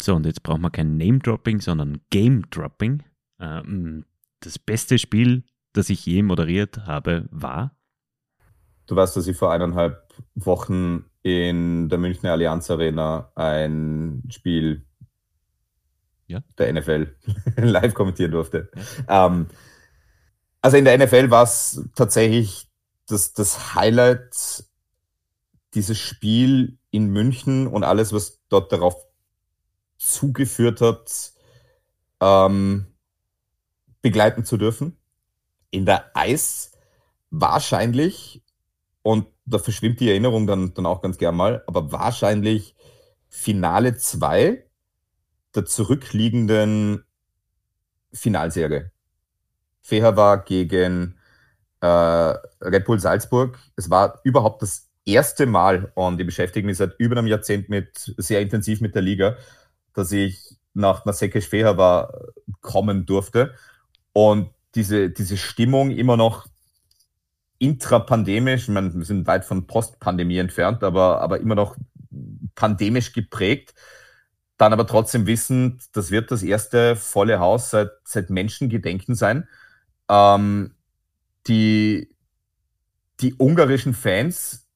So, 0.00 0.16
und 0.16 0.26
jetzt 0.26 0.42
brauchen 0.42 0.62
wir 0.62 0.70
kein 0.70 0.96
Name-Dropping, 0.96 1.60
sondern 1.60 2.00
Game-Dropping. 2.10 3.04
Ähm, 3.38 4.04
das 4.40 4.58
beste 4.58 4.98
Spiel, 4.98 5.44
das 5.72 5.88
ich 5.88 6.04
je 6.04 6.24
moderiert 6.24 6.78
habe, 6.86 7.28
war? 7.30 7.76
Du 8.88 8.96
weißt, 8.96 9.16
dass 9.16 9.28
ich 9.28 9.36
vor 9.36 9.52
eineinhalb 9.52 10.12
Wochen 10.34 11.04
in 11.22 11.88
der 11.88 11.98
Münchner 11.98 12.32
Allianz 12.32 12.68
Arena 12.72 13.30
ein 13.36 14.24
Spiel 14.30 14.84
ja? 16.26 16.40
der 16.58 16.72
NFL 16.72 17.14
live 17.56 17.94
kommentieren 17.94 18.32
durfte. 18.32 18.68
Ja. 19.06 19.26
Ähm, 19.26 19.46
also 20.60 20.76
in 20.76 20.84
der 20.84 20.98
NFL 20.98 21.30
war 21.30 21.44
es 21.44 21.88
tatsächlich 21.94 22.71
das, 23.06 23.32
das 23.32 23.74
Highlight, 23.74 24.64
dieses 25.74 25.98
Spiel 25.98 26.78
in 26.90 27.08
München 27.08 27.66
und 27.66 27.84
alles, 27.84 28.12
was 28.12 28.40
dort 28.48 28.72
darauf 28.72 29.06
zugeführt 29.96 30.80
hat, 30.80 31.32
ähm, 32.20 32.86
begleiten 34.02 34.44
zu 34.44 34.56
dürfen. 34.56 34.96
In 35.70 35.86
der 35.86 36.16
Eis 36.16 36.72
wahrscheinlich, 37.30 38.42
und 39.02 39.26
da 39.46 39.58
verschwimmt 39.58 40.00
die 40.00 40.10
Erinnerung 40.10 40.46
dann, 40.46 40.74
dann 40.74 40.86
auch 40.86 41.00
ganz 41.00 41.18
gern 41.18 41.36
mal, 41.36 41.64
aber 41.66 41.92
wahrscheinlich 41.92 42.74
Finale 43.28 43.96
2 43.96 44.64
der 45.54 45.64
zurückliegenden 45.64 47.04
Finalserie. 48.12 48.90
Feher 49.80 50.16
war 50.16 50.44
gegen 50.44 51.18
äh, 51.82 51.86
Red 51.86 52.84
Bull 52.84 52.98
Salzburg. 52.98 53.58
Es 53.76 53.90
war 53.90 54.20
überhaupt 54.24 54.62
das 54.62 54.88
erste 55.04 55.46
Mal, 55.46 55.90
und 55.94 56.20
ich 56.20 56.26
beschäftige 56.26 56.66
mich 56.66 56.78
seit 56.78 56.94
über 56.98 57.18
einem 57.18 57.26
Jahrzehnt 57.26 57.68
mit, 57.68 58.14
sehr 58.16 58.40
intensiv 58.40 58.80
mit 58.80 58.94
der 58.94 59.02
Liga, 59.02 59.36
dass 59.94 60.12
ich 60.12 60.56
nach 60.74 61.04
Nasekesh 61.04 61.48
Feher 61.48 61.76
war 61.76 62.12
kommen 62.60 63.04
durfte. 63.04 63.54
Und 64.12 64.50
diese, 64.74 65.10
diese 65.10 65.36
Stimmung 65.36 65.90
immer 65.90 66.16
noch 66.16 66.46
intrapandemisch, 67.58 68.62
ich 68.62 68.68
meine, 68.68 68.94
wir 68.94 69.04
sind 69.04 69.26
weit 69.26 69.44
von 69.44 69.66
Postpandemie 69.66 70.38
entfernt, 70.38 70.82
aber, 70.82 71.20
aber 71.20 71.40
immer 71.40 71.54
noch 71.54 71.76
pandemisch 72.54 73.12
geprägt. 73.12 73.74
Dann 74.56 74.72
aber 74.72 74.86
trotzdem 74.86 75.26
wissend, 75.26 75.82
das 75.92 76.10
wird 76.12 76.30
das 76.30 76.42
erste 76.42 76.94
volle 76.94 77.40
Haus 77.40 77.70
seit, 77.70 77.90
seit 78.04 78.30
Menschengedenken 78.30 79.14
sein. 79.16 79.48
Ähm, 80.08 80.74
die, 81.46 82.14
die 83.20 83.34
ungarischen 83.38 83.94
Fans, 83.94 84.68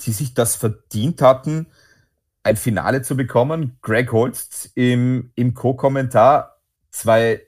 die 0.00 0.12
sich 0.12 0.34
das 0.34 0.56
verdient 0.56 1.22
hatten, 1.22 1.66
ein 2.42 2.56
Finale 2.56 3.02
zu 3.02 3.16
bekommen. 3.16 3.78
Greg 3.82 4.12
Holst 4.12 4.70
im, 4.74 5.32
im 5.34 5.54
Co-Kommentar, 5.54 6.58
zwei 6.90 7.42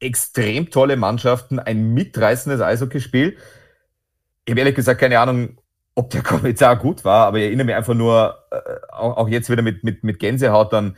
extrem 0.00 0.70
tolle 0.70 0.96
Mannschaften, 0.96 1.58
ein 1.58 1.94
mitreißendes 1.94 2.60
Eishockeyspiel. 2.60 3.38
Ich 4.44 4.50
habe 4.50 4.60
ehrlich 4.60 4.74
gesagt 4.74 5.00
keine 5.00 5.18
Ahnung, 5.18 5.58
ob 5.94 6.10
der 6.10 6.22
Kommentar 6.22 6.76
gut 6.76 7.04
war, 7.04 7.26
aber 7.26 7.38
ich 7.38 7.44
erinnere 7.44 7.66
mich 7.66 7.74
einfach 7.74 7.94
nur, 7.94 8.38
äh, 8.50 8.58
auch, 8.92 9.16
auch, 9.16 9.28
jetzt 9.28 9.48
wieder 9.48 9.62
mit, 9.62 9.84
mit, 9.84 10.04
mit 10.04 10.18
Gänsehaut 10.18 10.72
dann 10.72 10.96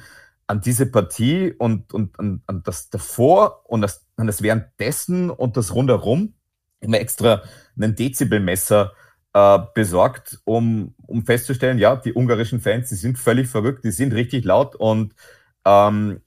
an 0.49 0.61
diese 0.61 0.87
Partie 0.87 1.53
und, 1.53 1.93
und 1.93 2.19
an, 2.19 2.43
an 2.47 2.63
das 2.65 2.91
davor 2.91 3.63
und 3.69 3.83
das, 3.83 4.06
an 4.17 4.27
das 4.27 4.43
währenddessen 4.43 5.31
und 5.31 5.57
das 5.57 5.75
rundherum. 5.75 6.35
Immer 6.81 7.01
extra 7.01 7.43
einen 7.77 7.95
Dezibelmesser 7.95 8.93
äh, 9.33 9.59
besorgt, 9.75 10.41
um, 10.45 10.95
um 11.07 11.25
festzustellen, 11.25 11.79
ja, 11.79 11.97
die 11.97 12.15
ungarischen 12.15 12.61
Fans, 12.61 12.89
die 12.89 12.95
sind 12.95 13.19
völlig 13.19 13.49
verrückt, 13.49 13.85
die 13.85 13.91
sind 13.91 14.15
richtig 14.15 14.45
laut 14.45 14.75
und 14.75 15.15
ähm, 15.65 16.21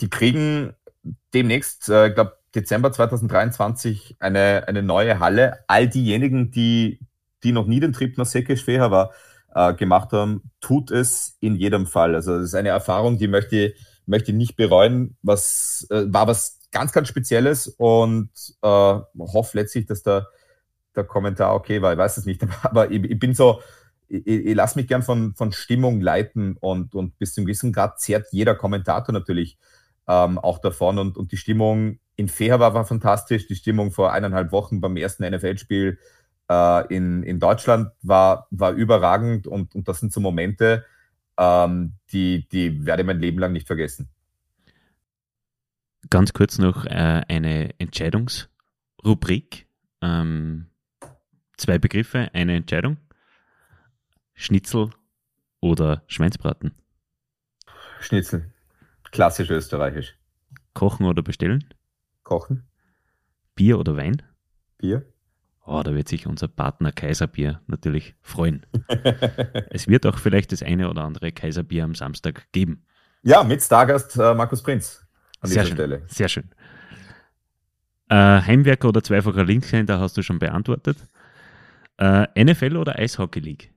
die 0.00 0.08
kriegen 0.08 0.74
demnächst, 1.34 1.88
äh, 1.88 2.08
ich 2.08 2.14
glaube, 2.14 2.38
Dezember 2.54 2.92
2023 2.92 4.16
eine, 4.20 4.64
eine 4.68 4.82
neue 4.82 5.18
Halle. 5.18 5.58
All 5.66 5.88
diejenigen, 5.88 6.50
die, 6.52 7.00
die 7.42 7.52
noch 7.52 7.66
nie 7.66 7.80
den 7.80 7.92
Trip 7.92 8.16
nach 8.16 8.26
Sekeshveha 8.26 8.90
war, 8.90 9.10
äh, 9.54 9.74
gemacht 9.74 10.12
haben, 10.12 10.42
tut 10.60 10.90
es 10.90 11.36
in 11.40 11.56
jedem 11.56 11.86
Fall. 11.86 12.14
Also 12.14 12.36
das 12.36 12.44
ist 12.46 12.54
eine 12.54 12.70
Erfahrung, 12.70 13.18
die 13.18 13.28
möchte, 13.28 13.74
möchte 14.06 14.30
ich 14.30 14.36
nicht 14.36 14.56
bereuen. 14.56 15.16
Was 15.22 15.86
äh, 15.90 16.04
war 16.06 16.26
was 16.26 16.60
ganz, 16.72 16.92
ganz 16.92 17.08
Spezielles 17.08 17.68
und 17.68 18.30
äh, 18.62 18.66
hoffe 18.68 19.58
letztlich, 19.58 19.86
dass 19.86 20.02
der, 20.02 20.28
der 20.96 21.04
Kommentar 21.04 21.54
okay 21.54 21.80
war. 21.82 21.92
Ich 21.92 21.98
weiß 21.98 22.16
es 22.16 22.26
nicht, 22.26 22.42
aber 22.62 22.90
ich, 22.90 23.04
ich 23.04 23.18
bin 23.18 23.34
so, 23.34 23.60
ich, 24.08 24.26
ich 24.26 24.54
lasse 24.54 24.78
mich 24.78 24.88
gern 24.88 25.02
von, 25.02 25.34
von 25.34 25.52
Stimmung 25.52 26.00
leiten 26.00 26.56
und, 26.60 26.94
und 26.94 27.18
bis 27.18 27.34
zum 27.34 27.44
gewissen 27.44 27.72
Grad 27.72 28.00
zehrt 28.00 28.26
jeder 28.32 28.54
Kommentator 28.54 29.12
natürlich 29.12 29.58
ähm, 30.06 30.38
auch 30.38 30.58
davon. 30.58 30.98
Und, 30.98 31.16
und 31.16 31.32
die 31.32 31.36
Stimmung 31.36 31.98
in 32.16 32.28
Feher 32.28 32.60
war, 32.60 32.74
war 32.74 32.84
fantastisch. 32.84 33.46
Die 33.46 33.56
Stimmung 33.56 33.90
vor 33.90 34.12
eineinhalb 34.12 34.52
Wochen 34.52 34.80
beim 34.80 34.96
ersten 34.96 35.28
NFL-Spiel 35.28 35.98
äh, 36.48 36.94
in, 36.94 37.22
in 37.22 37.40
Deutschland 37.40 37.90
war, 38.02 38.46
war 38.50 38.72
überragend. 38.72 39.46
Und, 39.46 39.74
und 39.74 39.88
das 39.88 40.00
sind 40.00 40.12
so 40.12 40.20
Momente, 40.20 40.84
ähm, 41.38 41.94
die, 42.12 42.48
die 42.48 42.86
werde 42.86 43.02
ich 43.02 43.06
mein 43.06 43.20
Leben 43.20 43.38
lang 43.38 43.52
nicht 43.52 43.66
vergessen. 43.66 44.08
Ganz 46.10 46.32
kurz 46.32 46.58
noch 46.58 46.84
äh, 46.86 47.22
eine 47.28 47.78
Entscheidungsrubrik. 47.78 49.66
Ähm, 50.02 50.70
zwei 51.56 51.78
Begriffe, 51.78 52.30
eine 52.34 52.56
Entscheidung. 52.56 52.98
Schnitzel 54.34 54.90
oder 55.60 56.02
Schweinsbraten? 56.06 56.74
Schnitzel. 58.00 58.52
Klassisch 59.10 59.50
österreichisch. 59.50 60.18
Kochen 60.74 61.06
oder 61.06 61.22
bestellen? 61.22 61.72
Kochen. 62.22 62.64
Bier 63.54 63.78
oder 63.78 63.96
Wein? 63.96 64.22
Bier. 64.78 65.06
Oh, 65.66 65.82
da 65.82 65.94
wird 65.94 66.08
sich 66.08 66.26
unser 66.26 66.48
Partner 66.48 66.92
Kaiserbier 66.92 67.60
natürlich 67.66 68.14
freuen. 68.20 68.66
es 69.70 69.88
wird 69.88 70.06
auch 70.06 70.18
vielleicht 70.18 70.52
das 70.52 70.62
eine 70.62 70.90
oder 70.90 71.04
andere 71.04 71.32
Kaiserbier 71.32 71.84
am 71.84 71.94
Samstag 71.94 72.52
geben. 72.52 72.84
Ja, 73.22 73.42
mit 73.42 73.62
Stargast 73.62 74.16
äh, 74.16 74.34
Markus 74.34 74.62
Prinz 74.62 75.06
an 75.40 75.48
sehr 75.48 75.62
dieser 75.62 75.68
schön, 75.68 75.76
Stelle. 75.76 76.02
Sehr 76.06 76.28
schön. 76.28 76.50
Äh, 78.10 78.14
Heimwerker 78.42 78.88
oder 78.88 79.02
zweifacher 79.02 79.44
Linkshänder 79.44 79.98
hast 79.98 80.16
du 80.16 80.22
schon 80.22 80.38
beantwortet. 80.38 80.98
Äh, 81.96 82.44
NFL 82.44 82.76
oder 82.76 82.98
Eishockey 82.98 83.40
League? 83.40 83.74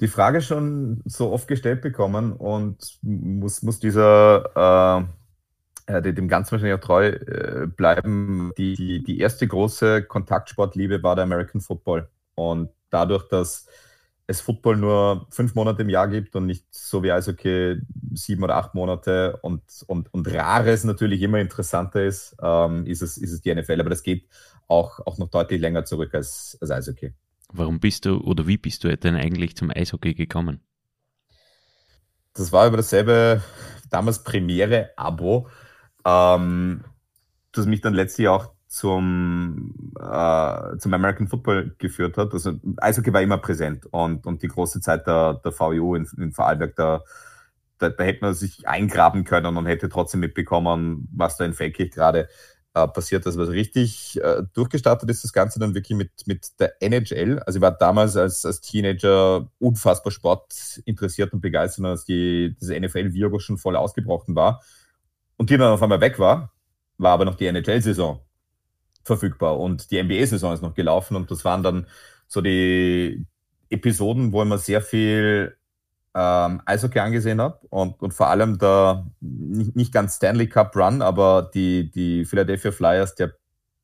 die 0.00 0.08
Frage 0.08 0.40
schon 0.40 1.02
so 1.04 1.30
oft 1.30 1.46
gestellt 1.46 1.82
bekommen 1.82 2.32
und 2.32 2.98
muss, 3.02 3.62
muss 3.62 3.78
dieser 3.80 5.06
äh, 5.86 6.00
dem 6.02 6.28
Ganzen 6.28 6.52
wahrscheinlich 6.52 6.78
auch 6.78 6.84
treu 6.84 7.08
äh, 7.08 7.66
bleiben. 7.66 8.52
Die, 8.56 8.74
die, 8.74 9.02
die 9.02 9.18
erste 9.18 9.46
große 9.46 10.04
Kontaktsportliebe 10.04 11.02
war 11.02 11.16
der 11.16 11.24
American 11.24 11.60
Football. 11.60 12.08
Und 12.34 12.70
dadurch, 12.90 13.28
dass 13.28 13.66
es 14.26 14.40
Football 14.40 14.76
nur 14.76 15.26
fünf 15.30 15.54
Monate 15.54 15.82
im 15.82 15.88
Jahr 15.88 16.08
gibt 16.08 16.36
und 16.36 16.46
nicht 16.46 16.64
so 16.70 17.02
wie 17.02 17.10
Eishockey 17.10 17.80
sieben 18.14 18.44
oder 18.44 18.56
acht 18.56 18.74
Monate 18.74 19.36
und, 19.42 19.62
und, 19.88 20.12
und 20.14 20.32
Rares 20.32 20.84
natürlich 20.84 21.20
immer 21.22 21.38
interessanter 21.38 22.04
ist, 22.04 22.36
ähm, 22.40 22.86
ist, 22.86 23.02
es, 23.02 23.18
ist 23.18 23.32
es 23.32 23.40
die 23.40 23.54
NFL. 23.54 23.80
Aber 23.80 23.90
das 23.90 24.02
geht 24.02 24.28
auch, 24.68 25.00
auch 25.00 25.18
noch 25.18 25.28
deutlich 25.30 25.60
länger 25.60 25.84
zurück 25.84 26.14
als, 26.14 26.56
als 26.60 26.70
Eishockey. 26.70 27.12
Warum 27.52 27.80
bist 27.80 28.04
du 28.04 28.18
oder 28.18 28.46
wie 28.46 28.56
bist 28.56 28.84
du 28.84 28.96
denn 28.96 29.16
eigentlich 29.16 29.56
zum 29.56 29.70
Eishockey 29.70 30.14
gekommen? 30.14 30.60
Das 32.34 32.52
war 32.52 32.68
über 32.68 32.76
dasselbe 32.76 33.42
damals 33.90 34.22
Premiere-Abo, 34.22 35.48
ähm, 36.04 36.84
das 37.52 37.66
mich 37.66 37.80
dann 37.80 37.94
letztlich 37.94 38.28
auch 38.28 38.52
zum, 38.70 39.92
äh, 39.98 40.76
zum 40.78 40.94
American 40.94 41.26
Football 41.26 41.74
geführt 41.78 42.16
hat. 42.16 42.32
Also 42.32 42.52
Eishockey 42.76 43.12
war 43.12 43.20
immer 43.20 43.38
präsent 43.38 43.86
und, 43.90 44.26
und 44.26 44.42
die 44.42 44.48
große 44.48 44.80
Zeit 44.80 45.06
der, 45.08 45.34
der 45.44 45.52
VU 45.52 45.96
in, 45.96 46.06
in 46.18 46.32
Vorarlberg, 46.32 46.76
da, 46.76 47.02
da, 47.78 47.90
da 47.90 48.04
hätte 48.04 48.24
man 48.24 48.34
sich 48.34 48.68
eingraben 48.68 49.24
können 49.24 49.56
und 49.56 49.66
hätte 49.66 49.88
trotzdem 49.88 50.20
mitbekommen, 50.20 51.08
was 51.12 51.36
da 51.36 51.44
in 51.44 51.52
Feldkirch 51.52 51.90
gerade 51.90 52.28
äh, 52.74 52.86
passiert 52.86 53.26
ist. 53.26 53.36
Also 53.36 53.50
richtig 53.50 54.20
äh, 54.22 54.44
durchgestartet 54.54 55.10
ist 55.10 55.24
das 55.24 55.32
Ganze 55.32 55.58
dann 55.58 55.74
wirklich 55.74 55.98
mit, 55.98 56.12
mit 56.26 56.46
der 56.60 56.80
NHL. 56.80 57.40
Also 57.40 57.58
ich 57.58 57.62
war 57.62 57.72
damals 57.72 58.16
als, 58.16 58.46
als 58.46 58.60
Teenager 58.60 59.50
unfassbar 59.58 60.12
Sport 60.12 60.80
interessiert 60.84 61.32
und 61.32 61.40
begeistert, 61.40 61.86
als 61.86 62.04
die, 62.04 62.54
das 62.60 62.68
NFL-Virus 62.68 63.42
schon 63.42 63.58
voll 63.58 63.74
ausgebrochen 63.74 64.36
war. 64.36 64.62
Und 65.40 65.48
die 65.48 65.56
dann 65.56 65.72
auf 65.72 65.82
einmal 65.82 66.02
weg 66.02 66.18
war, 66.18 66.52
war 66.98 67.12
aber 67.12 67.24
noch 67.24 67.34
die 67.34 67.46
NHL-Saison 67.46 68.20
verfügbar 69.04 69.58
und 69.58 69.90
die 69.90 70.02
NBA-Saison 70.02 70.52
ist 70.52 70.60
noch 70.60 70.74
gelaufen 70.74 71.16
und 71.16 71.30
das 71.30 71.46
waren 71.46 71.62
dann 71.62 71.86
so 72.26 72.42
die 72.42 73.24
Episoden, 73.70 74.34
wo 74.34 74.42
ich 74.42 74.48
mir 74.50 74.58
sehr 74.58 74.82
viel 74.82 75.56
ähm, 76.14 76.60
Eishockey 76.66 76.98
angesehen 76.98 77.40
habe 77.40 77.58
und, 77.70 78.02
und 78.02 78.12
vor 78.12 78.26
allem 78.26 78.58
der 78.58 79.06
nicht, 79.20 79.74
nicht 79.74 79.94
ganz 79.94 80.16
Stanley 80.16 80.46
Cup 80.46 80.76
Run, 80.76 81.00
aber 81.00 81.50
die, 81.54 81.90
die 81.90 82.26
Philadelphia 82.26 82.70
Flyers 82.70 83.14
der 83.14 83.32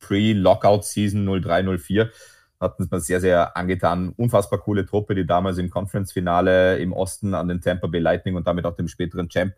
Pre-Lockout-Season 0.00 1.26
03-04 1.26 2.10
hatten 2.60 2.82
es 2.82 2.90
mir 2.90 3.00
sehr, 3.00 3.22
sehr 3.22 3.56
angetan. 3.56 4.10
Unfassbar 4.10 4.60
coole 4.60 4.84
Truppe, 4.84 5.14
die 5.14 5.26
damals 5.26 5.56
im 5.56 5.70
Conference-Finale 5.70 6.76
im 6.80 6.92
Osten 6.92 7.32
an 7.32 7.48
den 7.48 7.62
Tampa 7.62 7.86
Bay 7.86 8.00
Lightning 8.00 8.36
und 8.36 8.46
damit 8.46 8.66
auch 8.66 8.76
dem 8.76 8.88
späteren 8.88 9.30
Champ 9.30 9.54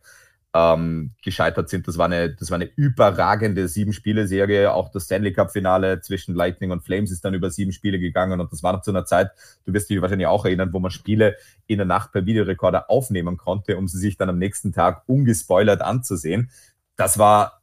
ähm, 0.54 1.12
gescheitert 1.22 1.68
sind. 1.68 1.86
Das 1.88 1.98
war 1.98 2.06
eine, 2.06 2.34
das 2.34 2.50
war 2.50 2.56
eine 2.56 2.70
überragende 2.76 3.68
Sieben-Spiele-Serie. 3.68 4.72
Auch 4.72 4.90
das 4.90 5.04
Stanley 5.04 5.32
Cup-Finale 5.32 6.00
zwischen 6.00 6.34
Lightning 6.34 6.70
und 6.70 6.82
Flames 6.82 7.10
ist 7.10 7.24
dann 7.24 7.34
über 7.34 7.50
sieben 7.50 7.72
Spiele 7.72 7.98
gegangen. 7.98 8.40
Und 8.40 8.52
das 8.52 8.62
war 8.62 8.72
noch 8.72 8.82
zu 8.82 8.90
einer 8.90 9.04
Zeit, 9.04 9.30
du 9.66 9.72
wirst 9.72 9.90
dich 9.90 10.00
wahrscheinlich 10.00 10.26
auch 10.26 10.44
erinnern, 10.44 10.72
wo 10.72 10.78
man 10.80 10.90
Spiele 10.90 11.36
in 11.66 11.78
der 11.78 11.86
Nacht 11.86 12.12
per 12.12 12.24
Videorekorder 12.24 12.90
aufnehmen 12.90 13.36
konnte, 13.36 13.76
um 13.76 13.88
sie 13.88 13.98
sich 13.98 14.16
dann 14.16 14.30
am 14.30 14.38
nächsten 14.38 14.72
Tag 14.72 15.02
ungespoilert 15.06 15.82
anzusehen. 15.82 16.50
Das 16.96 17.18
war, 17.18 17.60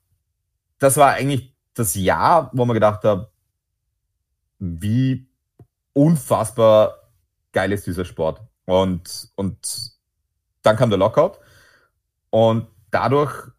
das 0.77 0.97
war 0.97 1.13
eigentlich 1.13 1.53
das 1.73 1.95
Jahr, 1.95 2.51
wo 2.53 2.65
man 2.65 2.75
gedacht 2.75 3.03
hat, 3.03 3.29
wie 4.59 5.27
unfassbar 5.93 7.09
geil 7.51 7.71
ist 7.71 7.87
dieser 7.87 8.05
Sport. 8.05 8.41
Und, 8.65 9.29
und 9.35 9.91
dann 10.61 10.75
kam 10.75 10.89
der 10.89 10.99
Lockout. 10.99 11.39
Und 12.29 12.67
dadurch 12.95 13.51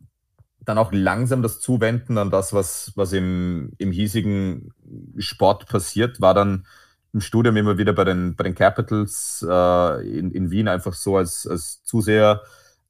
dann 0.60 0.78
auch 0.78 0.92
langsam 0.92 1.42
das 1.42 1.60
Zuwenden 1.60 2.18
an 2.18 2.30
das, 2.30 2.52
was, 2.52 2.92
was 2.96 3.12
im, 3.12 3.72
im 3.78 3.92
hiesigen 3.92 4.72
Sport 5.18 5.68
passiert, 5.68 6.20
war 6.20 6.34
dann 6.34 6.66
im 7.12 7.20
Studium 7.20 7.56
immer 7.56 7.78
wieder 7.78 7.92
bei 7.92 8.04
den, 8.04 8.34
bei 8.34 8.44
den 8.44 8.54
Capitals 8.54 9.46
äh, 9.48 10.18
in, 10.18 10.32
in 10.32 10.50
Wien 10.50 10.68
einfach 10.68 10.94
so 10.94 11.18
als, 11.18 11.46
als 11.46 11.84
Zuseher 11.84 12.42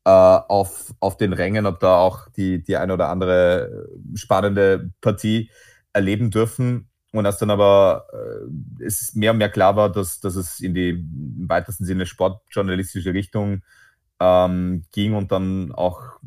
äh, 0.04 0.10
auf, 0.10 0.94
auf 1.00 1.16
den 1.16 1.32
Rängen 1.32 1.66
und 1.66 1.82
da 1.82 1.96
auch 1.98 2.28
die, 2.30 2.62
die 2.62 2.76
eine 2.76 2.94
oder 2.94 3.08
andere 3.08 3.88
spannende 4.14 4.90
Partie 5.00 5.50
erleben 5.92 6.30
dürfen. 6.30 6.88
Und 7.12 7.26
als 7.26 7.38
dann 7.38 7.50
aber 7.50 8.06
äh, 8.12 8.84
es 8.84 9.14
mehr 9.14 9.32
und 9.32 9.38
mehr 9.38 9.50
klar 9.50 9.76
war, 9.76 9.90
dass, 9.90 10.20
dass 10.20 10.36
es 10.36 10.60
in 10.60 10.74
die 10.74 10.90
im 10.90 11.48
weitesten 11.48 11.84
Sinne 11.84 12.06
sportjournalistische 12.06 13.12
Richtung 13.14 13.62
ähm, 14.20 14.84
ging 14.92 15.14
und 15.14 15.32
dann 15.32 15.72
auch 15.72 16.18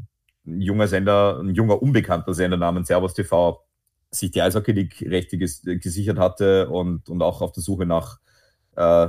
ein 0.49 0.61
junger 0.61 0.87
Sender, 0.87 1.39
ein 1.39 1.53
junger 1.55 1.81
unbekannter 1.81 2.33
Sender 2.33 2.57
namens 2.57 2.87
Servus 2.87 3.13
TV 3.13 3.63
sich 4.11 4.31
die 4.31 4.41
Eishockey 4.41 4.71
League 4.71 5.01
Rechte 5.07 5.37
ges 5.37 5.61
gesichert 5.63 6.17
hatte 6.17 6.69
und, 6.69 7.09
und 7.09 7.21
auch 7.21 7.41
auf 7.41 7.51
der 7.51 7.61
Suche 7.61 7.85
nach 7.85 8.19
äh, 8.75 9.07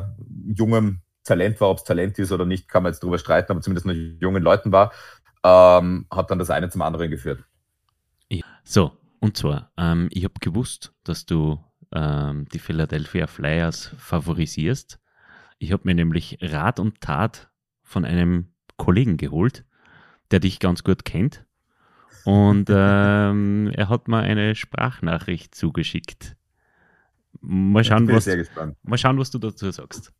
jungem 0.54 1.00
Talent 1.24 1.60
war, 1.60 1.70
ob 1.70 1.78
es 1.78 1.84
Talent 1.84 2.18
ist 2.18 2.32
oder 2.32 2.44
nicht, 2.44 2.68
kann 2.68 2.82
man 2.82 2.92
jetzt 2.92 3.02
darüber 3.02 3.18
streiten, 3.18 3.52
aber 3.52 3.60
zumindest 3.60 3.86
nach 3.86 3.94
jungen 3.94 4.42
Leuten 4.42 4.72
war, 4.72 4.92
ähm, 5.42 6.06
hat 6.10 6.30
dann 6.30 6.38
das 6.38 6.50
eine 6.50 6.68
zum 6.68 6.82
anderen 6.82 7.10
geführt. 7.10 7.44
So, 8.64 8.92
und 9.20 9.36
zwar, 9.36 9.72
ähm, 9.76 10.08
ich 10.12 10.24
habe 10.24 10.34
gewusst, 10.40 10.92
dass 11.04 11.26
du 11.26 11.58
ähm, 11.92 12.46
die 12.52 12.58
Philadelphia 12.58 13.26
Flyers 13.26 13.90
favorisierst. 13.98 14.98
Ich 15.58 15.72
habe 15.72 15.82
mir 15.84 15.94
nämlich 15.94 16.38
Rat 16.40 16.78
und 16.78 17.00
Tat 17.00 17.50
von 17.82 18.04
einem 18.04 18.52
Kollegen 18.76 19.16
geholt, 19.16 19.64
der 20.30 20.40
dich 20.40 20.58
ganz 20.58 20.84
gut 20.84 21.04
kennt. 21.04 21.44
Und 22.24 22.66
ähm, 22.70 23.70
er 23.74 23.88
hat 23.88 24.08
mir 24.08 24.18
eine 24.18 24.54
Sprachnachricht 24.54 25.54
zugeschickt. 25.54 26.36
Mal 27.40 27.84
schauen, 27.84 28.08
was, 28.08 28.28
mal 28.82 28.98
schauen, 28.98 29.18
was 29.18 29.30
du 29.30 29.38
dazu 29.38 29.70
sagst. 29.70 30.12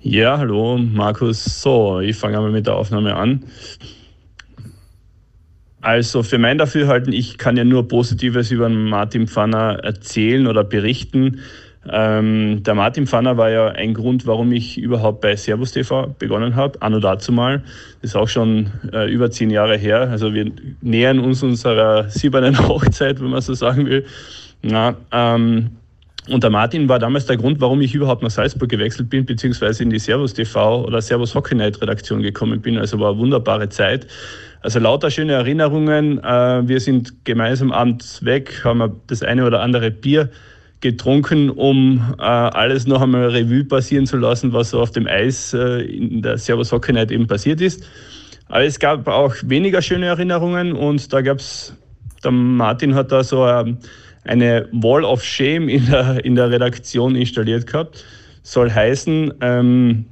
Ja, 0.00 0.38
hallo 0.38 0.78
Markus. 0.78 1.60
So, 1.60 2.00
ich 2.00 2.16
fange 2.16 2.36
einmal 2.36 2.52
mit 2.52 2.66
der 2.66 2.76
Aufnahme 2.76 3.14
an. 3.16 3.44
Also 5.80 6.22
für 6.22 6.38
mein 6.38 6.58
Dafürhalten, 6.58 7.12
ich 7.12 7.38
kann 7.38 7.56
ja 7.56 7.64
nur 7.64 7.86
Positives 7.86 8.50
über 8.50 8.68
Martin 8.68 9.28
Pfanner 9.28 9.78
erzählen 9.82 10.46
oder 10.46 10.64
berichten. 10.64 11.40
Ähm, 11.90 12.62
der 12.62 12.74
Martin 12.74 13.06
Pfanner 13.06 13.36
war 13.36 13.50
ja 13.50 13.68
ein 13.68 13.94
Grund, 13.94 14.26
warum 14.26 14.52
ich 14.52 14.78
überhaupt 14.78 15.20
bei 15.20 15.36
Servus 15.36 15.72
TV 15.72 16.14
begonnen 16.18 16.56
habe, 16.56 16.80
anno 16.82 17.00
dazu 17.00 17.32
mal. 17.32 17.62
Das 18.00 18.10
ist 18.10 18.16
auch 18.16 18.28
schon 18.28 18.70
äh, 18.92 19.10
über 19.10 19.30
zehn 19.30 19.50
Jahre 19.50 19.76
her. 19.76 20.08
Also 20.10 20.34
wir 20.34 20.50
nähern 20.80 21.18
uns 21.18 21.42
unserer 21.42 22.08
siebenen 22.10 22.58
Hochzeit, 22.68 23.20
wenn 23.20 23.30
man 23.30 23.40
so 23.40 23.54
sagen 23.54 23.86
will. 23.86 24.04
Na, 24.62 24.96
ähm, 25.12 25.70
und 26.28 26.42
der 26.42 26.50
Martin 26.50 26.88
war 26.88 26.98
damals 26.98 27.24
der 27.26 27.38
Grund, 27.38 27.60
warum 27.60 27.80
ich 27.80 27.94
überhaupt 27.94 28.22
nach 28.22 28.30
Salzburg 28.30 28.68
gewechselt 28.68 29.08
bin, 29.08 29.24
beziehungsweise 29.24 29.82
in 29.82 29.90
die 29.90 29.98
Servus 29.98 30.34
TV 30.34 30.84
oder 30.84 31.00
Servus 31.00 31.34
Hockey 31.34 31.54
Night 31.54 31.80
Redaktion 31.80 32.22
gekommen 32.22 32.60
bin. 32.60 32.76
Also 32.76 33.00
war 33.00 33.12
eine 33.12 33.18
wunderbare 33.18 33.70
Zeit. 33.70 34.06
Also 34.60 34.78
lauter 34.78 35.10
schöne 35.10 35.32
Erinnerungen. 35.32 36.22
Äh, 36.22 36.68
wir 36.68 36.80
sind 36.80 37.24
gemeinsam 37.24 37.72
abends 37.72 38.24
weg, 38.24 38.60
haben 38.64 39.00
das 39.06 39.22
eine 39.22 39.46
oder 39.46 39.62
andere 39.62 39.90
Bier 39.90 40.28
getrunken, 40.80 41.50
um 41.50 42.14
äh, 42.18 42.22
alles 42.22 42.86
noch 42.86 43.02
einmal 43.02 43.28
Revue 43.30 43.64
passieren 43.64 44.06
zu 44.06 44.16
lassen, 44.16 44.52
was 44.52 44.70
so 44.70 44.80
auf 44.80 44.92
dem 44.92 45.06
Eis 45.06 45.52
äh, 45.52 45.80
in 45.82 46.22
der 46.22 46.38
Servus 46.38 46.70
Hockey 46.70 46.92
Night 46.92 47.10
eben 47.10 47.26
passiert 47.26 47.60
ist. 47.60 47.84
Aber 48.46 48.64
es 48.64 48.78
gab 48.78 49.08
auch 49.08 49.34
weniger 49.44 49.82
schöne 49.82 50.06
Erinnerungen 50.06 50.72
und 50.72 51.12
da 51.12 51.20
gab 51.20 51.38
es, 51.38 51.76
der 52.22 52.30
Martin 52.30 52.94
hat 52.94 53.12
da 53.12 53.24
so 53.24 53.46
ähm, 53.46 53.78
eine 54.24 54.68
Wall 54.72 55.04
of 55.04 55.22
Shame 55.22 55.68
in 55.68 55.86
der, 55.86 56.24
in 56.24 56.34
der 56.34 56.50
Redaktion 56.50 57.16
installiert 57.16 57.66
gehabt. 57.66 58.04
Soll 58.42 58.70
heißen, 58.70 59.34
ähm, 59.40 60.06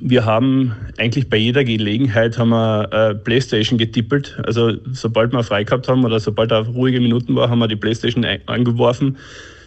wir 0.00 0.24
haben 0.24 0.74
eigentlich 0.98 1.30
bei 1.30 1.36
jeder 1.36 1.64
Gelegenheit 1.64 2.38
haben 2.38 2.50
wir 2.50 2.92
äh, 2.92 3.14
Playstation 3.14 3.78
getippelt. 3.78 4.38
Also 4.44 4.72
sobald 4.92 5.32
wir 5.32 5.42
frei 5.42 5.64
gehabt 5.64 5.88
haben 5.88 6.04
oder 6.04 6.18
sobald 6.18 6.50
da 6.50 6.60
ruhige 6.60 7.00
Minuten 7.00 7.34
war, 7.34 7.48
haben 7.48 7.58
wir 7.58 7.68
die 7.68 7.76
Playstation 7.76 8.26
angeworfen 8.46 9.16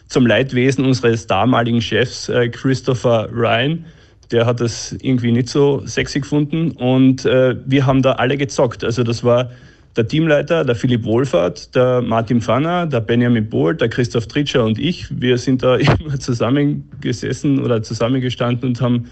zum 0.09 0.25
Leidwesen 0.25 0.85
unseres 0.85 1.27
damaligen 1.27 1.81
Chefs 1.81 2.29
äh, 2.29 2.49
Christopher 2.49 3.29
Ryan. 3.31 3.85
Der 4.31 4.45
hat 4.45 4.59
das 4.59 4.95
irgendwie 5.01 5.31
nicht 5.31 5.49
so 5.49 5.85
sexy 5.85 6.19
gefunden 6.19 6.71
und 6.71 7.25
äh, 7.25 7.55
wir 7.65 7.85
haben 7.85 8.01
da 8.01 8.13
alle 8.13 8.37
gezockt. 8.37 8.83
Also 8.83 9.03
das 9.03 9.23
war 9.23 9.49
der 9.95 10.07
Teamleiter, 10.07 10.63
der 10.63 10.75
Philipp 10.75 11.03
Wohlfahrt, 11.03 11.75
der 11.75 12.01
Martin 12.01 12.41
Pfanner, 12.41 12.85
der 12.85 13.01
Benjamin 13.01 13.49
Bohl, 13.49 13.75
der 13.75 13.89
Christoph 13.89 14.27
Tritscher 14.27 14.63
und 14.63 14.77
ich. 14.77 15.07
Wir 15.09 15.37
sind 15.37 15.63
da 15.63 15.75
immer 15.77 16.19
zusammengesessen 16.19 17.63
oder 17.63 17.81
zusammengestanden 17.81 18.69
und 18.69 18.81
haben 18.81 19.09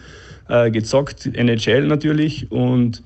äh, 0.50 0.70
gezockt, 0.72 1.26
NHL 1.26 1.88
natürlich. 1.88 2.52
Und 2.52 3.04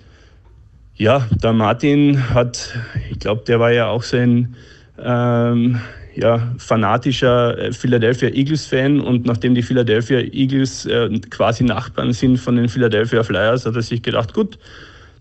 ja, 0.95 1.27
der 1.41 1.53
Martin 1.53 2.33
hat, 2.33 2.77
ich 3.09 3.19
glaube, 3.19 3.43
der 3.47 3.59
war 3.59 3.71
ja 3.71 3.87
auch 3.87 4.03
so 4.03 4.17
ein 4.17 4.55
ähm, 5.03 5.79
ja, 6.15 6.53
fanatischer 6.57 7.57
äh, 7.57 7.71
Philadelphia 7.71 8.29
Eagles-Fan 8.29 8.99
und 8.99 9.25
nachdem 9.25 9.55
die 9.55 9.61
Philadelphia 9.61 10.19
Eagles 10.19 10.85
äh, 10.85 11.09
quasi 11.29 11.63
Nachbarn 11.63 12.13
sind 12.13 12.37
von 12.37 12.55
den 12.55 12.69
Philadelphia 12.69 13.23
Flyers, 13.23 13.65
hat 13.65 13.75
er 13.75 13.81
sich 13.81 14.01
gedacht, 14.01 14.33
gut, 14.33 14.57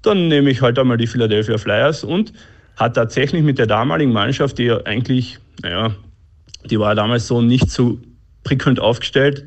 dann 0.02 0.28
nehme 0.28 0.50
ich 0.50 0.62
halt 0.62 0.78
einmal 0.78 0.96
die 0.96 1.06
Philadelphia 1.06 1.58
Flyers 1.58 2.04
und 2.04 2.32
hat 2.76 2.94
tatsächlich 2.94 3.42
mit 3.42 3.58
der 3.58 3.66
damaligen 3.66 4.12
Mannschaft, 4.12 4.58
die 4.58 4.64
ja 4.64 4.80
eigentlich, 4.84 5.38
naja, 5.62 5.94
die 6.64 6.78
war 6.78 6.94
damals 6.94 7.26
so 7.26 7.40
nicht 7.40 7.70
so 7.70 7.98
prickelnd 8.42 8.80
aufgestellt, 8.80 9.44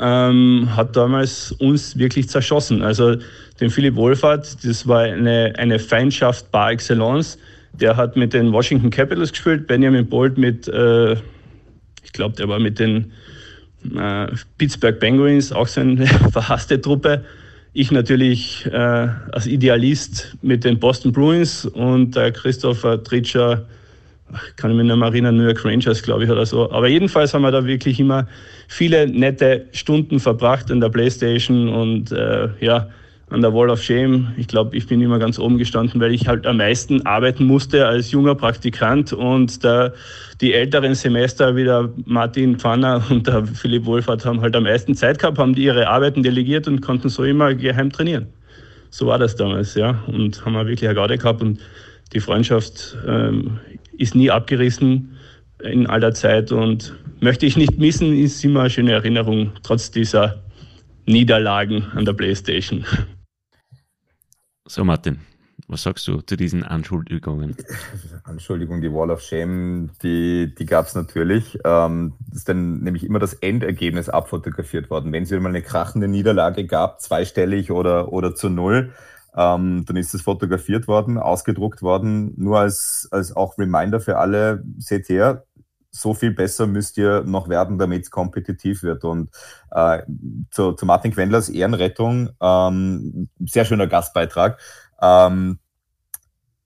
ähm, 0.00 0.68
hat 0.74 0.96
damals 0.96 1.52
uns 1.52 1.98
wirklich 1.98 2.28
zerschossen. 2.28 2.82
Also 2.82 3.16
den 3.60 3.70
Philipp 3.70 3.96
Wohlfahrt, 3.96 4.64
das 4.64 4.86
war 4.86 5.00
eine, 5.00 5.52
eine 5.56 5.78
Feindschaft 5.78 6.50
par 6.50 6.70
excellence. 6.70 7.38
Der 7.80 7.96
hat 7.96 8.16
mit 8.16 8.32
den 8.32 8.52
Washington 8.52 8.90
Capitals 8.90 9.30
gespielt, 9.32 9.66
Benjamin 9.66 10.06
Bolt 10.06 10.38
mit, 10.38 10.68
äh, 10.68 11.14
ich 12.02 12.12
glaube, 12.12 12.36
der 12.36 12.48
war 12.48 12.58
mit 12.58 12.78
den 12.78 13.12
äh, 13.96 14.28
Pittsburgh 14.58 14.98
Penguins, 14.98 15.52
auch 15.52 15.66
so 15.66 15.80
eine 15.80 16.06
verhasste 16.32 16.80
Truppe. 16.80 17.24
Ich 17.72 17.90
natürlich 17.90 18.66
äh, 18.66 19.08
als 19.32 19.46
Idealist 19.46 20.36
mit 20.42 20.64
den 20.64 20.78
Boston 20.78 21.12
Bruins 21.12 21.66
und 21.66 22.16
äh, 22.16 22.30
Christopher 22.30 23.02
Tritscher, 23.02 23.66
kann 24.56 24.70
ich 24.70 24.76
mich 24.76 24.86
nicht 24.86 24.96
mehr 24.96 25.08
erinnern, 25.08 25.36
New 25.36 25.44
York 25.44 25.64
Rangers, 25.64 26.02
glaube 26.02 26.24
ich, 26.24 26.30
oder 26.30 26.46
so. 26.46 26.70
Aber 26.70 26.88
jedenfalls 26.88 27.34
haben 27.34 27.42
wir 27.42 27.50
da 27.50 27.66
wirklich 27.66 28.00
immer 28.00 28.26
viele 28.68 29.06
nette 29.06 29.66
Stunden 29.72 30.20
verbracht 30.20 30.70
in 30.70 30.80
der 30.80 30.88
Playstation 30.88 31.68
und 31.68 32.12
äh, 32.12 32.48
ja, 32.60 32.88
an 33.30 33.40
der 33.40 33.52
Wall 33.52 33.70
of 33.70 33.82
Shame. 33.82 34.32
Ich 34.36 34.48
glaube, 34.48 34.76
ich 34.76 34.86
bin 34.86 35.00
immer 35.00 35.18
ganz 35.18 35.38
oben 35.38 35.58
gestanden, 35.58 36.00
weil 36.00 36.12
ich 36.12 36.28
halt 36.28 36.46
am 36.46 36.58
meisten 36.58 37.06
arbeiten 37.06 37.44
musste 37.44 37.86
als 37.86 38.10
junger 38.10 38.34
Praktikant 38.34 39.12
und 39.12 39.64
der, 39.64 39.94
die 40.40 40.52
älteren 40.52 40.94
Semester 40.94 41.56
wie 41.56 41.64
der 41.64 41.90
Martin 42.04 42.58
Pfanner 42.58 43.02
und 43.10 43.26
der 43.26 43.46
Philipp 43.46 43.86
Wohlfahrt 43.86 44.24
haben 44.24 44.40
halt 44.40 44.54
am 44.56 44.64
meisten 44.64 44.94
Zeit 44.94 45.18
gehabt, 45.18 45.38
haben 45.38 45.54
die 45.54 45.64
ihre 45.64 45.88
Arbeiten 45.88 46.22
delegiert 46.22 46.68
und 46.68 46.80
konnten 46.80 47.08
so 47.08 47.24
immer 47.24 47.54
geheim 47.54 47.90
trainieren. 47.90 48.26
So 48.90 49.06
war 49.06 49.18
das 49.18 49.34
damals, 49.34 49.74
ja. 49.74 50.02
Und 50.06 50.44
haben 50.44 50.52
wir 50.52 50.66
wirklich 50.66 50.88
eine 50.88 50.94
Garde 50.94 51.18
gehabt 51.18 51.42
und 51.42 51.58
die 52.12 52.20
Freundschaft 52.20 52.96
ähm, 53.06 53.58
ist 53.98 54.14
nie 54.14 54.30
abgerissen 54.30 55.16
in 55.62 55.86
aller 55.86 56.12
Zeit 56.14 56.52
und 56.52 56.94
möchte 57.20 57.46
ich 57.46 57.56
nicht 57.56 57.78
missen, 57.78 58.16
ist 58.16 58.44
immer 58.44 58.60
eine 58.60 58.70
schöne 58.70 58.92
Erinnerung, 58.92 59.52
trotz 59.62 59.90
dieser 59.90 60.42
Niederlagen 61.06 61.86
an 61.94 62.04
der 62.04 62.12
Playstation. 62.12 62.84
So, 64.66 64.82
Martin, 64.82 65.20
was 65.68 65.82
sagst 65.82 66.08
du 66.08 66.22
zu 66.22 66.36
diesen 66.36 66.64
Anschuldigungen? 66.64 67.54
Anschuldigung, 68.24 68.80
die 68.80 68.90
Wall 68.90 69.10
of 69.10 69.20
Shame, 69.20 69.90
die, 70.02 70.54
die 70.54 70.64
gab 70.64 70.86
es 70.86 70.94
natürlich. 70.94 71.58
Ähm, 71.66 72.14
ist 72.32 72.48
dann 72.48 72.80
nämlich 72.80 73.04
immer 73.04 73.18
das 73.18 73.34
Endergebnis 73.34 74.08
abfotografiert 74.08 74.88
worden. 74.88 75.12
Wenn 75.12 75.24
es 75.24 75.30
wieder 75.30 75.42
mal 75.42 75.50
eine 75.50 75.60
krachende 75.60 76.08
Niederlage 76.08 76.64
gab, 76.66 77.02
zweistellig 77.02 77.70
oder, 77.72 78.10
oder 78.10 78.34
zu 78.34 78.48
null, 78.48 78.94
ähm, 79.36 79.84
dann 79.84 79.96
ist 79.96 80.14
es 80.14 80.22
fotografiert 80.22 80.88
worden, 80.88 81.18
ausgedruckt 81.18 81.82
worden, 81.82 82.32
nur 82.38 82.60
als, 82.60 83.06
als 83.10 83.36
auch 83.36 83.58
Reminder 83.58 84.00
für 84.00 84.16
alle, 84.16 84.64
seht 84.78 85.10
her, 85.10 85.44
so 85.94 86.12
viel 86.12 86.32
besser 86.32 86.66
müsst 86.66 86.98
ihr 86.98 87.22
noch 87.22 87.48
werden, 87.48 87.78
damit 87.78 88.02
es 88.02 88.10
kompetitiv 88.10 88.82
wird. 88.82 89.04
Und 89.04 89.30
äh, 89.70 90.02
zu, 90.50 90.72
zu 90.72 90.86
Martin 90.86 91.12
Quendlers 91.12 91.48
Ehrenrettung, 91.48 92.30
ähm, 92.40 93.28
sehr 93.46 93.64
schöner 93.64 93.86
Gastbeitrag. 93.86 94.60
Ähm, 95.00 95.58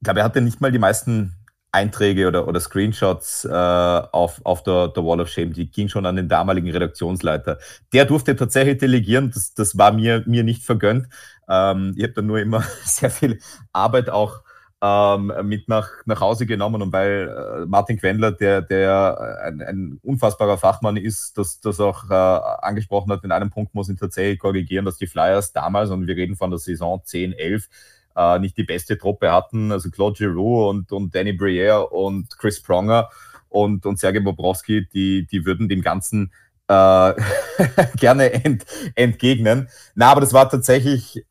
ich 0.00 0.04
glaube, 0.04 0.20
er 0.20 0.24
hatte 0.24 0.40
nicht 0.40 0.60
mal 0.60 0.72
die 0.72 0.78
meisten 0.78 1.34
Einträge 1.72 2.26
oder, 2.26 2.48
oder 2.48 2.58
Screenshots 2.58 3.44
äh, 3.44 3.52
auf, 3.52 4.40
auf 4.44 4.62
der, 4.62 4.88
der 4.88 5.04
Wall 5.04 5.20
of 5.20 5.28
Shame, 5.28 5.52
die 5.52 5.70
ging 5.70 5.88
schon 5.88 6.06
an 6.06 6.16
den 6.16 6.28
damaligen 6.28 6.70
Redaktionsleiter. 6.70 7.58
Der 7.92 8.06
durfte 8.06 8.34
tatsächlich 8.34 8.78
delegieren, 8.78 9.30
das, 9.30 9.52
das 9.52 9.76
war 9.76 9.92
mir, 9.92 10.22
mir 10.26 10.44
nicht 10.44 10.64
vergönnt. 10.64 11.08
Ähm, 11.48 11.92
ich 11.96 12.04
habe 12.04 12.14
dann 12.14 12.26
nur 12.26 12.38
immer 12.40 12.64
sehr 12.84 13.10
viel 13.10 13.40
Arbeit 13.72 14.08
auch 14.08 14.40
ähm, 14.80 15.32
mit 15.44 15.68
nach, 15.68 15.88
nach 16.06 16.20
Hause 16.20 16.46
genommen 16.46 16.82
und 16.82 16.92
weil 16.92 17.28
äh, 17.28 17.66
Martin 17.66 17.98
Quendler, 17.98 18.32
der, 18.32 18.62
der 18.62 19.40
ein, 19.42 19.60
ein 19.60 20.00
unfassbarer 20.02 20.58
Fachmann 20.58 20.96
ist, 20.96 21.36
das, 21.36 21.60
das 21.60 21.80
auch 21.80 22.08
äh, 22.10 22.14
angesprochen 22.14 23.10
hat, 23.10 23.24
in 23.24 23.32
einem 23.32 23.50
Punkt 23.50 23.74
muss 23.74 23.88
ich 23.88 23.98
tatsächlich 23.98 24.38
korrigieren, 24.38 24.84
dass 24.84 24.98
die 24.98 25.08
Flyers 25.08 25.52
damals, 25.52 25.90
und 25.90 26.06
wir 26.06 26.16
reden 26.16 26.36
von 26.36 26.50
der 26.50 26.60
Saison 26.60 27.02
10, 27.04 27.32
11, 27.32 27.68
äh, 28.16 28.38
nicht 28.38 28.56
die 28.56 28.64
beste 28.64 28.98
Truppe 28.98 29.32
hatten, 29.32 29.72
also 29.72 29.90
Claude 29.90 30.16
Giroux 30.16 30.68
und, 30.68 30.92
und 30.92 31.14
Danny 31.14 31.32
Briere 31.32 31.88
und 31.88 32.36
Chris 32.38 32.62
Pronger 32.62 33.10
und, 33.48 33.84
und 33.84 33.98
Sergei 33.98 34.20
Bobrowski, 34.20 34.86
die, 34.92 35.26
die 35.26 35.44
würden 35.44 35.68
dem 35.68 35.82
Ganzen 35.82 36.32
äh, 36.68 37.14
gerne 37.96 38.32
ent, 38.44 38.64
entgegnen. 38.94 39.68
Na, 39.94 40.12
aber 40.12 40.20
das 40.20 40.32
war 40.32 40.48
tatsächlich 40.48 41.24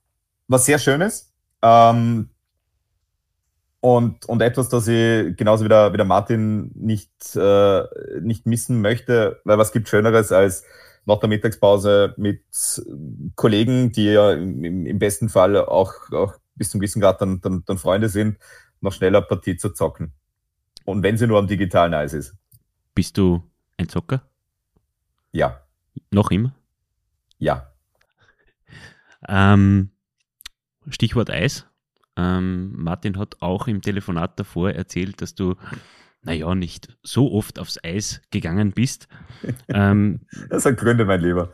was 0.48 0.66
sehr 0.66 0.80
Schönes. 0.80 1.32
Ähm, 1.62 2.30
und, 3.96 4.26
und 4.26 4.42
etwas, 4.42 4.68
das 4.68 4.86
ich 4.90 5.38
genauso 5.38 5.64
wie 5.64 5.70
der, 5.70 5.94
wie 5.94 5.98
der 5.98 6.06
Martin 6.06 6.72
nicht, 6.76 7.10
äh, 7.38 7.84
nicht 8.20 8.46
missen 8.46 8.82
möchte, 8.82 9.40
weil 9.46 9.58
was 9.58 9.72
gibt 9.72 9.88
Schöneres 9.88 10.34
als 10.34 10.66
nach 11.06 11.20
der 11.20 11.30
Mittagspause 11.30 12.14
mit 12.18 12.42
Kollegen, 13.36 13.94
die 13.94 14.08
ja 14.08 14.34
im, 14.34 14.86
im 14.86 15.00
besten 15.00 15.30
Fall 15.30 15.56
auch, 15.56 16.12
auch 16.12 16.34
bis 16.56 16.70
zum 16.70 16.82
gewissen 16.82 17.00
Grad 17.00 17.22
dann, 17.22 17.40
dann, 17.40 17.64
dann 17.66 17.78
Freunde 17.78 18.10
sind, 18.10 18.40
noch 18.82 18.92
schneller 18.92 19.22
Partie 19.22 19.56
zu 19.56 19.70
zocken. 19.70 20.12
Und 20.84 21.02
wenn 21.02 21.18
sie 21.18 21.26
nur 21.26 21.40
am 21.40 21.48
digitalen 21.48 21.94
Eis 21.94 22.12
ist. 22.12 22.36
Bist 22.94 23.18
du 23.18 23.42
ein 23.78 23.88
Zocker? 23.88 24.22
Ja. 25.32 25.62
Noch 26.12 26.30
immer? 26.30 26.54
Ja. 27.38 27.72
Ähm, 29.30 29.92
Stichwort 30.90 31.30
Eis. 31.30 31.67
Ähm, 32.18 32.72
Martin 32.76 33.18
hat 33.18 33.38
auch 33.42 33.68
im 33.68 33.82
Telefonat 33.82 34.40
davor 34.40 34.72
erzählt, 34.72 35.22
dass 35.22 35.36
du, 35.36 35.56
naja, 36.24 36.54
nicht 36.56 36.98
so 37.04 37.32
oft 37.32 37.60
aufs 37.60 37.78
Eis 37.84 38.22
gegangen 38.32 38.72
bist. 38.72 39.08
ähm, 39.70 40.22
das 40.50 40.66
hat 40.66 40.78
Gründe, 40.78 41.06
mein 41.06 41.22
Lieber. 41.22 41.52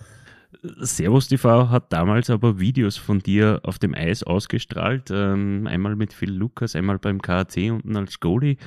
Servus 0.79 1.27
TV 1.27 1.69
hat 1.69 1.91
damals 1.91 2.29
aber 2.29 2.59
Videos 2.59 2.95
von 2.95 3.19
dir 3.19 3.59
auf 3.63 3.79
dem 3.79 3.93
Eis 3.93 4.23
ausgestrahlt. 4.23 5.11
Ähm, 5.11 5.67
einmal 5.67 5.95
mit 5.95 6.13
Phil 6.13 6.31
Lukas, 6.31 6.75
einmal 6.75 6.99
beim 6.99 7.21
KAC 7.21 7.71
unten 7.71 7.97
als 7.97 8.19
Goalie. 8.19 8.57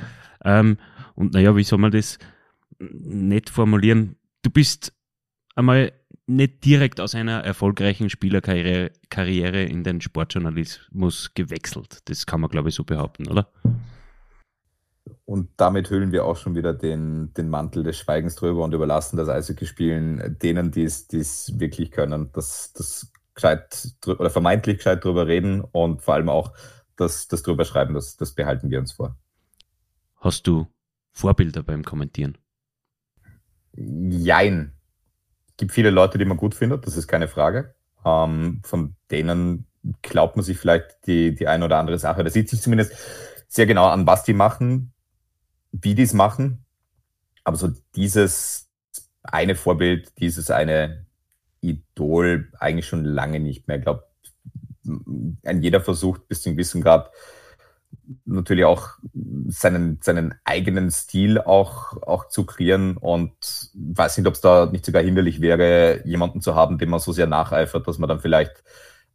Ähm, 0.44 0.76
und 1.14 1.32
naja, 1.32 1.56
wie 1.56 1.64
soll 1.64 1.78
man 1.78 1.92
das 1.92 2.18
nett 2.78 3.48
formulieren? 3.48 4.16
Du 4.42 4.50
bist 4.50 4.92
einmal 5.54 5.92
nicht 6.26 6.64
direkt 6.64 7.00
aus 7.00 7.14
einer 7.14 7.44
erfolgreichen 7.44 8.10
Spielerkarriere 8.10 8.90
Karriere 9.08 9.62
in 9.62 9.84
den 9.84 10.00
Sportjournalismus 10.00 11.32
gewechselt. 11.34 12.00
Das 12.08 12.26
kann 12.26 12.40
man, 12.40 12.50
glaube 12.50 12.68
ich, 12.68 12.74
so 12.74 12.84
behaupten, 12.84 13.28
oder? 13.28 13.48
Und 15.24 15.50
damit 15.56 15.90
hüllen 15.90 16.12
wir 16.12 16.24
auch 16.24 16.36
schon 16.36 16.54
wieder 16.54 16.74
den, 16.74 17.32
den 17.34 17.48
Mantel 17.48 17.84
des 17.84 17.98
Schweigens 17.98 18.34
drüber 18.34 18.64
und 18.64 18.74
überlassen 18.74 19.16
das 19.16 19.28
Eishockey-Spielen 19.28 20.38
denen, 20.40 20.72
die 20.72 20.84
es 20.84 21.58
wirklich 21.58 21.90
können, 21.90 22.30
das, 22.32 22.72
das 22.72 23.12
gescheit 23.34 23.94
oder 24.06 24.30
vermeintlich 24.30 24.78
gescheit 24.78 25.04
drüber 25.04 25.26
reden 25.26 25.60
und 25.60 26.02
vor 26.02 26.14
allem 26.14 26.28
auch 26.28 26.52
das, 26.96 27.28
das 27.28 27.42
drüber 27.42 27.64
schreiben, 27.64 27.94
das, 27.94 28.16
das 28.16 28.34
behalten 28.34 28.70
wir 28.70 28.78
uns 28.78 28.92
vor. 28.92 29.16
Hast 30.16 30.46
du 30.46 30.66
Vorbilder 31.12 31.62
beim 31.62 31.84
Kommentieren? 31.84 32.38
Jein 33.74 34.75
gibt 35.56 35.72
viele 35.72 35.90
Leute, 35.90 36.18
die 36.18 36.24
man 36.24 36.36
gut 36.36 36.54
findet, 36.54 36.86
das 36.86 36.96
ist 36.96 37.08
keine 37.08 37.28
Frage. 37.28 37.74
Ähm, 38.04 38.60
von 38.64 38.96
denen 39.10 39.66
glaubt 40.02 40.36
man 40.36 40.44
sich 40.44 40.58
vielleicht 40.58 41.06
die, 41.06 41.34
die 41.34 41.48
eine 41.48 41.64
oder 41.64 41.78
andere 41.78 41.98
Sache. 41.98 42.24
Da 42.24 42.30
sieht 42.30 42.48
sich 42.48 42.60
zumindest 42.60 42.92
sehr 43.48 43.66
genau 43.66 43.86
an, 43.86 44.06
was 44.06 44.24
die 44.24 44.34
machen, 44.34 44.92
wie 45.72 45.94
die 45.94 46.02
es 46.02 46.12
machen. 46.12 46.64
Aber 47.44 47.56
so 47.56 47.70
dieses 47.94 48.68
eine 49.22 49.54
Vorbild, 49.54 50.18
dieses 50.18 50.50
eine 50.50 51.06
Idol 51.60 52.50
eigentlich 52.58 52.86
schon 52.86 53.04
lange 53.04 53.40
nicht 53.40 53.68
mehr. 53.68 53.78
Ich 53.78 53.82
glaube, 53.82 54.06
ein 55.44 55.62
jeder 55.62 55.80
versucht 55.80 56.28
bis 56.28 56.42
zu 56.42 56.48
einem 56.48 56.56
gewissen 56.56 56.82
Grad 56.82 57.10
natürlich 58.24 58.64
auch 58.64 58.90
seinen, 59.48 59.98
seinen 60.02 60.34
eigenen 60.44 60.90
Stil 60.90 61.38
auch, 61.40 62.00
auch 62.02 62.28
zu 62.28 62.44
kreieren 62.44 62.96
und 62.96 63.32
weiß 63.74 64.18
nicht, 64.18 64.26
ob 64.26 64.34
es 64.34 64.40
da 64.40 64.66
nicht 64.66 64.84
sogar 64.84 65.02
hinderlich 65.02 65.40
wäre, 65.40 66.06
jemanden 66.06 66.40
zu 66.40 66.54
haben, 66.54 66.78
dem 66.78 66.90
man 66.90 67.00
so 67.00 67.12
sehr 67.12 67.26
nacheifert, 67.26 67.86
dass 67.86 67.98
man 67.98 68.08
dann 68.08 68.20
vielleicht 68.20 68.62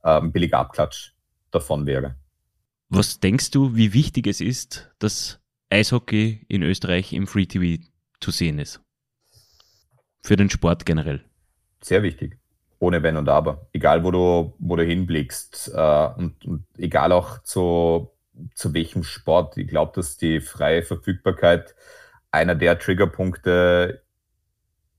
äh, 0.04 0.20
ein 0.20 0.32
billiger 0.32 0.60
Abklatsch 0.60 1.14
davon 1.52 1.86
wäre. 1.86 2.16
Was 2.90 3.20
denkst 3.20 3.52
du, 3.52 3.76
wie 3.76 3.94
wichtig 3.94 4.28
es 4.28 4.42
ist, 4.42 4.92
dass 5.00 5.40
Eishockey 5.70 6.46
in 6.48 6.64
Österreich 6.64 7.14
im 7.14 7.28
Free 7.28 7.46
TV 7.46 7.82
zu 8.20 8.32
sehen 8.32 8.60
ist? 8.60 8.82
Für 10.24 10.36
den 10.36 10.50
Sport 10.50 10.86
generell. 10.86 11.24
Sehr 11.82 12.04
wichtig. 12.04 12.38
Ohne 12.80 13.04
Wenn 13.04 13.18
und 13.18 13.30
Aber. 13.30 13.68
Egal, 13.74 14.04
wo 14.04 14.12
du, 14.12 14.54
wo 14.60 14.76
du 14.76 14.84
hinblickst 14.84 15.72
äh, 15.74 16.10
und, 16.18 16.46
und 16.46 16.66
egal 16.78 17.12
auch 17.12 17.42
zu 17.44 18.12
zu 18.56 18.74
welchem 18.74 19.04
Sport. 19.04 19.58
Ich 19.58 19.68
glaube, 19.68 19.92
dass 19.96 20.18
die 20.18 20.40
freie 20.40 20.84
Verfügbarkeit 20.84 21.76
einer 22.32 22.56
der 22.56 22.80
Triggerpunkte 22.80 24.04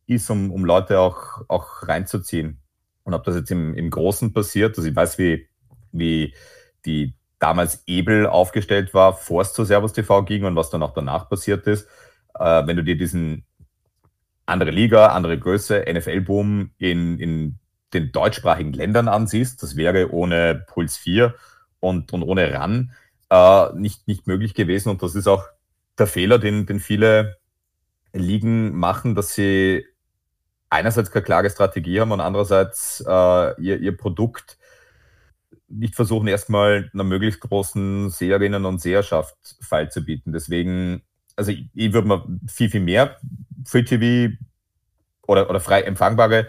ist, 0.07 0.30
um, 0.30 0.51
um 0.51 0.64
Leute 0.64 1.01
auch, 1.01 1.43
auch 1.49 1.89
reinzuziehen. 1.89 2.61
Und 3.05 3.14
ob 3.14 3.24
das 3.24 3.37
jetzt 3.37 3.51
im, 3.51 3.74
im 3.74 3.91
Großen 3.91 4.33
passiert, 4.33 4.76
also 4.76 4.89
ich 4.89 4.95
weiß, 4.95 5.18
wie, 5.18 5.49
wie 5.93 6.35
die 6.85 7.14
damals 7.39 7.83
Ebel 7.87 8.26
aufgestellt 8.26 8.95
war, 8.95 9.14
vor 9.14 9.43
es 9.43 9.53
zu 9.53 9.64
Servus 9.64 9.93
TV 9.93 10.22
ging 10.22 10.45
und 10.45 10.55
was 10.55 10.70
dann 10.70 10.83
auch 10.83 10.95
danach 10.95 11.28
passiert 11.28 11.66
ist. 11.66 11.89
Äh, 12.39 12.66
wenn 12.66 12.76
du 12.76 12.85
dir 12.85 12.97
diesen 12.97 13.45
andere 14.47 14.70
Liga, 14.70 15.09
andere 15.09 15.39
Größe, 15.39 15.85
NFL-Boom 15.93 16.70
in, 16.78 17.18
in 17.18 17.59
den 17.95 18.12
deutschsprachigen 18.12 18.72
Ländern 18.72 19.09
ansiehst, 19.09 19.62
das 19.62 19.76
wäre 19.76 20.12
ohne 20.12 20.64
Puls 20.68 20.97
4 20.97 21.35
und, 21.80 22.12
und 22.12 22.22
ohne 22.22 22.53
RAN 22.53 22.93
äh, 23.33 23.72
nicht, 23.74 24.07
nicht 24.07 24.26
möglich 24.26 24.53
gewesen. 24.53 24.91
Und 24.91 25.03
das 25.03 25.14
ist 25.14 25.26
auch 25.26 25.47
der 25.99 26.07
Fehler, 26.07 26.39
den, 26.39 26.66
den 26.66 26.80
viele 26.80 27.39
Ligen 28.12 28.76
machen, 28.76 29.14
dass 29.14 29.35
sie 29.35 29.87
einerseits 30.68 31.11
keine 31.11 31.24
klare 31.24 31.51
Strategie 31.51 32.01
haben 32.01 32.12
und 32.12 32.20
andererseits 32.20 33.03
äh, 33.07 33.62
ihr, 33.62 33.80
ihr 33.80 33.97
Produkt 33.97 34.59
nicht 35.68 35.95
versuchen, 35.95 36.28
erstmal 36.28 36.91
einer 36.93 37.05
möglichst 37.05 37.41
großen 37.41 38.11
Seherinnen 38.11 38.66
und 38.66 38.83
Seherschaft 38.83 39.37
Fall 39.61 39.91
zu 39.91 40.05
bieten. 40.05 40.33
Deswegen, 40.33 41.03
also 41.35 41.53
ich, 41.53 41.70
ich 41.72 41.93
würde 41.95 42.09
mir 42.09 42.39
viel, 42.47 42.68
viel 42.68 42.83
mehr 42.83 43.16
Free 43.64 43.85
TV 43.85 44.35
oder, 45.26 45.49
oder 45.49 45.61
frei 45.61 45.83
empfangbare 45.83 46.49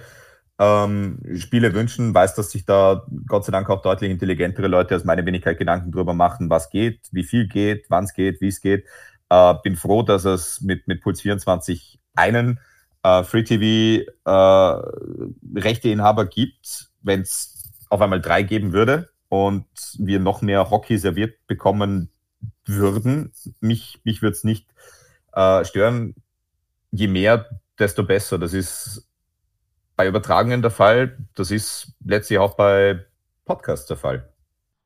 ähm, 0.60 1.20
Spiele 1.36 1.74
wünschen. 1.74 2.14
Weiß, 2.14 2.36
dass 2.36 2.52
sich 2.52 2.66
da 2.66 3.06
Gott 3.28 3.46
sei 3.46 3.52
Dank 3.52 3.70
auch 3.70 3.82
deutlich 3.82 4.12
intelligentere 4.12 4.68
Leute 4.68 4.96
als 4.96 5.04
meine 5.04 5.26
Wenigkeit 5.26 5.58
Gedanken 5.58 5.92
darüber 5.92 6.14
machen, 6.14 6.50
was 6.50 6.70
geht, 6.70 7.00
wie 7.12 7.24
viel 7.24 7.48
geht, 7.48 7.86
wann 7.90 8.06
es 8.06 8.14
geht, 8.14 8.42
wie 8.42 8.48
es 8.48 8.62
geht. 8.62 8.86
Äh, 9.30 9.56
bin 9.64 9.76
froh, 9.76 10.04
dass 10.04 10.26
es 10.26 10.62
mit, 10.62 10.88
mit 10.88 11.02
Puls 11.02 11.22
24 11.22 12.00
einen 12.16 12.60
äh, 13.04 13.24
Free 13.24 13.44
TV 13.44 14.12
äh, 14.26 15.60
Rechteinhaber 15.60 16.26
gibt. 16.26 16.90
Wenn 17.02 17.22
es 17.22 17.72
auf 17.90 18.02
einmal 18.02 18.22
drei 18.22 18.44
geben 18.44 18.74
würde 18.74 19.10
und 19.30 19.66
wir 19.98 20.20
noch 20.20 20.42
mehr 20.42 20.70
Hockey 20.70 20.98
serviert 20.98 21.36
bekommen 21.48 22.10
würden, 22.66 23.34
mich, 23.60 24.00
mich 24.04 24.22
würde 24.22 24.36
es 24.36 24.44
nicht 24.44 24.68
äh, 25.34 25.66
stören. 25.66 26.16
Je 26.92 27.08
mehr, 27.08 27.50
desto 27.80 28.04
besser. 28.04 28.38
Das 28.38 28.54
ist 28.54 29.08
bei 29.96 30.08
Übertragungen 30.08 30.62
der 30.62 30.72
Fall. 30.72 31.18
Das 31.36 31.52
ist 31.52 31.94
letztlich 32.04 32.40
auch 32.40 32.56
bei 32.56 33.06
Podcasts 33.46 33.88
der 33.88 33.98
Fall. 33.98 34.30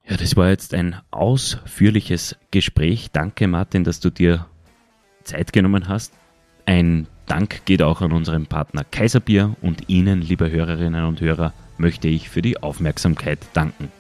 Ja, 0.06 0.16
das 0.16 0.36
war 0.36 0.50
jetzt 0.50 0.74
ein 0.74 0.96
ausführliches 1.12 2.38
Gespräch. 2.52 3.12
Danke, 3.12 3.48
Martin, 3.48 3.84
dass 3.84 4.00
du 4.00 4.10
dir 4.10 4.46
Zeit 5.24 5.52
genommen 5.52 5.88
hast. 5.88 6.14
Ein 6.66 7.08
Dank 7.26 7.66
geht 7.66 7.82
auch 7.82 8.02
an 8.02 8.14
unseren 8.14 8.46
Partner 8.46 8.86
Kaiserbier 8.86 9.56
und 9.62 9.90
Ihnen, 9.90 10.22
liebe 10.22 10.50
Hörerinnen 10.50 11.04
und 11.04 11.20
Hörer, 11.20 11.54
möchte 11.78 12.08
ich 12.08 12.30
für 12.30 12.42
die 12.42 12.62
Aufmerksamkeit 12.64 13.40
danken. 13.54 13.92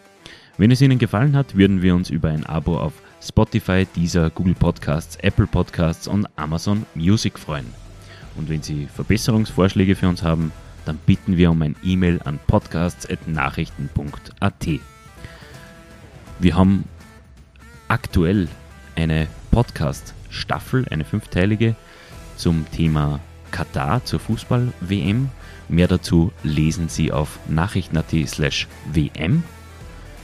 Wenn 0.58 0.72
es 0.72 0.82
Ihnen 0.82 0.97
gefallen 0.97 1.36
hat, 1.36 1.55
würden 1.55 1.82
wir 1.82 1.93
uns 1.93 2.10
über 2.10 2.30
ein 2.30 2.45
Abo 2.45 2.80
auf 2.80 2.93
Spotify, 3.22 3.86
Deezer, 3.95 4.30
Google 4.30 4.55
Podcasts, 4.55 5.18
Apple 5.18 5.47
Podcasts 5.47 6.08
und 6.08 6.28
Amazon 6.38 6.86
Music 6.95 7.38
freuen. 7.38 7.68
Und 8.36 8.49
wenn 8.49 8.64
Sie 8.64 8.88
Verbesserungsvorschläge 8.88 9.95
für 9.95 10.08
uns 10.08 10.24
haben, 10.24 10.51
dann 10.88 10.98
bitten 11.06 11.38
wir 11.38 11.52
um 11.52 11.62
ein 11.62 11.76
E-Mail 11.84 12.20
an 12.24 12.40
podcasts.nachrichten.at. 12.48 14.68
Wir 16.40 16.56
haben 16.56 16.86
aktuell 17.88 18.48
eine 18.96 19.28
Podcast-Staffel, 19.52 20.88
eine 20.90 21.04
fünfteilige, 21.04 21.76
zum 22.36 22.66
Thema 22.72 23.20
Katar 23.52 24.04
zur 24.06 24.20
Fußball-WM. 24.20 25.30
Mehr 25.70 25.88
dazu 25.88 26.32
lesen 26.44 26.90
Sie 26.90 27.12
auf 27.12 27.40
nachrichten.at 27.48 28.12
slash 28.28 28.68
WM. 28.92 29.44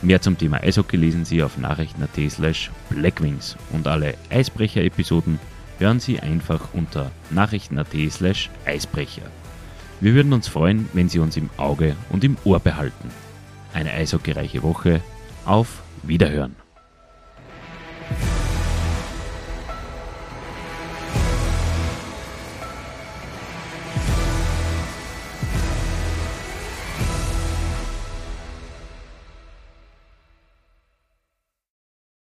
Mehr 0.01 0.21
zum 0.21 0.37
Thema 0.37 0.61
Eishockey 0.61 0.97
lesen 0.97 1.25
Sie 1.25 1.43
auf 1.43 1.57
nachrichten.at 1.57 2.19
slash 2.29 2.71
Blackwings. 2.89 3.57
Und 3.71 3.87
alle 3.87 4.15
Eisbrecher-Episoden 4.29 5.39
hören 5.79 5.99
Sie 5.99 6.19
einfach 6.19 6.69
unter 6.73 7.09
nachrichten.at 7.31 7.95
slash 8.11 8.51
Eisbrecher. 8.65 9.23
Wir 10.03 10.15
würden 10.15 10.33
uns 10.33 10.49
freuen, 10.49 10.89
wenn 10.91 11.07
Sie 11.07 11.19
uns 11.19 11.37
im 11.37 11.49
Auge 11.55 11.95
und 12.09 12.25
im 12.25 12.35
Ohr 12.43 12.59
behalten. 12.59 13.07
Eine 13.73 13.93
eishockeyreiche 13.93 14.61
Woche. 14.61 14.99
Auf 15.45 15.81
Wiederhören. 16.01 16.57